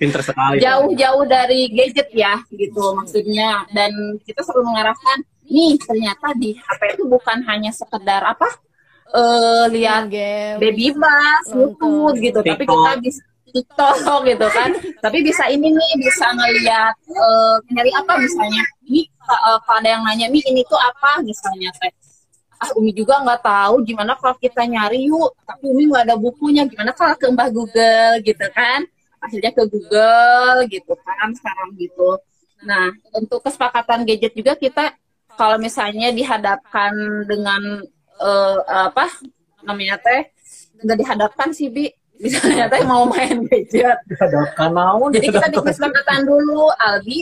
jauh-jauh 0.63 1.23
dari 1.27 1.67
gadget 1.71 2.09
ya 2.13 2.39
gitu 2.51 2.95
maksudnya. 2.95 3.65
Dan 3.71 4.19
kita 4.23 4.43
selalu 4.43 4.71
mengarahkan 4.75 5.17
nih 5.47 5.79
ternyata 5.79 6.27
di 6.35 6.55
HP 6.55 6.99
itu 6.99 7.03
bukan 7.07 7.39
hanya 7.47 7.71
sekedar 7.71 8.23
apa 8.23 8.47
eh 9.07 9.65
lihat 9.71 10.11
game 10.11 10.59
baby 10.59 10.91
bus. 10.91 11.45
YouTube 11.55 12.15
gitu. 12.19 12.39
Tapi 12.43 12.63
kita 12.67 12.91
bisa 12.99 13.23
TikTok 13.57 14.21
gitu 14.29 14.47
kan. 14.53 14.69
Tapi 15.01 15.17
bisa 15.25 15.49
ini 15.49 15.73
nih 15.73 15.91
bisa 15.97 16.25
ngelihat 16.37 16.93
eh 17.09 17.55
nyari 17.73 17.91
apa 17.97 18.13
misalnya. 18.21 18.63
Ini 18.85 19.01
eh, 19.09 19.57
kalau 19.65 19.77
ada 19.81 19.89
yang 19.89 20.03
nanya 20.05 20.27
mi 20.29 20.39
ini 20.45 20.61
tuh 20.69 20.77
apa? 20.77 21.19
misalnya 21.25 21.73
teh 21.81 21.91
ah 22.57 22.73
Umi 22.73 22.89
juga 22.89 23.21
nggak 23.21 23.41
tahu 23.45 23.85
gimana 23.85 24.13
kalau 24.17 24.37
kita 24.37 24.61
nyari 24.65 25.09
yuk? 25.09 25.33
Tapi 25.45 25.63
Umi 25.73 25.89
nggak 25.89 26.03
ada 26.09 26.15
bukunya 26.17 26.63
gimana 26.69 26.93
kalau 26.93 27.13
ke 27.17 27.25
Mbah 27.29 27.49
Google? 27.49 28.13
gitu 28.21 28.45
kan. 28.53 28.85
Akhirnya 29.17 29.51
ke 29.53 29.63
Google 29.65 30.69
gitu 30.69 30.93
kan 31.01 31.29
sekarang 31.33 31.73
gitu. 31.81 32.21
Nah 32.65 32.93
untuk 33.17 33.41
kesepakatan 33.45 34.05
gadget 34.05 34.33
juga 34.37 34.53
kita 34.53 34.93
kalau 35.37 35.57
misalnya 35.61 36.09
dihadapkan 36.13 36.93
dengan 37.29 37.85
eh, 38.21 38.59
apa 38.65 39.05
namanya 39.65 39.97
teh 40.01 40.31
nggak 40.83 40.97
dihadapkan 41.01 41.49
sih 41.53 41.69
bi 41.73 41.89
misalnya 42.21 42.65
teh 42.69 42.83
mau 42.83 43.03
main 43.05 43.37
gadget. 43.47 43.97
Kan 44.57 44.71
mau. 44.73 45.09
jadi 45.13 45.27
kita 45.29 45.47
bikin 45.53 45.65
kesepakatan 45.65 46.19
dulu 46.25 46.69
Albi 46.77 47.21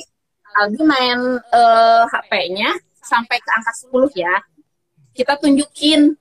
Albi 0.56 0.82
main 0.88 1.20
eh, 1.40 2.04
HP-nya 2.08 2.72
sampai 3.04 3.38
ke 3.38 3.50
angka 3.52 3.74
10 3.92 4.16
ya. 4.16 4.36
Kita 5.16 5.36
tunjukin. 5.40 6.16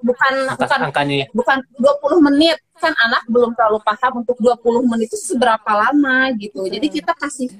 Bukan 0.00 0.34
Angka, 0.48 0.64
bukan 0.64 0.80
angkanya. 0.88 1.16
ya. 1.22 1.26
bukan 1.36 1.58
20 1.76 2.26
menit. 2.32 2.56
Kan 2.80 2.96
anak 2.96 3.20
belum 3.28 3.52
terlalu 3.52 3.84
paham 3.84 4.24
untuk 4.24 4.40
20 4.40 4.88
menit 4.88 5.12
itu 5.12 5.20
seberapa 5.20 5.70
lama 5.70 6.32
gitu. 6.40 6.64
Jadi 6.64 6.88
kita 6.88 7.12
kasih 7.12 7.52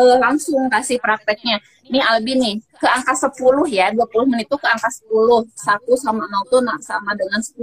eh, 0.00 0.16
langsung 0.18 0.66
kasih 0.70 0.98
prakteknya. 0.98 1.58
Ini 1.84 2.00
Albi 2.00 2.32
nih 2.40 2.54
ke 2.80 2.88
angka 2.88 3.12
10 3.12 3.68
ya 3.68 3.92
20 3.92 4.30
menit 4.30 4.48
itu 4.48 4.56
ke 4.56 4.68
angka 4.68 4.88
10 4.88 5.44
satu 5.52 5.92
sama 6.00 6.24
0 6.24 6.48
tuh 6.48 6.60
nah, 6.64 6.80
sama 6.80 7.12
dengan 7.12 7.40
10 7.44 7.60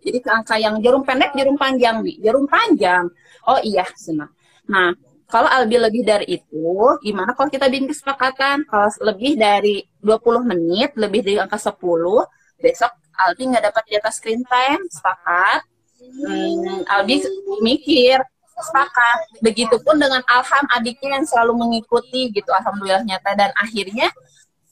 jadi 0.00 0.18
ke 0.24 0.30
angka 0.32 0.56
yang 0.56 0.80
jarum 0.80 1.04
pendek 1.04 1.36
jarum 1.36 1.56
panjang 1.60 2.00
nih. 2.00 2.16
Jarum 2.24 2.48
panjang. 2.48 3.04
Oh 3.44 3.60
iya 3.60 3.84
senang 3.96 4.32
nah 4.70 4.94
kalau 5.30 5.46
Albi 5.46 5.78
lebih 5.78 6.02
dari 6.02 6.26
itu, 6.26 6.74
gimana 7.06 7.38
kalau 7.38 7.46
kita 7.46 7.70
bikin 7.70 7.86
kesepakatan? 7.86 8.66
Kalau 8.66 8.90
lebih 9.14 9.38
dari 9.38 9.78
20 10.02 10.42
menit, 10.42 10.90
lebih 10.98 11.22
dari 11.22 11.38
angka 11.38 11.54
10, 11.54 12.26
besok 12.58 12.90
Albi 13.14 13.42
nggak 13.54 13.64
dapat 13.70 13.84
jatah 13.86 14.10
screen 14.10 14.42
time, 14.42 14.82
sepakat. 14.90 15.62
Hmm, 16.02 16.82
Albi 16.90 17.22
mikir, 17.62 18.18
sepakat. 18.62 19.40
Begitupun 19.40 19.96
dengan 19.96 20.20
Alham 20.28 20.64
adiknya 20.72 21.20
yang 21.20 21.26
selalu 21.26 21.56
mengikuti 21.56 22.30
gitu, 22.32 22.50
alhamdulillah 22.52 23.04
nyata. 23.04 23.32
Dan 23.36 23.50
akhirnya 23.56 24.08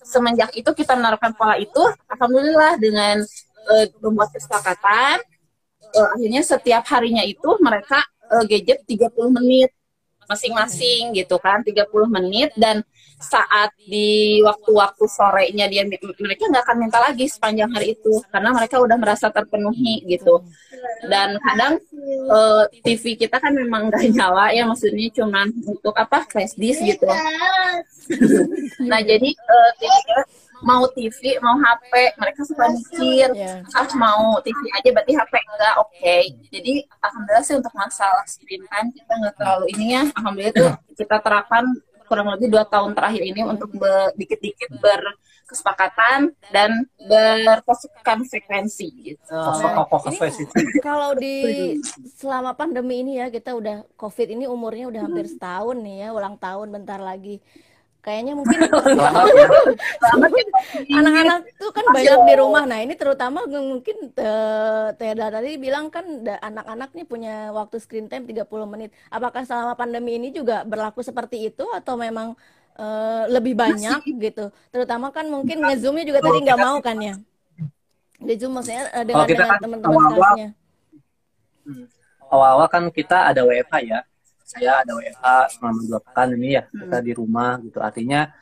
semenjak 0.02 0.52
itu 0.56 0.70
kita 0.72 0.96
menerapkan 0.96 1.32
pola 1.36 1.56
itu, 1.56 1.80
alhamdulillah 2.08 2.76
dengan 2.80 3.22
eh, 3.76 3.86
membuat 4.00 4.32
kesepakatan, 4.32 5.20
eh, 5.94 6.08
akhirnya 6.16 6.42
setiap 6.44 6.84
harinya 6.92 7.24
itu 7.24 7.48
mereka 7.60 8.00
eh, 8.28 8.44
gadget 8.48 8.84
30 8.84 9.36
menit 9.36 9.70
masing-masing 10.28 11.16
gitu 11.16 11.40
kan 11.40 11.64
30 11.64 11.88
menit. 12.06 12.52
Dan 12.54 12.84
saat 13.18 13.74
di 13.82 14.38
waktu-waktu 14.46 15.04
sorenya 15.10 15.66
dia 15.66 15.82
mereka 16.22 16.46
nggak 16.46 16.62
akan 16.62 16.76
minta 16.78 17.02
lagi 17.02 17.26
sepanjang 17.26 17.66
hari 17.74 17.98
itu 17.98 18.22
karena 18.30 18.54
mereka 18.54 18.78
udah 18.78 18.94
merasa 18.94 19.26
terpenuhi 19.26 20.06
gitu. 20.06 20.38
Dan 21.10 21.34
kadang 21.42 21.82
eh, 22.30 22.64
TV 22.86 23.18
kita 23.18 23.42
kan 23.42 23.58
memang 23.58 23.90
nggak 23.90 24.06
nyala 24.14 24.54
ya 24.54 24.62
maksudnya 24.70 25.10
cuman 25.10 25.50
untuk 25.66 25.94
apa 25.98 26.22
flash 26.30 26.54
disk 26.54 26.78
gitu. 26.86 27.10
Nah 28.86 29.00
jadi 29.02 29.30
eh, 29.34 29.70
TV 29.82 29.94
kita 30.06 30.22
mau 30.60 30.84
TV 30.88 31.18
mau 31.38 31.54
HP 31.56 31.92
mereka 32.14 32.40
suka 32.42 32.64
mikir 32.68 33.28
Ya. 33.30 33.62
ah 33.72 33.88
mau 33.94 34.36
TV 34.38 34.56
aja 34.72 34.88
berarti 34.90 35.12
HP 35.12 35.34
enggak. 35.36 35.74
Oke 35.78 36.16
jadi 36.48 36.72
alhamdulillah 36.98 37.44
sih 37.44 37.54
untuk 37.54 37.72
masalah 37.72 38.24
screen 38.24 38.62
time 38.64 38.88
kita 38.90 39.12
nggak 39.14 39.34
terlalu 39.34 39.64
ini 39.72 39.86
ya 39.92 40.02
alhamdulillah 40.12 40.54
tuh 40.54 40.70
kita 40.94 41.16
terapkan 41.18 41.64
kurang 42.04 42.32
lebih 42.32 42.48
dua 42.48 42.64
tahun 42.64 42.96
terakhir 42.96 43.20
ini 43.22 43.44
untuk 43.44 43.68
be- 43.70 44.12
dikit-dikit 44.16 44.80
berkesepakatan 44.80 46.32
dan 46.48 46.88
berkonsekuensi 47.44 48.86
gitu. 49.04 49.28
Pokok-pokok 49.28 50.16
Ini 50.56 50.80
kalau 50.88 51.12
di 51.12 51.36
selama 52.14 52.52
pandemi 52.52 53.04
ini 53.04 53.20
ya 53.20 53.28
kita 53.28 53.52
udah 53.52 53.84
COVID 53.94 54.28
ini 54.30 54.44
umurnya 54.44 54.88
udah 54.88 55.02
hampir 55.04 55.28
setahun 55.28 55.76
nih 55.78 55.96
ya 56.00 56.08
ulang 56.10 56.36
tahun 56.36 56.72
bentar 56.72 56.96
lagi 56.96 57.44
kayaknya 58.08 58.32
mungkin 58.32 58.58
ya. 58.72 58.72
Ya. 60.88 60.96
anak-anak 60.96 61.38
tuh 61.60 61.70
kan 61.76 61.84
banyak 61.92 62.18
di 62.24 62.34
rumah. 62.40 62.64
Nah 62.64 62.78
ini 62.80 62.94
terutama 62.96 63.44
mungkin 63.44 63.96
eh, 64.16 64.86
Teda 64.96 65.28
tadi 65.28 65.60
bilang 65.60 65.92
kan 65.92 66.04
anak-anak 66.24 66.96
nih 66.96 67.04
punya 67.04 67.34
waktu 67.52 67.76
screen 67.76 68.08
time 68.08 68.24
30 68.24 68.48
menit. 68.64 68.90
Apakah 69.12 69.44
selama 69.44 69.76
pandemi 69.76 70.16
ini 70.16 70.32
juga 70.32 70.64
berlaku 70.64 71.04
seperti 71.04 71.52
itu 71.52 71.68
atau 71.68 72.00
memang 72.00 72.32
eh, 72.80 73.24
lebih 73.28 73.52
banyak 73.52 74.00
gitu? 74.16 74.48
Terutama 74.72 75.12
kan 75.12 75.28
mungkin 75.28 75.60
ngezoomnya 75.60 76.08
juga 76.08 76.20
tadi 76.24 76.38
nggak 76.48 76.60
mau 76.64 76.80
kan 76.80 76.96
ya? 76.96 77.14
Di 78.18 78.34
zoom 78.40 78.56
maksudnya 78.56 78.88
eh, 78.96 79.04
dengan 79.04 79.28
kan 79.28 79.60
teman-teman 79.60 79.94
awal-awal- 79.94 80.16
kelasnya 80.16 80.48
awal-awal 82.28 82.66
kan 82.68 82.84
kita 82.92 83.30
ada 83.30 83.40
WFH 83.44 83.74
ya. 83.84 84.00
Saya 84.48 84.80
ada 84.80 84.96
WFH 84.96 85.26
selama 85.52 85.80
dua 85.84 86.00
pekan 86.00 86.28
ini 86.32 86.56
ya 86.56 86.62
kita 86.64 86.98
di 87.04 87.12
rumah 87.12 87.60
gitu. 87.60 87.78
Artinya 87.84 88.32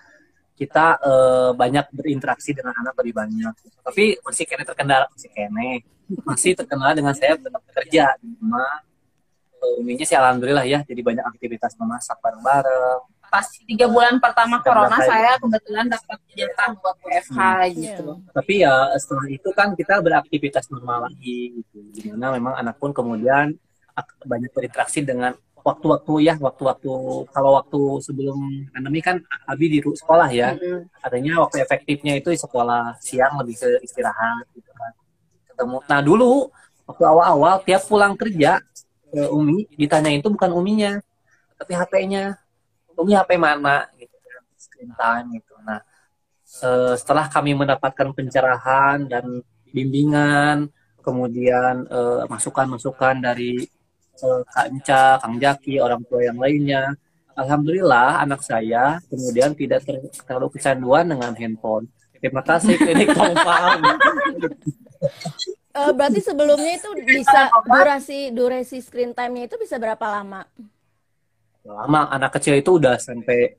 kita 0.54 0.86
eh, 1.02 1.50
banyak 1.52 1.86
berinteraksi 1.90 2.54
dengan 2.54 2.78
anak 2.78 2.94
lebih 3.02 3.14
banyak. 3.18 3.54
Tapi 3.82 4.22
masih 4.22 4.44
kene 4.46 4.62
terkendala 4.62 5.10
masih 5.10 5.30
kene 5.34 5.82
masih 6.22 6.54
terkendala 6.54 6.94
dengan 6.94 7.10
saya 7.10 7.34
bekerja 7.34 8.14
di 8.22 8.30
rumah. 8.38 8.86
Eh, 9.58 9.80
Uminya 9.82 10.06
sih 10.06 10.14
alhamdulillah 10.14 10.62
ya, 10.62 10.86
jadi 10.86 11.02
banyak 11.02 11.24
aktivitas 11.26 11.74
memasak 11.74 12.22
bareng-bareng. 12.22 13.02
Pas 13.26 13.42
tiga 13.66 13.90
bulan 13.90 14.22
pertama 14.22 14.62
corona 14.62 15.02
saya 15.02 15.34
kebetulan 15.42 15.90
dapat 15.90 16.18
jatah 16.30 16.70
buat 16.78 16.96
WFH 17.02 17.38
gitu. 17.74 18.10
Tapi 18.30 18.62
ya 18.62 18.94
setelah 19.02 19.26
itu 19.26 19.48
kan 19.50 19.74
kita 19.74 19.98
beraktivitas 19.98 20.70
normal 20.70 21.10
lagi 21.10 21.58
gitu. 21.58 21.78
Di 21.90 22.14
mana 22.14 22.30
memang 22.30 22.54
anak 22.54 22.78
pun 22.78 22.94
kemudian 22.94 23.50
ak- 23.92 24.22
banyak 24.22 24.54
berinteraksi 24.54 25.02
dengan 25.02 25.34
waktu-waktu 25.66 26.12
ya, 26.22 26.34
waktu-waktu 26.38 26.92
kalau 27.34 27.50
waktu 27.58 27.80
sebelum 27.98 28.38
pandemi 28.70 29.02
kan 29.02 29.18
Abi 29.50 29.66
di 29.66 29.78
sekolah 29.82 30.30
ya. 30.30 30.54
Mm-mm. 30.54 30.86
Artinya 31.02 31.42
waktu 31.42 31.66
efektifnya 31.66 32.14
itu 32.14 32.30
di 32.30 32.38
sekolah 32.38 32.94
siang 33.02 33.42
lebih 33.42 33.58
ke 33.58 33.70
istirahat 33.82 34.46
gitu 34.54 34.70
kan. 34.70 34.92
Ketemu. 35.50 35.76
Nah 35.90 36.00
dulu 36.06 36.54
waktu 36.86 37.02
awal-awal 37.02 37.54
tiap 37.66 37.82
pulang 37.90 38.14
kerja 38.14 38.62
ke 39.10 39.26
Umi 39.34 39.66
ditanyain 39.74 40.22
itu 40.22 40.30
bukan 40.30 40.54
Uminya, 40.54 41.02
tapi 41.58 41.74
HP-nya. 41.74 42.38
Umi 42.96 43.12
HP 43.12 43.36
mana 43.36 43.84
gitu 43.98 44.16
kan, 44.22 44.42
screen 44.56 44.92
time 44.94 45.26
gitu. 45.36 45.54
Nah 45.66 45.82
eh, 46.62 46.94
setelah 46.94 47.26
kami 47.26 47.58
mendapatkan 47.58 48.14
pencerahan 48.14 49.04
dan 49.10 49.42
bimbingan, 49.74 50.70
kemudian 51.02 51.90
eh, 51.90 52.22
masukan-masukan 52.30 53.18
dari 53.18 53.66
eh, 54.22 54.40
Kak 54.48 54.66
Enca, 54.72 55.04
Kang 55.20 55.36
Jaki, 55.36 55.80
orang 55.80 56.02
tua 56.08 56.20
yang 56.24 56.38
lainnya, 56.40 56.96
Alhamdulillah 57.36 58.24
anak 58.24 58.40
saya 58.40 58.96
kemudian 59.12 59.52
tidak 59.52 59.84
ter- 59.84 60.08
terlalu 60.24 60.56
kecanduan 60.56 61.04
dengan 61.04 61.36
handphone. 61.36 61.84
Terima 62.16 62.40
kasih 62.40 62.80
klinik 62.80 63.12
Tongpang. 63.16 63.80
Eh, 65.76 65.92
berarti 65.92 66.20
sebelumnya 66.24 66.80
itu 66.80 66.88
bisa 67.04 67.52
durasi 67.68 68.32
durasi 68.32 68.80
screen 68.80 69.12
time-nya 69.12 69.52
itu 69.52 69.60
bisa 69.60 69.76
berapa 69.76 70.00
lama? 70.00 70.48
Lama 71.68 72.08
anak 72.08 72.40
kecil 72.40 72.56
itu 72.56 72.80
udah 72.80 72.96
sampai 72.96 73.52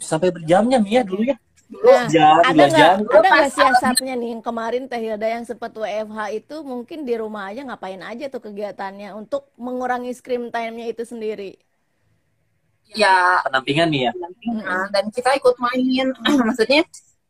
sampai 0.00 0.32
berjam-jam 0.32 0.80
ya 0.88 1.04
dulu 1.04 1.28
ya. 1.28 1.36
Nah, 1.70 2.10
jam, 2.10 2.42
ada 2.42 2.64
nggak 2.66 2.94
ada 3.06 3.28
nggak 3.30 3.50
siasatnya 3.54 4.14
nih 4.18 4.34
yang 4.34 4.42
kemarin 4.42 4.90
Teh 4.90 4.98
Hilda 4.98 5.28
yang 5.30 5.46
sempat 5.46 5.70
WFH 5.70 6.18
itu 6.34 6.56
mungkin 6.66 7.06
di 7.06 7.14
rumah 7.14 7.46
aja 7.54 7.62
ngapain 7.62 8.02
aja 8.02 8.26
tuh 8.26 8.42
kegiatannya 8.42 9.14
untuk 9.14 9.54
mengurangi 9.54 10.10
screen 10.10 10.50
time-nya 10.50 10.90
itu 10.90 11.06
sendiri? 11.06 11.54
Ya 12.90 13.38
Penampingan 13.46 13.86
nih 13.94 14.10
ya. 14.10 14.12
pendampingan 14.18 14.86
dan 14.90 15.04
kita 15.14 15.30
ikut 15.38 15.54
main. 15.62 16.10
Maksudnya 16.50 16.82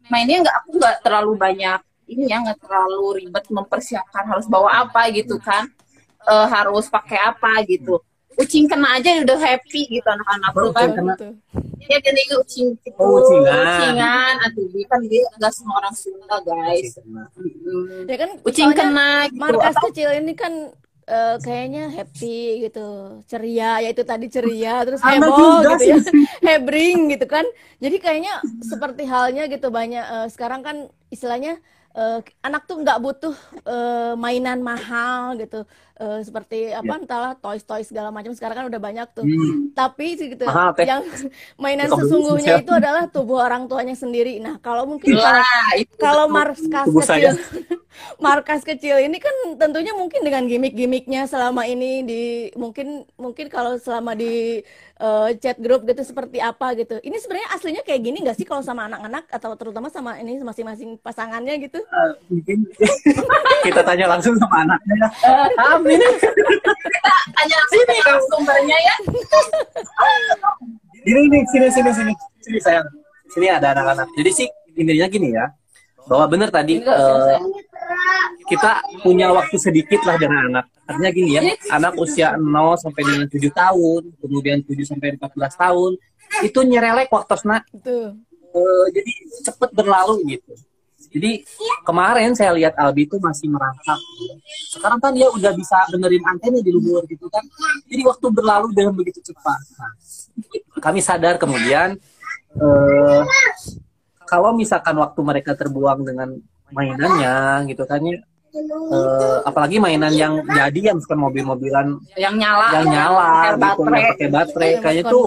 mainnya 0.08 0.36
nggak 0.40 0.56
aku 0.64 0.70
nggak 0.80 0.96
terlalu 1.04 1.32
banyak 1.36 1.80
ini 2.08 2.24
ya 2.32 2.40
nggak 2.40 2.64
terlalu 2.64 3.20
ribet 3.20 3.44
mempersiapkan 3.52 4.24
harus 4.24 4.48
bawa 4.48 4.88
apa 4.88 5.12
gitu 5.12 5.36
kan. 5.36 5.68
Eh, 6.24 6.46
harus 6.48 6.88
pakai 6.88 7.20
apa 7.28 7.60
gitu. 7.68 8.00
Ucing 8.38 8.70
kena 8.70 8.94
aja 8.96 9.10
udah 9.20 9.38
happy 9.38 9.90
gitu 9.90 10.06
anak-anak 10.06 10.50
tuh 10.52 10.70
kan. 10.70 10.86
Ucing 10.86 10.94
kena. 10.94 11.14
Gitu. 11.14 11.28
Ya 11.90 11.96
gini 11.98 12.22
ucing 12.38 12.68
gitu. 12.86 12.98
Oh, 13.00 13.18
ucingan. 13.18 13.64
Ucingan. 13.66 14.34
Aduh, 14.46 14.66
dia 14.70 14.86
kan 14.86 15.00
dia 15.08 15.22
nggak 15.34 15.52
semua 15.52 15.74
orang 15.82 15.94
Sunda 15.96 16.36
guys. 16.40 16.94
Hmm. 17.02 18.06
Ya 18.06 18.16
kan 18.16 18.30
Ucing 18.42 18.70
kena 18.70 19.26
gitu. 19.26 19.40
markas 19.40 19.74
Apa- 19.74 19.84
kecil 19.90 20.08
ini 20.14 20.32
kan 20.38 20.52
eh, 21.10 21.36
kayaknya 21.42 21.90
happy 21.90 22.70
gitu, 22.70 22.86
ceria, 23.26 23.82
ya 23.82 23.90
itu 23.90 24.06
tadi 24.06 24.30
ceria, 24.30 24.86
terus 24.86 25.02
heboh 25.02 25.34
juga 25.58 25.74
gitu 25.74 25.90
ya, 25.90 25.98
hebring 26.54 27.10
gitu 27.10 27.26
kan. 27.26 27.42
Jadi 27.82 27.96
kayaknya 27.98 28.38
seperti 28.62 29.10
halnya 29.10 29.50
gitu 29.50 29.74
banyak 29.74 30.06
eh, 30.06 30.28
sekarang 30.30 30.62
kan 30.62 30.76
istilahnya 31.10 31.58
eh, 31.98 32.22
anak 32.46 32.62
tuh 32.70 32.78
nggak 32.78 33.02
butuh 33.02 33.34
eh, 33.58 34.14
mainan 34.14 34.62
mahal 34.62 35.34
gitu, 35.34 35.66
Eh, 36.00 36.24
seperti 36.24 36.72
apa 36.72 36.96
entahlah 36.96 37.36
toys 37.36 37.60
toys 37.60 37.84
segala 37.84 38.08
macam 38.08 38.32
sekarang 38.32 38.64
kan 38.64 38.66
udah 38.72 38.80
banyak 38.80 39.04
tuh. 39.12 39.20
Hmm. 39.20 39.68
Tapi 39.76 40.16
sih 40.16 40.32
gitu 40.32 40.48
Mahal, 40.48 40.72
Teh. 40.72 40.88
yang 40.88 41.04
mainan 41.60 41.92
sesungguhnya 41.92 42.56
sosial. 42.56 42.64
itu 42.64 42.72
adalah 42.72 43.04
tubuh 43.12 43.44
orang 43.44 43.68
tuanya 43.68 43.92
sendiri. 43.92 44.40
Nah 44.40 44.56
kalau 44.64 44.88
mungkin 44.88 45.12
kalau 45.12 45.28
Lah, 45.28 45.76
itu 45.76 45.92
kalau 46.00 46.24
betul. 46.24 46.36
markas 46.40 46.86
Tubuh 46.88 47.04
kecil, 47.04 47.36
markas 48.24 48.60
kecil 48.64 48.96
ini 48.96 49.20
kan 49.20 49.36
tentunya 49.60 49.92
mungkin 49.92 50.24
dengan 50.24 50.48
gimmick-gimmicknya 50.48 51.28
selama 51.28 51.68
ini 51.68 52.00
di 52.00 52.22
mungkin 52.56 53.04
mungkin 53.20 53.52
kalau 53.52 53.76
selama 53.76 54.16
di 54.16 54.64
eh, 55.00 55.28
chat 55.36 55.60
grup 55.60 55.84
gitu 55.84 56.00
seperti 56.00 56.40
apa 56.40 56.80
gitu. 56.80 56.96
Ini 57.04 57.16
sebenarnya 57.20 57.48
aslinya 57.52 57.82
kayak 57.84 58.00
gini 58.00 58.24
nggak 58.24 58.40
sih 58.40 58.48
kalau 58.48 58.64
sama 58.64 58.88
anak-anak 58.88 59.28
atau 59.28 59.52
terutama 59.52 59.92
sama 59.92 60.16
ini 60.16 60.40
masing-masing 60.40 60.96
pasangannya 61.04 61.60
gitu? 61.60 61.76
Eh, 61.76 62.12
mungkin 62.32 62.64
kita 63.68 63.84
tanya 63.84 64.16
langsung 64.16 64.32
sama 64.40 64.64
anaknya 64.64 64.96
ya. 64.96 65.08
Abi 65.90 65.98
nih. 65.98 66.14
tanya 67.34 67.58
sini 67.66 67.96
sumbernya 68.30 68.78
ya. 68.78 68.94
Gini 71.02 71.22
nih, 71.26 71.42
sini 71.50 71.66
sini 71.72 71.90
sini. 71.90 72.12
Sini 72.38 72.58
sayang. 72.62 72.86
Sini 73.34 73.46
ada 73.50 73.74
anak-anak. 73.74 74.08
Jadi 74.14 74.30
sih 74.30 74.48
intinya 74.78 75.06
gini 75.10 75.34
ya. 75.34 75.50
Bahwa 76.06 76.26
benar 76.30 76.50
tadi 76.50 76.82
eh, 76.82 77.38
kita 78.50 78.82
punya 79.02 79.30
waktu 79.34 79.56
sedikit 79.58 80.02
lah 80.06 80.18
dengan 80.18 80.50
anak. 80.50 80.66
Artinya 80.86 81.10
gini 81.14 81.30
ya, 81.38 81.42
anak 81.70 81.94
usia 82.02 82.34
0 82.34 82.74
sampai 82.74 83.02
dengan 83.06 83.26
7 83.30 83.38
tahun, 83.54 84.02
kemudian 84.18 84.58
7 84.66 84.74
sampai 84.82 85.14
14 85.14 85.54
tahun, 85.54 85.92
itu 86.42 86.58
nyerelek 86.66 87.06
waktu 87.14 87.38
nak. 87.46 87.62
Eh, 88.50 88.86
jadi 88.90 89.12
cepet 89.46 89.70
berlalu 89.70 90.34
gitu. 90.34 90.50
Jadi 91.10 91.42
kemarin 91.82 92.32
saya 92.32 92.54
lihat 92.54 92.74
Albi 92.74 93.04
itu 93.04 93.18
masih 93.18 93.50
merangkak. 93.50 93.98
Sekarang 94.70 94.98
kan 94.98 95.10
dia 95.10 95.26
udah 95.26 95.52
bisa 95.52 95.74
benerin 95.90 96.22
antena 96.22 96.58
di 96.58 96.70
luar 96.70 97.02
gitu 97.04 97.26
kan. 97.26 97.42
Jadi 97.86 98.02
waktu 98.02 98.26
berlalu 98.30 98.70
dengan 98.70 98.94
begitu 98.94 99.18
cepat. 99.20 99.60
Nah, 99.74 99.92
kami 100.78 101.02
sadar 101.02 101.34
kemudian 101.36 101.98
eh, 102.54 103.22
kalau 104.24 104.54
misalkan 104.54 104.94
waktu 104.96 105.20
mereka 105.20 105.52
terbuang 105.52 106.02
dengan 106.02 106.38
mainannya 106.70 107.66
gitu 107.66 107.82
kan 107.82 107.98
ya, 108.00 108.22
eh, 108.54 109.38
apalagi 109.42 109.82
mainan 109.82 110.14
yang 110.14 110.38
jadi 110.46 110.94
yang 110.94 110.98
bukan 111.02 111.18
mobil-mobilan 111.20 111.86
Yang 112.14 112.34
nyala. 112.38 112.66
yang 112.72 112.86
nyala 112.86 113.26
Pakai 113.26 113.50
gitu, 113.50 113.58
baterai. 113.58 113.98
yang 113.98 114.06
pakai 114.06 114.28
baterai 114.30 114.70
Yang 114.70 114.80
kayaknya 114.80 115.04
tuh 115.04 115.24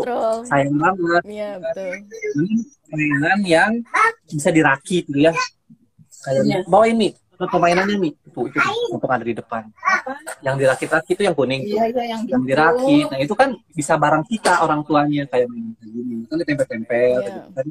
sayang 0.48 0.76
banget 0.80 1.24
Iya 1.28 1.50
betul. 1.60 1.92
ini 2.40 2.56
mainan 2.88 3.40
yang 3.44 3.72
bisa 4.26 4.50
dirakit 4.50 5.04
gitu 5.06 5.20
ya 5.20 5.34
kayak 6.24 6.66
bawa 6.66 6.86
ini 6.88 7.08
permainannya 7.38 7.98
nih 8.00 8.12
itu 8.14 8.42
itu 8.48 8.58
untuk 8.94 9.10
ada 9.12 9.26
di 9.26 9.36
depan. 9.36 9.68
Yang 10.44 10.56
dirakit-rakit 10.64 11.14
itu 11.18 11.24
yang 11.28 11.36
kuning. 11.36 11.62
Tuh. 11.68 11.76
Iya, 11.76 11.84
iya, 11.92 12.04
yang 12.16 12.22
yang 12.30 12.44
dirakit. 12.46 13.06
Nah 13.12 13.20
itu 13.20 13.34
kan 13.36 13.50
bisa 13.74 13.94
barang 14.00 14.24
kita 14.28 14.64
orang 14.64 14.82
tuanya. 14.88 15.24
Kayak 15.28 15.48
gini. 15.84 16.24
Kan 16.28 16.36
ditempel-tempel 16.40 17.20
Iya. 17.20 17.28
gitu 17.28 17.40
kan. 17.52 17.68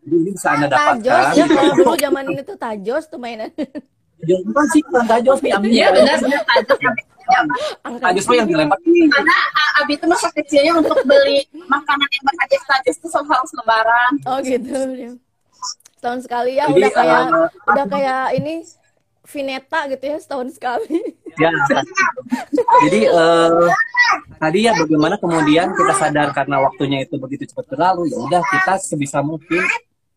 Jadi 0.00 0.16
ini 0.16 0.30
bisa 0.32 0.48
anda 0.56 0.66
Tajos 0.72 1.04
dapatkan. 1.04 1.36
ya 1.36 1.44
kalau 1.44 1.72
dulu 1.76 1.94
zaman 2.00 2.24
ini 2.32 2.40
tuh 2.40 2.56
tajos 2.56 3.04
tuh 3.04 3.20
mainan 3.20 3.52
Jangan 4.20 4.42
bukan 4.48 4.64
sih 4.72 4.80
bukan 4.84 5.04
tajos 5.08 5.38
nih 5.44 5.50
ambil. 5.56 5.70
Iya 5.72 5.86
benar 5.92 6.16
benar 6.20 6.42
tajos. 6.48 6.78
tajos 8.00 8.24
mah 8.28 8.36
yang 8.36 8.48
dilempar. 8.48 8.78
Karena 8.84 9.36
Abi 9.80 9.92
itu 9.96 10.04
masa 10.08 10.28
kecilnya 10.32 10.72
untuk 10.76 10.96
beli 11.04 11.44
makanan 11.68 12.08
yang 12.08 12.24
berhadiah 12.28 12.62
tajos 12.68 12.96
itu 13.00 13.08
harus 13.12 13.52
lebaran. 13.60 14.12
Oh 14.28 14.38
gitu. 14.44 14.80
Setahun 16.00 16.24
sekali 16.24 16.56
ya 16.56 16.64
Jadi, 16.64 16.80
udah 16.80 16.90
kayak 16.96 17.22
eh, 17.28 17.48
udah 17.68 17.84
kayak 17.92 18.22
ini 18.40 18.54
Vineta 19.20 19.80
gitu 19.92 20.04
ya 20.08 20.16
setahun 20.16 20.48
sekali. 20.56 20.96
Ya. 21.36 21.52
Jadi 22.88 23.00
eh, 23.04 23.68
tadi 24.40 24.58
ya 24.64 24.72
bagaimana 24.72 25.20
kemudian 25.20 25.76
kita 25.76 25.92
sadar 26.00 26.32
karena 26.32 26.56
waktunya 26.64 27.04
itu 27.04 27.20
begitu 27.20 27.44
cepat 27.52 27.68
berlalu 27.68 28.08
ya 28.08 28.16
udah 28.16 28.40
kita 28.48 28.80
sebisa 28.80 29.20
mungkin 29.20 29.60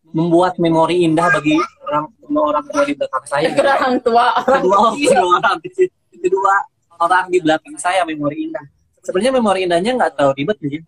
membuat 0.08 0.56
memori 0.56 1.04
indah 1.04 1.28
bagi 1.28 1.60
orang 1.84 2.08
orang 2.32 2.64
tua 2.64 2.82
di 2.88 2.94
belakang 2.96 3.24
saya. 3.28 3.52
Ke 3.52 3.60
orang 3.60 3.96
tua. 4.00 4.26
Kedua 4.40 4.76
kedua 4.96 5.28
orang 5.36 5.56
kedua 6.16 6.54
orang 6.96 7.24
di 7.28 7.38
belakang 7.44 7.76
saya 7.76 8.08
memori 8.08 8.48
indah. 8.48 8.64
Sebenarnya 9.04 9.32
memori 9.36 9.68
indahnya 9.68 9.92
nggak 10.00 10.16
terlalu 10.16 10.32
ribet 10.40 10.58
ya. 10.64 10.80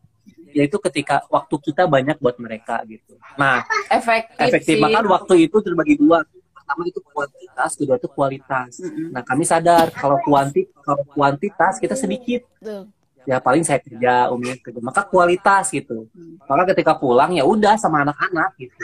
Yaitu 0.57 0.81
ketika 0.81 1.21
waktu 1.29 1.55
kita 1.61 1.85
banyak 1.85 2.17
buat 2.17 2.41
mereka 2.41 2.81
gitu. 2.89 3.21
Nah, 3.37 3.61
Efektif. 3.93 4.41
efektif. 4.41 4.75
sih. 4.77 4.81
bahkan 4.81 5.05
waktu 5.05 5.35
itu 5.45 5.57
terbagi 5.61 6.01
dua. 6.01 6.25
Pertama 6.57 6.83
itu 6.89 6.99
kuantitas 7.05 7.71
kedua 7.77 7.95
itu 7.95 8.09
kualitas. 8.11 8.83
Nah 9.13 9.23
kami 9.23 9.45
sadar 9.47 9.93
kalau 9.95 10.19
kuanti 10.25 10.67
kalau 10.81 11.05
kuantitas 11.13 11.77
kita 11.79 11.95
sedikit. 11.95 12.43
Tuh. 12.59 12.89
ya 13.27 13.43
paling 13.43 13.67
saya 13.67 13.83
kerja 13.83 14.31
umi 14.31 14.55
kerja. 14.59 14.79
Maka 14.83 15.03
kualitas 15.07 15.71
gitu. 15.71 16.07
Maka 16.47 16.63
ketika 16.75 16.95
pulang 16.99 17.35
ya 17.35 17.43
udah 17.47 17.75
sama 17.79 18.03
anak-anak 18.03 18.55
gitu. 18.59 18.75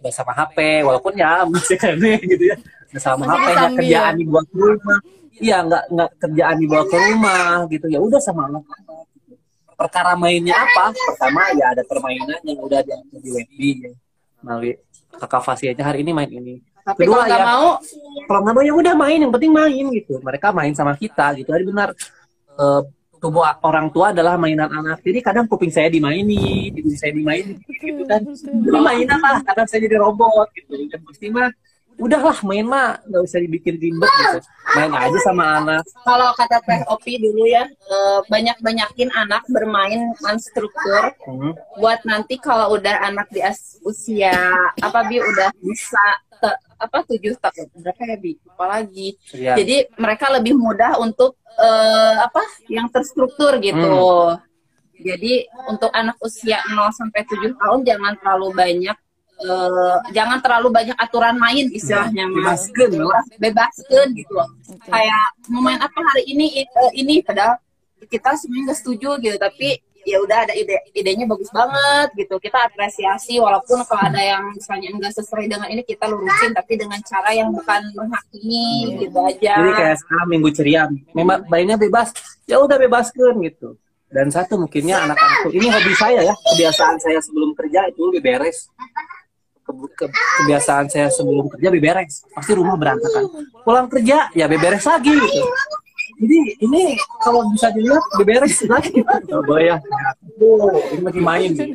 Udah 0.00 0.12
sama 0.12 0.32
HP 0.36 0.84
walaupun 0.84 1.12
ya 1.16 1.44
masih 1.48 1.76
kene 1.80 2.16
gitu 2.28 2.44
ya. 2.52 2.56
Sama 2.96 3.24
Masih 3.24 3.32
HP 3.32 3.46
disambi 3.48 3.76
kerjaan 3.80 4.14
ya? 4.20 4.40
ke 4.44 4.54
rumah. 4.60 4.98
Iya 5.34 5.56
nggak 5.64 5.84
nggak 5.96 6.10
kerjaan 6.20 6.56
dibawa 6.60 6.84
ke 6.84 6.96
rumah 6.96 7.52
gitu. 7.72 7.86
Ya 7.88 7.98
udah 8.04 8.20
sama 8.20 8.42
anak 8.52 8.62
perkara 9.74 10.14
mainnya 10.14 10.54
apa? 10.56 10.94
Pertama 10.94 11.50
ya 11.58 11.74
ada 11.74 11.82
permainan 11.84 12.40
yang 12.46 12.58
udah 12.62 12.80
diatur 12.80 13.18
di 13.20 13.30
WebB 13.30 13.60
ya 13.82 13.92
melalui 14.44 14.72
kakak 15.16 15.42
Fasi 15.42 15.72
aja 15.72 15.82
hari 15.88 16.04
ini 16.04 16.12
main 16.12 16.28
ini. 16.28 16.60
Tapi 16.84 17.08
Kedua, 17.08 17.24
kalau 17.24 17.28
nggak 17.32 17.40
ya. 17.40 17.46
mau, 17.48 17.68
kalau 18.28 18.40
nggak 18.44 18.54
mau 18.54 18.64
ya 18.64 18.74
udah 18.76 18.94
main 18.94 19.18
yang 19.24 19.32
penting 19.32 19.52
main 19.56 19.84
gitu. 19.96 20.14
Mereka 20.20 20.52
main 20.52 20.72
sama 20.76 20.92
kita 21.00 21.32
gitu. 21.40 21.48
Jadi 21.48 21.64
benar 21.64 21.88
eh, 22.60 22.80
tubuh 23.16 23.40
orang 23.64 23.88
tua 23.88 24.12
adalah 24.12 24.36
mainan 24.36 24.68
anak. 24.68 25.00
Jadi 25.00 25.18
kadang 25.24 25.48
kuping 25.48 25.72
saya 25.72 25.88
dimaini 25.88 26.68
hidung 26.68 26.92
saya 26.92 27.16
dimaini 27.16 27.56
gitu 27.80 28.04
kan 28.04 28.20
jadi 28.68 28.78
main 28.84 29.08
apa 29.08 29.40
kadang 29.48 29.66
saya 29.66 29.80
jadi 29.88 29.96
robot 29.96 30.52
gitu. 30.52 30.76
Dan 30.92 31.00
pasti 31.08 31.32
mah 31.32 31.48
udahlah 31.96 32.36
main 32.42 32.66
mah 32.66 32.98
nggak 33.06 33.22
usah 33.22 33.38
dibikin 33.38 33.76
ribet 33.76 34.10
gitu. 34.10 34.38
Main 34.74 34.90
aja 34.90 35.18
sama 35.22 35.44
anak. 35.62 35.82
Kalau 36.02 36.34
kata 36.34 36.58
Teh 36.62 36.82
Opi 36.90 37.16
dulu 37.16 37.46
ya, 37.46 37.64
eh, 37.66 38.20
banyak-banyakin 38.26 39.14
anak 39.14 39.42
bermain 39.46 40.10
konstruktur 40.18 41.14
Hmm. 41.22 41.52
buat 41.78 42.02
nanti 42.02 42.36
kalau 42.36 42.74
udah 42.74 43.04
anak 43.04 43.30
di 43.30 43.40
usia 43.82 44.34
apa 44.76 45.06
bi 45.06 45.20
udah 45.20 45.48
bisa 45.60 46.04
te- 46.40 46.60
apa 46.76 47.06
tujuh 47.06 47.38
tahun 47.38 47.66
berapa 47.78 48.02
ya 48.04 48.16
bi? 48.18 48.32
Apalagi 48.50 49.08
Ya. 49.32 49.54
jadi 49.54 49.86
mereka 49.96 50.28
lebih 50.30 50.54
mudah 50.54 50.98
untuk 50.98 51.38
eh, 51.54 52.16
apa 52.18 52.42
yang 52.66 52.90
terstruktur 52.90 53.62
gitu. 53.62 54.34
Jadi 54.94 55.42
untuk 55.66 55.90
anak 55.90 56.14
usia 56.18 56.58
0 56.66 56.90
sampai 56.90 57.22
7 57.26 57.54
tahun 57.54 57.82
jangan 57.82 58.14
terlalu 58.18 58.48
banyak 58.54 58.96
eh, 59.42 59.96
jangan 60.14 60.38
terlalu 60.38 60.68
banyak 60.70 60.96
aturan 60.98 61.34
main 61.40 61.66
istilahnya 61.74 62.30
mah. 62.30 62.54
Bebaskeun 62.54 62.90
lah. 63.02 63.24
bebaskeun 63.40 64.08
gitu 64.14 64.32
loh 64.38 64.48
kayak 64.86 65.24
mau 65.50 65.62
main 65.64 65.80
apa 65.80 65.98
hari 65.98 66.22
ini 66.30 66.62
eh, 66.62 66.92
ini 66.94 67.24
padahal 67.24 67.58
kita 68.06 68.36
sebenarnya 68.36 68.62
nggak 68.70 68.78
setuju 68.78 69.10
gitu 69.18 69.36
tapi 69.40 69.80
ya 70.04 70.20
udah 70.20 70.44
ada 70.44 70.52
ide 70.52 70.76
idenya 70.92 71.24
bagus 71.24 71.48
banget 71.48 72.12
gitu 72.12 72.36
kita 72.36 72.68
apresiasi 72.68 73.40
walaupun 73.40 73.80
kalau 73.88 74.04
ada 74.04 74.20
yang 74.20 74.52
misalnya 74.52 74.92
enggak 74.92 75.12
sesuai 75.16 75.48
dengan 75.48 75.68
ini 75.72 75.80
kita 75.80 76.04
lurusin 76.04 76.52
tapi 76.52 76.76
dengan 76.76 77.00
cara 77.00 77.32
yang 77.32 77.48
bukan 77.50 77.80
menghakimi 77.96 79.00
gitu 79.00 79.18
aja 79.24 79.54
Jadi 79.64 79.72
kayak 79.72 79.96
sekarang 80.04 80.28
minggu 80.28 80.50
ceria, 80.52 80.82
memang 81.16 81.48
mainnya 81.48 81.80
bebas, 81.80 82.12
ya 82.44 82.60
udah 82.60 82.76
bebaskan 82.76 83.40
gitu. 83.48 83.80
Dan 84.12 84.30
satu 84.30 84.60
mungkinnya 84.60 85.10
anak-anakku, 85.10 85.50
ini 85.58 85.66
hobi 85.72 85.94
saya 85.98 86.20
ya, 86.22 86.34
kebiasaan 86.36 86.96
saya 87.02 87.18
sebelum 87.18 87.50
kerja 87.56 87.90
itu 87.90 87.98
lebih 88.12 88.22
beres. 88.22 88.70
Ke- 89.64 89.72
ke- 89.96 90.12
kebiasaan 90.12 90.86
saya 90.86 91.08
sebelum 91.08 91.48
kerja 91.48 91.68
beberes, 91.68 92.22
pasti 92.30 92.52
rumah 92.52 92.76
berantakan. 92.76 93.24
Pulang 93.64 93.88
kerja 93.88 94.28
ya 94.30 94.44
beberes 94.44 94.84
lagi 94.84 95.08
gitu. 95.10 95.42
Jadi 96.14 96.38
ini 96.60 96.94
kalau 97.18 97.48
bisa 97.48 97.72
dilihat 97.72 98.04
beberes 98.14 98.60
lagi. 98.68 99.00
Oh 99.32 99.56
ya, 99.56 99.80
oh, 100.38 100.68
ini 100.92 101.00
lagi 101.02 101.20
main. 101.20 101.50
nih. 101.50 101.74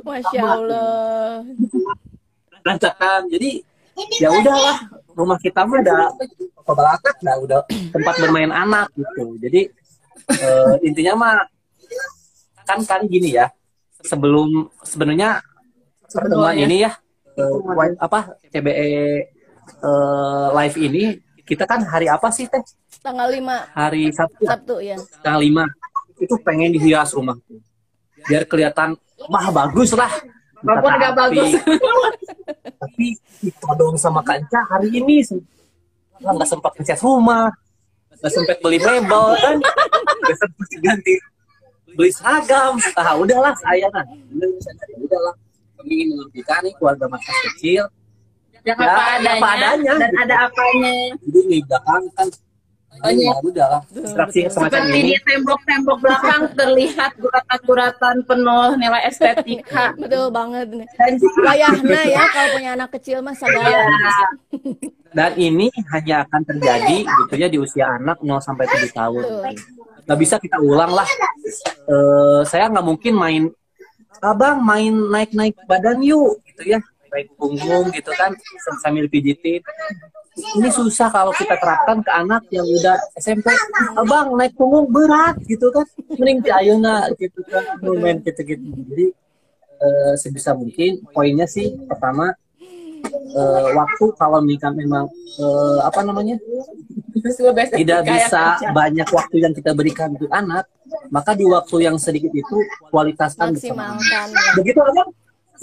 Masya 0.00 0.42
Allah. 0.44 1.42
berantakan 2.60 3.28
jadi 3.28 3.60
ya 4.16 4.32
udahlah 4.32 4.88
rumah 5.12 5.36
kita 5.36 5.68
mah 5.68 5.84
udah 5.84 6.16
kebalakat 6.64 7.16
dah 7.20 7.36
udah 7.36 7.60
tempat 7.92 8.14
bermain 8.18 8.48
anak 8.48 8.88
gitu 8.96 9.36
jadi 9.36 9.68
eh, 10.32 10.74
intinya 10.80 11.12
mah 11.12 11.34
kan 12.64 12.80
kan 12.82 13.04
gini 13.04 13.36
ya 13.36 13.52
sebelum 14.00 14.72
sebenarnya 14.80 15.44
pertemuan 16.08 16.56
Sebelumnya. 16.56 16.64
ini 16.64 16.76
ya 16.88 16.90
eh, 17.34 17.54
wi- 17.72 17.98
apa 17.98 18.18
CBE 18.48 18.90
eh, 19.82 20.46
live 20.52 20.76
ini 20.78 21.04
kita 21.44 21.64
kan 21.64 21.84
hari 21.84 22.08
apa 22.08 22.28
sih 22.30 22.48
teh 22.48 22.60
Tanggal 22.98 23.28
5 23.28 23.76
hari 23.76 24.08
Sabtu 24.08 24.42
Sabtu 24.42 24.74
ya. 24.80 24.96
tanggal 25.20 25.44
5 25.44 26.24
itu 26.24 26.34
pengen 26.40 26.72
dihias 26.72 27.12
rumah 27.12 27.36
biar 28.24 28.48
kelihatan 28.48 28.96
mah 29.28 29.46
bagus 29.52 29.92
lah 29.92 30.08
walaupun 30.58 30.90
nggak 30.94 31.14
bagus 31.14 31.50
tapi 32.80 33.06
ditodong 33.40 33.96
sama 33.96 34.24
kanca 34.24 34.60
hari 34.70 34.88
ini 34.94 35.20
Lah, 36.22 36.32
nggak 36.32 36.48
sempat 36.48 36.72
ngecat 36.74 37.00
rumah 37.04 37.52
nggak 38.16 38.32
sempat 38.32 38.56
beli 38.64 38.80
mebel 38.80 39.26
kan 39.36 39.56
nggak 39.60 40.36
sempat 40.40 40.68
ganti 40.80 41.14
beli 41.92 42.08
seragam 42.08 42.72
ah 42.96 43.12
udahlah 43.20 43.52
saya 43.60 43.84
kan 43.92 44.06
udah 44.32 44.48
saya 44.64 44.96
udahlah 44.96 45.34
kami 45.84 45.92
ingin 45.94 46.08
mengertikan 46.10 46.58
nih 46.60 46.72
keluarga 46.74 47.04
Markas 47.06 47.38
kecil 47.52 47.82
yang 47.84 47.92
Ya, 48.64 48.72
apa, 48.72 48.88
apa 48.88 49.02
adanya, 49.20 49.44
adanya. 49.76 49.92
dan 50.00 50.12
ada 50.18 50.36
apanya 50.42 50.94
jadi 51.20 51.40
di 51.44 51.58
belakang 51.62 52.04
kan 52.10 52.28
Oh, 52.94 53.10
iya. 53.10 53.26
ya 53.26 53.42
udahlah 53.42 53.82
distraksi 53.90 54.46
semacam 54.46 54.70
seperti 54.78 54.94
ini 54.94 55.10
di 55.10 55.16
tembok-tembok 55.20 55.98
belakang 55.98 56.42
terlihat 56.54 57.10
guratan-guratan 57.18 58.16
penuh 58.22 58.68
nilai 58.78 59.02
estetika 59.04 59.90
Betul 60.00 60.30
banget 60.30 60.70
nih. 60.72 60.86
dan 60.94 61.12
Wayahna 61.36 62.00
ya 62.06 62.22
kalau 62.32 62.48
punya 62.54 62.70
anak 62.72 62.90
kecil 62.94 63.18
mah 63.18 63.34
segala. 63.34 63.66
ya, 63.66 63.82
dan 65.10 65.34
ini 65.36 65.74
hanya 65.90 66.22
akan 66.22 66.40
terjadi 66.44 66.96
gitu 67.02 67.34
ya 67.34 67.48
di 67.48 67.58
usia 67.58 67.86
anak 67.92 68.18
0 68.20 68.30
sampai 68.38 68.62
7 68.64 68.86
tahun. 68.88 69.22
Betul. 69.22 69.42
Nggak 70.04 70.18
bisa 70.20 70.34
kita 70.38 70.56
ulang 70.60 70.92
lah. 70.92 71.08
Eh, 71.84 72.40
saya 72.44 72.66
nggak 72.68 72.82
mungkin 72.84 73.12
main 73.12 73.42
abang 74.24 74.64
main 74.64 74.94
naik-naik 75.12 75.52
badan 75.68 76.00
yuk 76.00 76.40
gitu 76.48 76.72
ya. 76.76 76.80
Naik 77.12 77.28
punggung 77.36 77.92
gitu 77.92 78.10
kan 78.16 78.32
sambil 78.80 79.06
pijitin. 79.06 79.60
Ini 80.34 80.66
susah 80.66 81.14
kalau 81.14 81.30
kita 81.30 81.54
terapkan 81.62 82.02
ke 82.02 82.10
anak 82.10 82.42
yang 82.50 82.66
udah 82.66 82.98
SMP 83.14 83.54
abang 83.94 84.34
naik 84.34 84.56
punggung 84.58 84.90
berat 84.90 85.38
gitu 85.46 85.70
kan. 85.70 85.86
Mending 86.16 86.42
di 86.42 86.50
ayeuna 86.50 87.06
gitu 87.14 87.44
kan. 87.46 87.78
Main 87.84 88.18
gitu-gitu. 88.24 88.66
Jadi 88.90 89.06
eh, 89.78 90.14
sebisa 90.18 90.56
mungkin 90.56 91.04
poinnya 91.14 91.46
sih 91.46 91.76
pertama 91.86 92.34
eh, 93.30 93.68
waktu 93.78 94.04
kalau 94.18 94.42
nikah 94.42 94.74
memang 94.74 95.06
eh, 95.38 95.78
apa 95.86 96.00
namanya 96.02 96.34
tidak 97.72 98.00
bisa 98.04 98.60
kerja. 98.60 98.68
banyak 98.76 99.08
waktu 99.08 99.36
yang 99.40 99.52
kita 99.56 99.72
berikan 99.72 100.12
untuk 100.12 100.28
anak 100.28 100.68
maka 101.08 101.32
di 101.32 101.48
waktu 101.48 101.88
yang 101.88 101.96
sedikit 101.96 102.30
itu 102.30 102.56
kualitaskan. 102.92 103.56
Maksimalkan 103.56 104.28
ya. 104.30 104.52
begitu 104.60 104.80
aja 104.84 105.02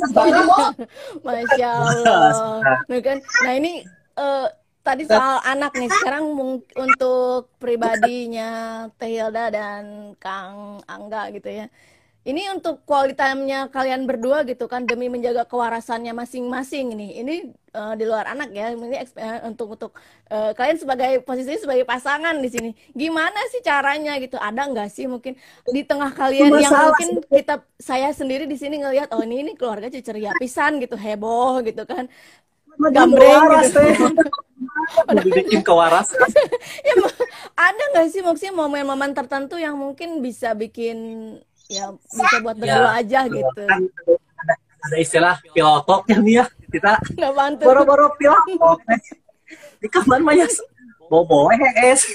Masya 1.25 1.69
Allah. 1.69 2.57
Nah, 2.87 3.01
kan, 3.03 3.17
nah 3.21 3.53
ini 3.53 3.85
eh, 4.17 4.47
tadi 4.81 5.03
soal 5.05 5.43
anak 5.45 5.77
nih. 5.77 5.89
Sekarang 5.91 6.31
untuk 6.73 7.53
pribadinya 7.61 8.87
Teh 8.97 9.19
Hilda 9.19 9.53
dan 9.53 10.15
Kang 10.17 10.81
Angga 10.89 11.29
gitu 11.35 11.49
ya. 11.51 11.65
Ini 12.21 12.53
untuk 12.53 12.85
quality 12.85 13.17
time-nya 13.17 13.65
kalian 13.73 14.05
berdua 14.05 14.45
gitu 14.45 14.69
kan 14.69 14.85
demi 14.85 15.09
menjaga 15.09 15.41
kewarasannya 15.49 16.13
masing-masing 16.13 16.93
nih. 16.93 17.11
Ini 17.25 17.35
eh, 17.49 17.93
di 17.97 18.05
luar 18.05 18.29
anak 18.29 18.53
ya. 18.53 18.69
Ini 18.69 18.97
eh, 19.01 19.39
untuk 19.49 19.73
untuk 19.73 19.97
eh, 20.29 20.53
kalian 20.53 20.77
sebagai 20.77 21.25
posisi 21.25 21.57
sebagai 21.57 21.81
pasangan 21.81 22.37
di 22.37 22.49
sini. 22.53 22.69
Gimana 22.93 23.41
sih 23.49 23.65
caranya 23.65 24.21
gitu? 24.21 24.37
Ada 24.37 24.69
nggak 24.69 24.89
sih 24.93 25.09
mungkin 25.09 25.33
di 25.65 25.81
tengah 25.81 26.13
kalian 26.13 26.61
yang 26.61 26.69
Masalah 26.69 26.93
mungkin 26.93 27.09
kita 27.25 27.55
saya 27.81 28.13
sendiri 28.13 28.45
di 28.45 28.53
sini 28.53 28.85
ngelihat 28.85 29.09
oh 29.17 29.25
ini 29.25 29.41
ini 29.41 29.51
keluarga 29.57 29.89
ceria 29.89 30.37
pisan 30.37 30.77
gitu 30.77 30.93
heboh 30.93 31.65
gitu 31.65 31.89
kan 31.89 32.05
gambreng 32.77 33.43
gitu. 33.67 33.81
bikin 35.35 35.61
kewaras 35.61 36.11
ya, 36.87 36.93
ada 37.55 37.83
nggak 37.93 38.07
sih 38.11 38.21
maksudnya 38.23 38.53
momen-momen 38.55 39.11
tertentu 39.13 39.59
yang 39.59 39.75
mungkin 39.75 40.23
bisa 40.23 40.55
bikin 40.55 40.97
ya 41.71 41.95
bisa 41.95 42.37
buat 42.43 42.59
berdua 42.59 42.99
aja 42.99 43.19
gitu. 43.31 43.63
Kan 43.63 43.87
ada, 44.11 44.53
ada 44.59 44.97
istilah 44.99 45.35
pilotok 45.55 46.03
yang 46.11 46.21
nih 46.27 46.35
ya 46.43 46.45
kita. 46.67 46.99
Boro-boro 47.63 48.11
pilotok 48.19 48.83
di 49.79 49.87
kamar 49.87 50.19
mah 50.19 50.35
ya 50.35 50.47
bobo 51.11 51.51
es. 51.79 52.07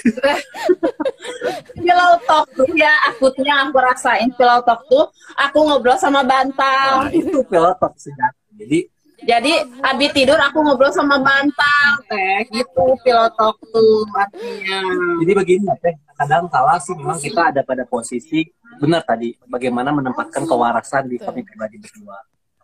Pillow 1.77 2.13
talk 2.25 2.45
tuh 2.53 2.69
ya 2.73 2.93
akutnya 3.09 3.65
aku 3.65 3.77
rasain 3.77 4.29
pillow 4.33 4.61
talk 4.65 4.81
tuh 4.89 5.05
aku 5.37 5.57
ngobrol 5.65 5.97
sama 5.97 6.21
bantal. 6.25 7.05
Nah, 7.05 7.13
itu 7.13 7.41
pilotok 7.45 7.93
sudah 7.97 8.29
jadi 8.57 8.89
jadi 9.17 9.53
abis 9.81 10.09
tidur 10.13 10.37
aku 10.37 10.61
ngobrol 10.61 10.93
sama 10.93 11.17
bantal 11.17 11.89
teh 12.05 12.45
gitu 12.53 12.83
pillow 13.01 13.27
talk 13.33 13.57
tuh 13.63 14.05
artinya 14.13 14.79
Jadi 15.17 15.31
begini 15.33 15.65
teh, 15.77 15.93
kadang 16.13 16.45
kala 16.45 16.77
sih 16.77 16.93
memang 16.93 17.17
kita 17.17 17.49
ada 17.49 17.61
pada 17.65 17.81
posisi 17.83 18.45
benar 18.77 19.01
tadi 19.01 19.33
bagaimana 19.43 19.89
menempatkan 19.89 20.45
kewarasan 20.45 21.09
di 21.09 21.17
kami 21.17 21.41
pribadi 21.41 21.81
berdua. 21.81 22.17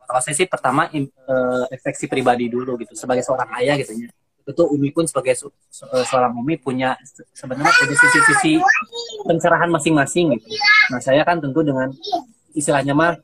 Kalau 0.03 0.19
saya 0.21 0.35
sih 0.35 0.45
pertama 0.45 0.85
in, 0.93 1.09
eh, 1.09 1.63
refleksi 1.71 2.05
pribadi 2.05 2.45
dulu 2.45 2.77
gitu 2.77 2.93
sebagai 2.93 3.25
seorang 3.25 3.49
ayah 3.57 3.73
gitu 3.81 3.97
ya. 3.97 4.09
Itu 4.43 4.67
Umi 4.69 4.91
pun 4.91 5.07
sebagai 5.07 5.33
se- 5.33 5.49
se- 5.71 5.89
eh, 5.89 6.05
seorang 6.05 6.37
Umi 6.37 6.59
punya 6.59 6.93
se- 7.01 7.25
sebenarnya 7.33 7.71
punya 7.71 7.95
sisi-sisi 7.97 8.53
pencerahan 9.25 9.71
masing-masing 9.71 10.37
gitu. 10.37 10.53
Nah 10.93 10.99
saya 10.99 11.23
kan 11.25 11.41
tentu 11.41 11.65
dengan 11.65 11.89
istilahnya 12.53 12.93
mah 12.93 13.17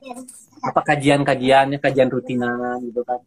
apa 0.60 0.82
kajian-kajiannya 0.84 1.78
kajian 1.80 2.10
rutinan 2.12 2.78
gitu 2.84 3.02
kan. 3.08 3.20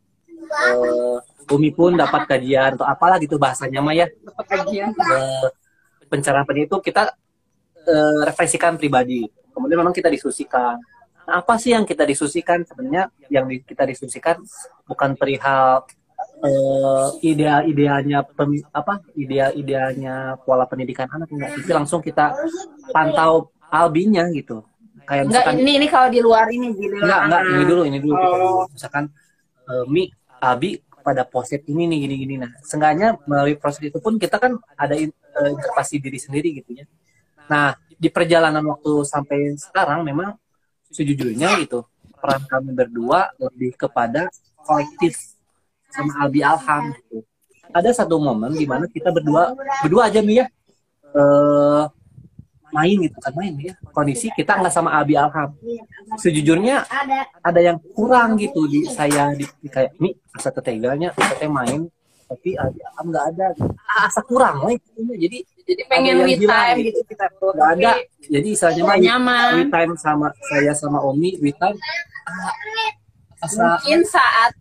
Eh, 0.52 1.18
Umi 1.52 1.72
pun 1.72 1.96
dapat 1.96 2.28
kajian 2.28 2.76
atau 2.76 2.86
apalah 2.86 3.16
gitu 3.18 3.40
bahasanya 3.40 3.80
mah 3.80 3.94
ya. 3.96 4.06
Kajian. 4.46 4.92
Eh, 4.92 5.46
pencerahan 6.08 6.56
itu 6.56 6.76
kita 6.80 7.12
eh, 7.82 8.20
refleksikan 8.28 8.76
pribadi. 8.76 9.26
Kemudian 9.52 9.80
memang 9.80 9.94
kita 9.96 10.08
diskusikan. 10.08 10.76
Nah, 11.22 11.40
apa 11.40 11.54
sih 11.60 11.70
yang 11.74 11.86
kita 11.86 12.02
diskusikan? 12.02 12.66
Sebenarnya 12.66 13.10
yang 13.30 13.46
di- 13.46 13.62
kita 13.62 13.86
diskusikan 13.86 14.40
bukan 14.86 15.14
perihal 15.14 15.86
idea-ideanya 17.22 18.26
pemi- 18.26 18.66
apa 18.74 19.02
idea-ideanya 19.14 20.42
pola 20.42 20.66
pendidikan 20.66 21.06
anak 21.10 21.30
enggak. 21.30 21.54
Tapi 21.58 21.70
langsung 21.70 22.00
kita 22.02 22.34
pantau 22.90 23.54
albinya 23.70 24.26
gitu 24.34 24.62
kayak 25.07 25.22
enggak 25.28 25.42
misalkan 25.44 25.55
ini 25.62 25.72
ini 25.78 25.86
kalau 25.90 26.09
di 26.09 26.20
luar 26.22 26.46
ini 26.50 26.66
di 26.72 26.86
luar 26.88 27.03
enggak 27.03 27.20
enggak 27.26 27.42
ini 27.44 27.62
dulu 27.66 27.82
ini 27.88 27.98
dulu. 27.98 28.14
Oh. 28.16 28.64
misalkan 28.70 29.05
eh, 29.68 29.84
Mi 29.90 30.05
Abi 30.42 30.70
pada 31.03 31.22
poset 31.26 31.62
ini 31.66 31.90
nih 31.90 31.98
gini 32.07 32.14
gini 32.18 32.34
nah 32.38 32.50
seenggaknya 32.62 33.18
melalui 33.26 33.59
proses 33.59 33.82
itu 33.82 33.98
pun 33.98 34.18
kita 34.18 34.38
kan 34.38 34.55
ada 34.78 34.94
in- 34.94 35.11
eh, 35.14 35.48
interpretasi 35.50 35.98
diri 35.98 36.18
sendiri 36.18 36.48
gitu 36.62 36.78
ya. 36.78 36.86
Nah 37.50 37.74
di 37.90 38.09
perjalanan 38.11 38.62
waktu 38.66 39.03
sampai 39.03 39.55
sekarang 39.59 40.03
memang 40.07 40.34
sejujurnya 40.90 41.59
gitu 41.62 41.86
peran 42.22 42.42
kami 42.46 42.70
berdua 42.70 43.34
lebih 43.38 43.74
kepada 43.74 44.30
kolektif 44.62 45.18
sama 45.90 46.22
Albi 46.22 46.40
Alham 46.42 46.94
gitu. 46.94 47.26
Ada 47.74 48.05
satu 48.05 48.22
momen 48.22 48.55
di 48.55 48.66
mana 48.68 48.86
kita 48.86 49.11
berdua 49.11 49.55
berdua 49.82 50.07
aja 50.07 50.22
Mi 50.22 50.38
ya 50.38 50.46
eh, 51.12 51.82
main 52.72 52.96
gitu 53.04 53.18
kan 53.20 53.32
main 53.36 53.54
ya. 53.60 53.72
Kondisi 53.92 54.32
kita 54.32 54.58
nggak 54.58 54.72
sama 54.72 54.96
Abi 54.96 55.14
Alham. 55.14 55.52
Sejujurnya 56.16 56.88
ada. 56.88 57.60
yang 57.60 57.78
kurang 57.92 58.40
gitu 58.40 58.66
di 58.66 58.88
saya 58.88 59.36
di, 59.36 59.44
di 59.60 59.68
kayak 59.68 59.94
ini 60.00 60.16
asa 60.32 60.48
teteganya 60.50 61.12
asa 61.14 61.36
teh 61.36 61.46
main 61.46 61.86
tapi 62.26 62.56
Abi 62.56 62.80
Alham 62.80 63.06
nggak 63.12 63.26
ada. 63.36 63.46
Ah, 63.84 64.08
asa 64.08 64.24
kurang 64.24 64.64
lah 64.64 64.72
itu. 64.72 64.88
jadi 64.96 65.38
jadi 65.68 65.82
pengen 65.86 66.24
me 66.24 66.34
time 66.40 66.78
gitu. 66.80 67.04
gitu. 67.04 67.12
kita. 67.12 67.28
Tuh 67.36 67.52
nggak 67.52 67.70
ada. 67.78 67.92
Jadi 68.24 68.48
istilahnya 68.56 68.82
mah 68.88 68.98
nyaman. 68.98 69.50
We 69.60 69.64
time 69.68 69.92
sama 70.00 70.32
saya 70.48 70.72
sama 70.72 70.98
Omi 71.04 71.36
we 71.44 71.52
time 71.52 71.76
ah, 72.24 72.52
asa 73.44 73.76
mungkin 73.76 74.00
saat 74.08 74.52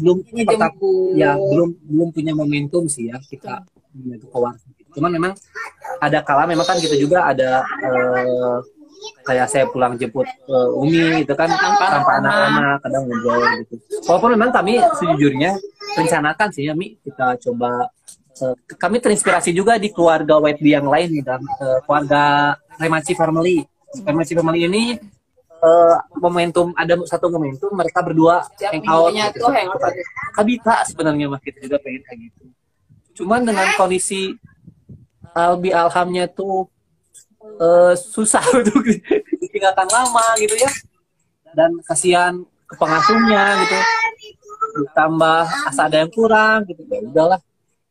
belum 0.00 0.20
pertama 0.26 0.76
ya 1.16 1.38
belum 1.38 1.72
belum 1.88 2.08
punya 2.12 2.32
momentum 2.36 2.84
sih 2.90 3.08
ya 3.08 3.16
kita 3.22 3.64
menuju 3.94 4.26
ke 4.28 4.38
warung. 4.38 4.79
Cuman 4.94 5.10
memang 5.12 5.32
ada 6.00 6.18
kala 6.22 6.46
memang 6.46 6.66
kan 6.66 6.78
kita 6.78 6.96
juga 6.96 7.28
ada 7.28 7.62
eh, 7.82 8.58
kayak 9.24 9.46
saya 9.48 9.64
pulang 9.68 9.96
jemput 9.96 10.26
eh, 10.26 10.68
Umi 10.80 11.24
itu 11.24 11.32
kan 11.32 11.48
Tanpa 11.48 11.86
tanpa 11.98 12.12
anak-anak. 12.20 12.76
kadang 12.84 13.02
ngobrol 13.08 13.40
gitu. 13.64 13.74
Walaupun 14.08 14.30
memang 14.36 14.50
kami 14.52 14.78
sejujurnya 14.98 15.56
rencanakan 15.96 16.48
sih 16.54 16.68
ya 16.68 16.74
Mi 16.76 16.94
kita 17.00 17.38
coba 17.48 17.88
eh, 18.40 18.54
kami 18.76 19.00
terinspirasi 19.00 19.50
juga 19.52 19.76
di 19.76 19.88
keluarga 19.90 20.36
White 20.38 20.62
yang 20.62 20.86
lain 20.86 21.08
nih 21.16 21.22
dan 21.24 21.40
eh, 21.42 21.78
keluarga 21.84 22.54
Remachi 22.78 23.12
Family. 23.16 23.64
Remachi 24.06 24.34
Family 24.38 24.60
ini 24.68 24.82
eh, 25.60 25.96
momentum 26.16 26.72
ada 26.76 26.94
satu 27.04 27.28
momentum 27.28 27.72
mereka 27.74 28.00
berdua 28.00 28.46
hangout 28.60 29.10
minggunya 29.10 29.26
gitu. 29.32 29.44
tuh 29.44 29.52
hangout 29.52 29.82
aja. 29.82 30.02
Kabita 30.36 30.74
sebenarnya 30.88 31.26
mah 31.28 31.40
kita 31.42 31.58
juga 31.64 31.76
pengen 31.82 32.02
kayak 32.06 32.18
gitu. 32.30 32.44
Cuman 33.20 33.44
dengan 33.44 33.68
kondisi 33.76 34.32
Albi 35.32 35.70
Alhamnya 35.70 36.26
tuh 36.26 36.66
eh, 37.56 37.94
susah 37.94 38.42
untuk 38.58 38.82
ditinggalkan 39.40 39.86
lama 39.86 40.24
gitu 40.36 40.54
ya. 40.54 40.70
Dan 41.50 41.74
kasihan 41.82 42.34
ke 42.64 42.74
pengasuhnya 42.74 43.58
gitu. 43.60 43.76
Ditambah 44.80 45.40
asa 45.66 45.86
ada 45.86 46.00
yang 46.00 46.10
kurang 46.10 46.62
gitu. 46.64 46.82
Ya 46.84 47.00
udahlah. 47.02 47.40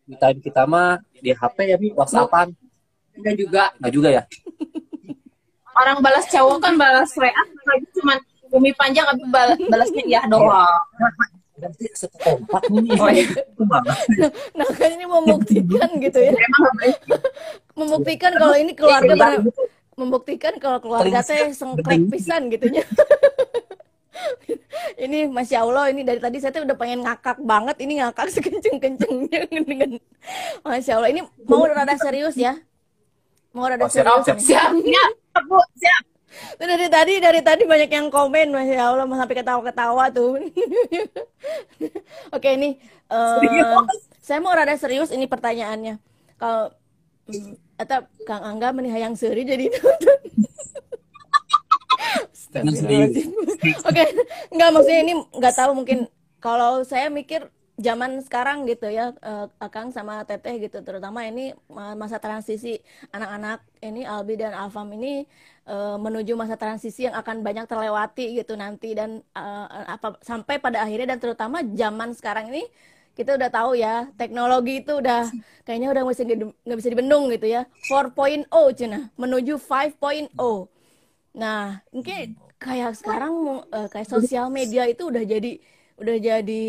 Di 0.04 0.16
time 0.16 0.40
kita 0.40 0.64
mah 0.64 0.98
di 1.14 1.30
HP 1.30 1.58
ya 1.66 1.76
bi 1.76 1.92
WhatsAppan. 1.92 2.50
enggak 3.14 3.36
juga 3.36 3.64
Enggak 3.76 3.94
juga 3.94 4.10
ya. 4.10 4.24
orang 5.76 6.00
balas 6.00 6.28
cowok 6.28 6.60
kan 6.60 6.74
balas 6.76 7.12
WA 7.14 7.32
lagi 7.64 7.88
cuman 7.94 8.18
bumi 8.48 8.72
panjang 8.74 9.04
tapi 9.06 9.24
bal- 9.28 9.60
balasnya 9.66 10.04
iya 10.04 10.22
doang 10.26 10.68
Nanti 11.60 11.86
sekompak 11.92 12.64
nih. 12.70 12.96
Oh, 12.96 13.08
iya. 13.08 13.24
Itu 13.28 13.64
banget. 13.64 13.98
Nah 14.54 14.68
kan 14.70 14.90
ini 14.90 15.06
membuktikan 15.06 15.90
gitu 15.98 16.20
ya, 16.20 16.32
boleh 16.34 16.94
membuktikan 17.76 18.32
kalau 18.34 18.56
ini 18.56 18.72
keluarga 18.74 19.08
Iya, 19.08 19.40
benar- 19.40 19.56
membuktikan 19.94 20.54
kalau 20.58 20.80
keluarga 20.80 21.20
teh 21.20 21.52
sengklek 21.52 22.08
pisan 22.08 22.48
gitunya. 22.48 22.84
ini 25.00 25.28
masya 25.28 25.64
Allah 25.64 25.88
ini 25.88 26.04
dari 26.04 26.20
tadi 26.20 26.40
saya 26.40 26.52
tuh 26.52 26.64
udah 26.64 26.76
pengen 26.76 27.04
ngakak 27.04 27.40
banget. 27.42 27.76
Ini 27.80 27.94
ngakak 28.02 28.28
sekenceng 28.36 28.78
kencengnya 28.78 29.44
dengan 29.50 30.00
masya 30.62 30.98
Allah 30.98 31.10
ini 31.10 31.20
mau 31.44 31.64
rada 31.66 31.96
serius 31.96 32.36
ya? 32.36 32.56
Mau 33.52 33.66
rada 33.66 33.82
Oh, 33.82 33.90
siap, 33.90 34.06
serius? 34.06 34.40
siap. 34.40 34.72
siap. 34.72 35.12
Siap 35.36 35.44
siap 35.76 36.04
dari 36.60 36.88
tadi 36.88 37.14
dari 37.20 37.42
tadi 37.44 37.64
banyak 37.64 37.92
yang 37.92 38.08
komen 38.12 38.52
masya 38.52 38.92
Allah 38.92 39.06
sampai 39.06 39.38
ketawa-ketawa 39.40 40.04
tuh. 40.12 40.38
Oke 42.36 42.50
ini 42.56 42.80
eh, 43.10 43.60
saya 44.20 44.40
mau 44.44 44.54
rada 44.54 44.76
serius 44.78 45.10
ini 45.10 45.26
pertanyaannya. 45.26 45.98
Kalau 46.38 46.72
hmm, 47.28 47.54
atau 47.80 48.04
Kang 48.28 48.44
Angga 48.44 48.76
menihayang 48.76 49.16
seri 49.16 49.48
jadi 49.48 49.72
nonton. 49.72 50.20
Oke, 53.90 54.04
nggak 54.50 54.70
maksudnya 54.74 55.02
ini 55.06 55.14
nggak 55.38 55.56
tahu 55.56 55.72
mungkin 55.78 56.10
kalau 56.42 56.82
saya 56.82 57.14
mikir 57.14 57.46
zaman 57.80 58.20
sekarang 58.20 58.68
gitu 58.68 58.92
ya, 58.92 59.16
eh, 59.24 59.48
Akang 59.62 59.94
sama 59.96 60.26
Teteh 60.28 60.60
gitu, 60.60 60.84
terutama 60.84 61.24
ini 61.24 61.56
ma- 61.72 61.96
masa 61.96 62.20
transisi 62.20 62.82
anak-anak 63.16 63.64
ini 63.80 64.04
Albi 64.04 64.36
dan 64.36 64.52
Alfam 64.52 64.92
ini 64.98 65.24
eh, 65.70 65.98
menuju 66.06 66.34
masa 66.42 66.56
transisi 66.60 67.06
yang 67.08 67.16
akan 67.22 67.38
banyak 67.48 67.66
terlewati 67.72 68.26
gitu 68.40 68.54
nanti. 68.58 68.98
Dan 68.98 69.22
eh, 69.38 69.66
apa 69.96 70.18
sampai 70.26 70.56
pada 70.66 70.84
akhirnya 70.86 71.16
dan 71.16 71.20
terutama 71.24 71.58
zaman 71.82 72.10
sekarang 72.18 72.50
ini 72.52 72.64
kita 73.18 73.36
udah 73.36 73.50
tahu 73.52 73.72
ya 73.76 74.08
teknologi 74.16 74.82
itu 74.82 74.94
udah 75.04 75.36
kayaknya 75.68 75.88
udah 75.94 76.04
di- 76.08 76.56
nggak 76.66 76.78
bisa 76.80 76.90
dibendung 76.94 77.24
gitu 77.34 77.48
ya. 77.50 77.62
4.0 77.90 78.48
cina 78.76 79.12
menuju 79.20 79.56
5.0 79.60 80.70
Nah, 81.38 81.86
mungkin 81.94 82.36
kayak 82.60 82.92
sekarang 83.00 83.64
eh, 83.72 83.88
kayak 83.92 84.08
sosial 84.10 84.50
media 84.52 84.84
itu 84.90 85.08
udah 85.12 85.24
jadi 85.24 85.62
udah 86.00 86.16
jadi 86.30 86.64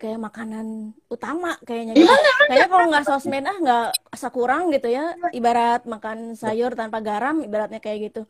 kayak 0.00 0.18
makanan 0.20 0.66
utama 1.08 1.56
kayaknya 1.66 1.92
gitu. 1.96 2.14
Kayaknya 2.48 2.68
kalau 2.72 2.86
nggak 2.92 3.04
sosmed 3.08 3.44
ah 3.48 3.56
nggak 3.64 3.84
asa 4.14 4.28
kurang 4.36 4.62
gitu 4.74 4.88
ya. 4.92 5.16
Ibarat 5.32 5.80
makan 5.88 6.36
sayur 6.36 6.72
tanpa 6.76 6.98
garam, 7.00 7.40
ibaratnya 7.46 7.80
kayak 7.80 7.98
gitu. 8.12 8.22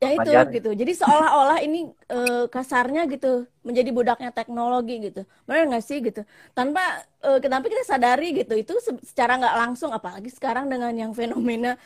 Ya 0.00 0.10
itu 0.16 0.30
Wajar. 0.32 0.48
gitu. 0.56 0.70
Jadi 0.80 0.92
seolah-olah 1.00 1.58
ini 1.66 1.78
eh, 2.08 2.44
kasarnya 2.48 3.04
gitu 3.12 3.44
menjadi 3.68 3.90
budaknya 3.92 4.30
teknologi 4.32 4.94
gitu. 5.12 5.20
Benar 5.44 5.68
nggak 5.70 5.84
sih 5.84 5.98
gitu? 6.00 6.20
Tanpa 6.56 6.80
eh, 7.24 7.38
tanpa 7.52 7.66
kita 7.68 7.84
sadari 7.84 8.32
gitu. 8.32 8.54
Itu 8.56 8.72
se- 8.80 9.04
secara 9.04 9.36
nggak 9.40 9.54
langsung 9.60 9.90
apalagi 9.92 10.28
sekarang 10.32 10.66
dengan 10.72 10.92
yang 10.96 11.12
fenomena 11.12 11.76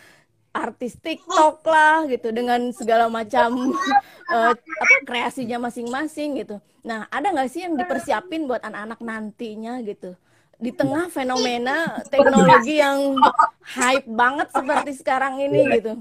artis 0.53 0.97
TikTok 0.99 1.63
lah 1.65 2.09
gitu 2.09 2.33
dengan 2.33 2.73
segala 2.73 3.07
macam 3.07 3.73
eh, 4.35 4.53
apa 4.55 4.97
kreasinya 5.05 5.69
masing-masing 5.69 6.43
gitu. 6.43 6.57
Nah, 6.83 7.05
ada 7.13 7.31
nggak 7.31 7.51
sih 7.51 7.67
yang 7.67 7.77
dipersiapin 7.77 8.49
buat 8.49 8.63
anak-anak 8.65 9.01
nantinya 9.03 9.81
gitu? 9.85 10.17
Di 10.59 10.75
tengah 10.75 11.07
fenomena 11.13 12.03
teknologi 12.11 12.83
yang 12.83 13.15
hype 13.63 14.09
banget 14.11 14.49
seperti 14.51 14.91
sekarang 14.99 15.39
ini 15.39 15.61
gitu. 15.79 15.95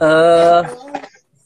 eh 0.00 0.64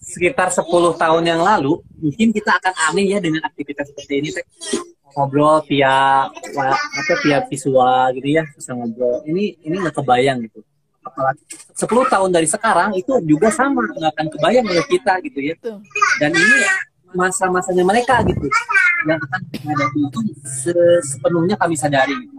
sekitar 0.06 0.54
10 0.54 0.70
tahun 0.96 1.24
yang 1.26 1.42
lalu 1.42 1.82
mungkin 1.98 2.30
kita 2.30 2.56
akan 2.62 2.74
aneh 2.88 3.10
ya 3.10 3.18
dengan 3.18 3.42
aktivitas 3.42 3.90
seperti 3.90 4.14
ini 4.22 4.30
ngobrol 5.12 5.60
via 5.66 6.30
apa 6.30 7.14
via 7.26 7.42
visual 7.50 8.14
gitu 8.14 8.28
ya 8.30 8.46
bisa 8.54 8.70
ngobrol 8.72 9.26
ini 9.26 9.58
ini 9.66 9.74
nggak 9.82 9.98
kebayang 9.98 10.46
gitu 10.46 10.62
apalagi 11.06 11.42
10 11.72 11.86
tahun 12.10 12.30
dari 12.34 12.48
sekarang 12.50 12.90
itu 12.98 13.12
juga 13.22 13.48
sama 13.48 13.86
nggak 13.86 14.10
akan 14.12 14.26
kebayang 14.34 14.66
oleh 14.66 14.84
kita 14.90 15.12
gitu 15.22 15.38
ya 15.40 15.54
Tuh. 15.62 15.78
dan 16.18 16.34
ini 16.34 16.58
masa-masanya 17.14 17.86
mereka 17.86 18.18
gitu 18.26 18.50
yang 19.06 19.22
akan 19.22 19.40
menghadapi 19.62 19.98
itu 20.02 20.20
se- 20.42 21.02
sepenuhnya 21.06 21.54
kami 21.54 21.78
sadari 21.78 22.12
gitu. 22.12 22.34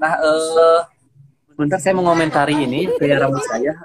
nah 0.00 0.16
eh 0.16 0.80
bentar 1.54 1.78
saya 1.78 1.94
mengomentari 1.94 2.56
ini 2.64 2.88
gaya 2.96 3.20
rambut 3.20 3.44
saya 3.46 3.76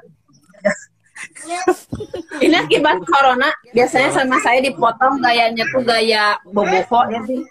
ini 2.39 2.55
akibat 2.55 3.03
corona 3.03 3.51
biasanya 3.69 4.09
sama 4.09 4.39
saya 4.39 4.63
dipotong 4.63 5.19
gayanya 5.19 5.67
tuh 5.69 5.83
gaya 5.83 6.39
boboho 6.47 6.99
ya 7.11 7.19
sih 7.27 7.43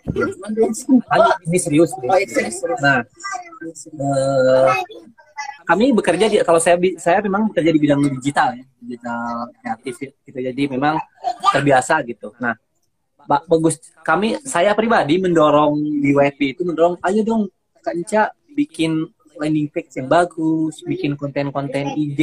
Ah, 1.08 1.36
ini 1.44 1.58
serius. 1.60 1.92
Oh, 1.94 2.16
ini 2.16 2.26
serius, 2.26 2.56
serius. 2.58 2.80
Nah, 2.80 3.00
eh, 4.00 4.68
kami 5.68 5.92
bekerja 5.92 6.26
di 6.30 6.36
kalau 6.40 6.60
saya 6.60 6.80
saya 6.96 7.20
memang 7.20 7.52
bekerja 7.52 7.70
di 7.72 7.80
bidang 7.80 8.00
digital 8.20 8.56
ya, 8.56 8.64
digital 8.80 9.52
kreatif 9.60 9.94
gitu. 10.24 10.38
Jadi 10.38 10.62
memang 10.72 10.96
terbiasa 11.52 12.00
gitu. 12.08 12.32
Nah, 12.40 12.56
Ba- 13.28 13.44
bagus 13.44 13.76
kami 14.00 14.40
saya 14.40 14.72
pribadi 14.72 15.20
mendorong 15.20 15.76
di 16.00 16.16
YP 16.16 16.56
itu 16.56 16.64
mendorong 16.64 16.96
ayo 17.04 17.20
dong 17.20 17.52
Kak 17.84 17.92
Enca 17.92 18.32
bikin 18.56 19.04
landing 19.36 19.68
page 19.68 20.00
yang 20.00 20.08
bagus 20.08 20.80
bikin 20.80 21.12
konten-konten 21.12 21.92
IG 21.92 22.20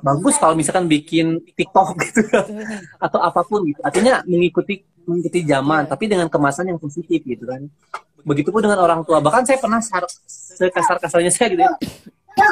bagus 0.00 0.34
kalau 0.40 0.56
misalkan 0.56 0.88
bikin 0.88 1.40
TikTok 1.56 1.96
gitu 2.04 2.20
atau 3.00 3.20
apa 3.20 3.40
pun 3.44 3.64
gitu. 3.68 3.80
Artinya 3.84 4.24
mengikuti 4.24 4.84
mengikuti 5.04 5.42
zaman 5.46 5.88
tapi 5.88 6.08
dengan 6.08 6.28
kemasan 6.28 6.72
yang 6.72 6.78
positif 6.80 7.22
gitu 7.24 7.44
kan. 7.46 7.64
Begitupun 8.20 8.60
dengan 8.60 8.80
orang 8.84 9.00
tua. 9.04 9.20
Bahkan 9.20 9.48
saya 9.48 9.58
pernah 9.60 9.80
sar- 9.80 10.12
sekasar-kasarnya 10.28 11.32
saya 11.32 11.48
gitu 11.52 11.62
ya. 11.64 11.72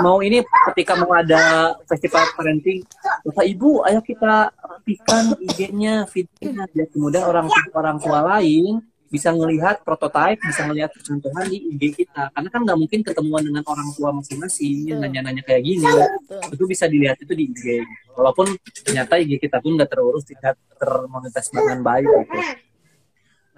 Mau 0.05 0.21
ini 0.21 0.43
ketika 0.73 0.99
mau 0.99 1.15
ada 1.15 1.73
festival 1.87 2.21
parenting 2.35 2.83
bapak 3.25 3.47
ibu 3.47 3.81
ayo 3.87 4.03
kita 4.05 4.53
rapikan 4.53 5.33
IG-nya 5.39 6.05
feed-nya. 6.09 6.67
Biar 6.69 6.89
kemudian 6.93 7.25
orang 7.25 7.47
orang 7.73 7.97
tua 8.03 8.21
lain 8.37 8.85
bisa 9.09 9.33
ngelihat 9.33 9.81
prototipe 9.81 10.41
bisa 10.45 10.69
ngelihat 10.69 10.93
contohan 11.01 11.49
di 11.49 11.59
IG 11.75 12.05
kita. 12.05 12.29
Karena 12.33 12.49
kan 12.53 12.61
nggak 12.65 12.79
mungkin 12.79 13.01
ketemuan 13.01 13.43
dengan 13.43 13.65
orang 13.65 13.89
tua 13.97 14.13
masing-masing 14.13 14.93
nanya-nanya 15.01 15.41
kayak 15.45 15.65
gini. 15.65 15.89
Betul. 15.89 16.53
itu 16.55 16.65
bisa 16.69 16.85
dilihat 16.85 17.17
itu 17.21 17.33
di 17.33 17.45
IG 17.49 17.65
walaupun 18.13 18.53
ternyata 18.85 19.17
IG 19.17 19.41
kita 19.41 19.65
pun 19.65 19.81
nggak 19.81 19.91
terurus 19.91 20.25
tidak 20.29 20.61
termonetisasi 20.77 21.57
dengan 21.57 21.81
baik 21.81 22.09
gitu. 22.09 22.39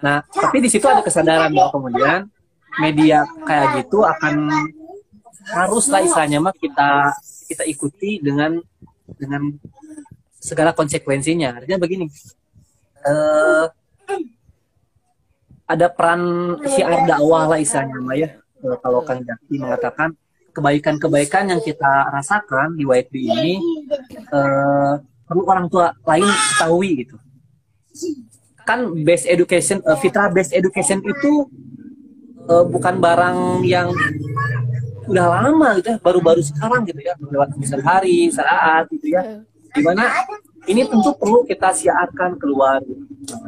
Nah 0.06 0.22
tapi 0.22 0.56
di 0.62 0.68
situ 0.70 0.86
ada 0.86 1.02
kesadaran 1.02 1.50
bahwa 1.50 1.70
kemudian 1.74 2.30
media 2.78 3.26
kayak 3.42 3.82
gitu 3.82 4.06
akan 4.06 4.46
haruslah 5.50 6.06
istilahnya 6.06 6.38
mah 6.38 6.54
kita 6.54 7.10
kita 7.50 7.66
ikuti 7.66 8.22
dengan 8.22 8.62
dengan 9.18 9.50
segala 10.38 10.70
konsekuensinya. 10.70 11.58
Artinya 11.58 11.78
begini 11.82 12.06
eh 13.00 13.66
ada 15.70 15.86
peran 15.86 16.20
syiar 16.66 17.06
dakwah 17.06 17.46
lah 17.46 17.58
istilahnya 17.62 17.98
mah 18.02 18.16
ya. 18.18 18.28
Eh, 18.60 18.76
kalau 18.82 19.06
Kang 19.06 19.22
Jaki 19.22 19.54
mengatakan 19.62 20.10
kebaikan-kebaikan 20.50 21.54
yang 21.54 21.62
kita 21.62 22.10
rasakan 22.10 22.74
di 22.74 22.82
YB 22.82 23.12
ini 23.14 23.54
eh, 24.10 24.94
perlu 25.30 25.46
orang 25.46 25.70
tua 25.70 25.94
lain 26.02 26.26
ketahui 26.26 27.06
gitu. 27.06 27.16
Kan 28.66 28.90
base 29.06 29.30
education 29.30 29.78
eh, 29.86 29.98
fitrah 30.02 30.26
based 30.34 30.50
education 30.50 30.98
itu 31.06 31.46
eh, 32.50 32.64
bukan 32.66 32.98
barang 32.98 33.62
yang 33.62 33.94
udah 35.06 35.26
lama 35.38 35.78
gitu 35.78 35.94
ya. 35.94 35.98
Baru-baru 36.02 36.42
sekarang 36.42 36.82
gitu 36.82 36.98
ya. 36.98 37.14
Lewat 37.30 37.54
misal 37.54 37.78
hari 37.86 38.26
saat 38.34 38.90
gitu 38.90 39.14
ya. 39.14 39.46
Di 39.70 39.86
mana 39.86 40.10
ini 40.66 40.82
tentu 40.82 41.14
perlu 41.14 41.46
kita 41.46 41.70
siarkan 41.70 42.36
keluar 42.36 42.82
gitu. 42.82 43.38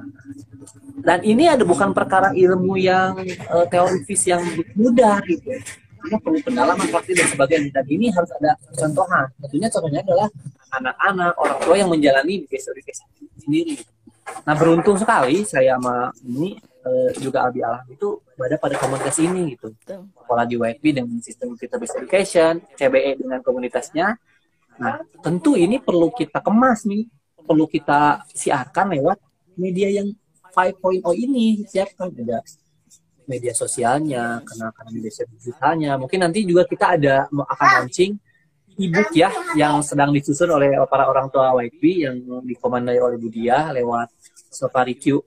Dan 1.02 1.18
ini 1.26 1.50
ada 1.50 1.66
bukan 1.66 1.90
perkara 1.90 2.30
ilmu 2.30 2.78
yang 2.78 3.18
eh, 3.26 3.66
teoritis 3.66 4.22
yang 4.30 4.42
mudah 4.78 5.18
gitu. 5.26 5.58
Ini 6.02 6.18
perlu 6.18 6.38
pendalaman 6.42 6.86
praktik 6.90 7.14
dan 7.14 7.28
sebagainya. 7.30 7.70
Dan 7.70 7.86
ini 7.86 8.10
harus 8.10 8.30
ada 8.38 8.58
contohan. 8.74 9.26
Tentunya 9.38 9.68
contohnya 9.70 10.00
adalah 10.02 10.28
anak-anak 10.74 11.32
orang 11.38 11.58
tua 11.62 11.76
yang 11.78 11.90
menjalani 11.90 12.42
education 12.42 13.06
sendiri. 13.38 13.78
Nah 14.46 14.54
beruntung 14.54 14.98
sekali 14.98 15.42
saya 15.42 15.78
sama 15.78 16.10
ini 16.22 16.58
eh, 16.86 17.10
juga 17.18 17.46
Abi 17.46 17.62
Alam 17.62 17.82
itu 17.90 18.22
berada 18.38 18.56
pada 18.58 18.74
komunitas 18.78 19.18
ini 19.18 19.58
gitu. 19.58 19.74
Sekolah 19.82 20.44
di 20.46 20.54
YP 20.58 20.82
dengan 21.02 21.18
sistem 21.18 21.54
kita 21.58 21.78
based 21.78 21.98
education, 21.98 22.62
CBE 22.78 23.22
dengan 23.22 23.38
komunitasnya. 23.42 24.18
Nah, 24.80 25.04
tentu 25.20 25.54
ini 25.54 25.78
perlu 25.78 26.08
kita 26.10 26.40
kemas 26.40 26.88
nih, 26.88 27.06
perlu 27.44 27.68
kita 27.68 28.24
siarkan 28.32 28.96
lewat 28.98 29.20
media 29.54 29.92
yang 29.92 30.10
5.0 30.52 31.00
ini 31.16 31.64
siapkan 31.64 32.12
ada 32.12 32.44
media 33.26 33.54
sosialnya, 33.56 34.44
kenalkan 34.44 34.86
media 34.92 35.10
digitalnya. 35.24 35.96
Mungkin 35.96 36.20
nanti 36.20 36.44
juga 36.44 36.68
kita 36.68 37.00
ada 37.00 37.26
akan 37.32 37.68
launching 37.80 38.12
ebook 38.76 39.12
ya 39.12 39.28
yang 39.52 39.84
sedang 39.84 40.12
disusun 40.12 40.48
oleh 40.48 40.76
para 40.88 41.04
orang 41.08 41.28
tua 41.28 41.52
YP 41.60 42.08
yang 42.08 42.16
dikomandai 42.44 42.96
oleh 43.00 43.20
Budia 43.20 43.68
lewat 43.72 44.08
Safari 44.52 44.96
Q 44.96 45.20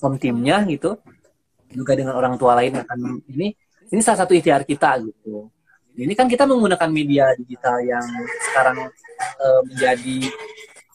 home 0.00 0.16
timnya 0.20 0.64
gitu. 0.68 0.96
Juga 1.68 1.92
dengan 1.92 2.16
orang 2.16 2.40
tua 2.40 2.56
lain 2.56 2.80
akan 2.80 3.20
ini. 3.28 3.52
Ini 3.88 4.00
salah 4.04 4.24
satu 4.24 4.36
ikhtiar 4.36 4.68
kita 4.68 5.00
gitu. 5.00 5.48
Ini 5.98 6.14
kan 6.14 6.30
kita 6.30 6.46
menggunakan 6.46 6.90
media 6.92 7.32
digital 7.34 7.82
yang 7.82 8.04
sekarang 8.52 8.86
eh, 9.18 9.60
menjadi 9.66 10.18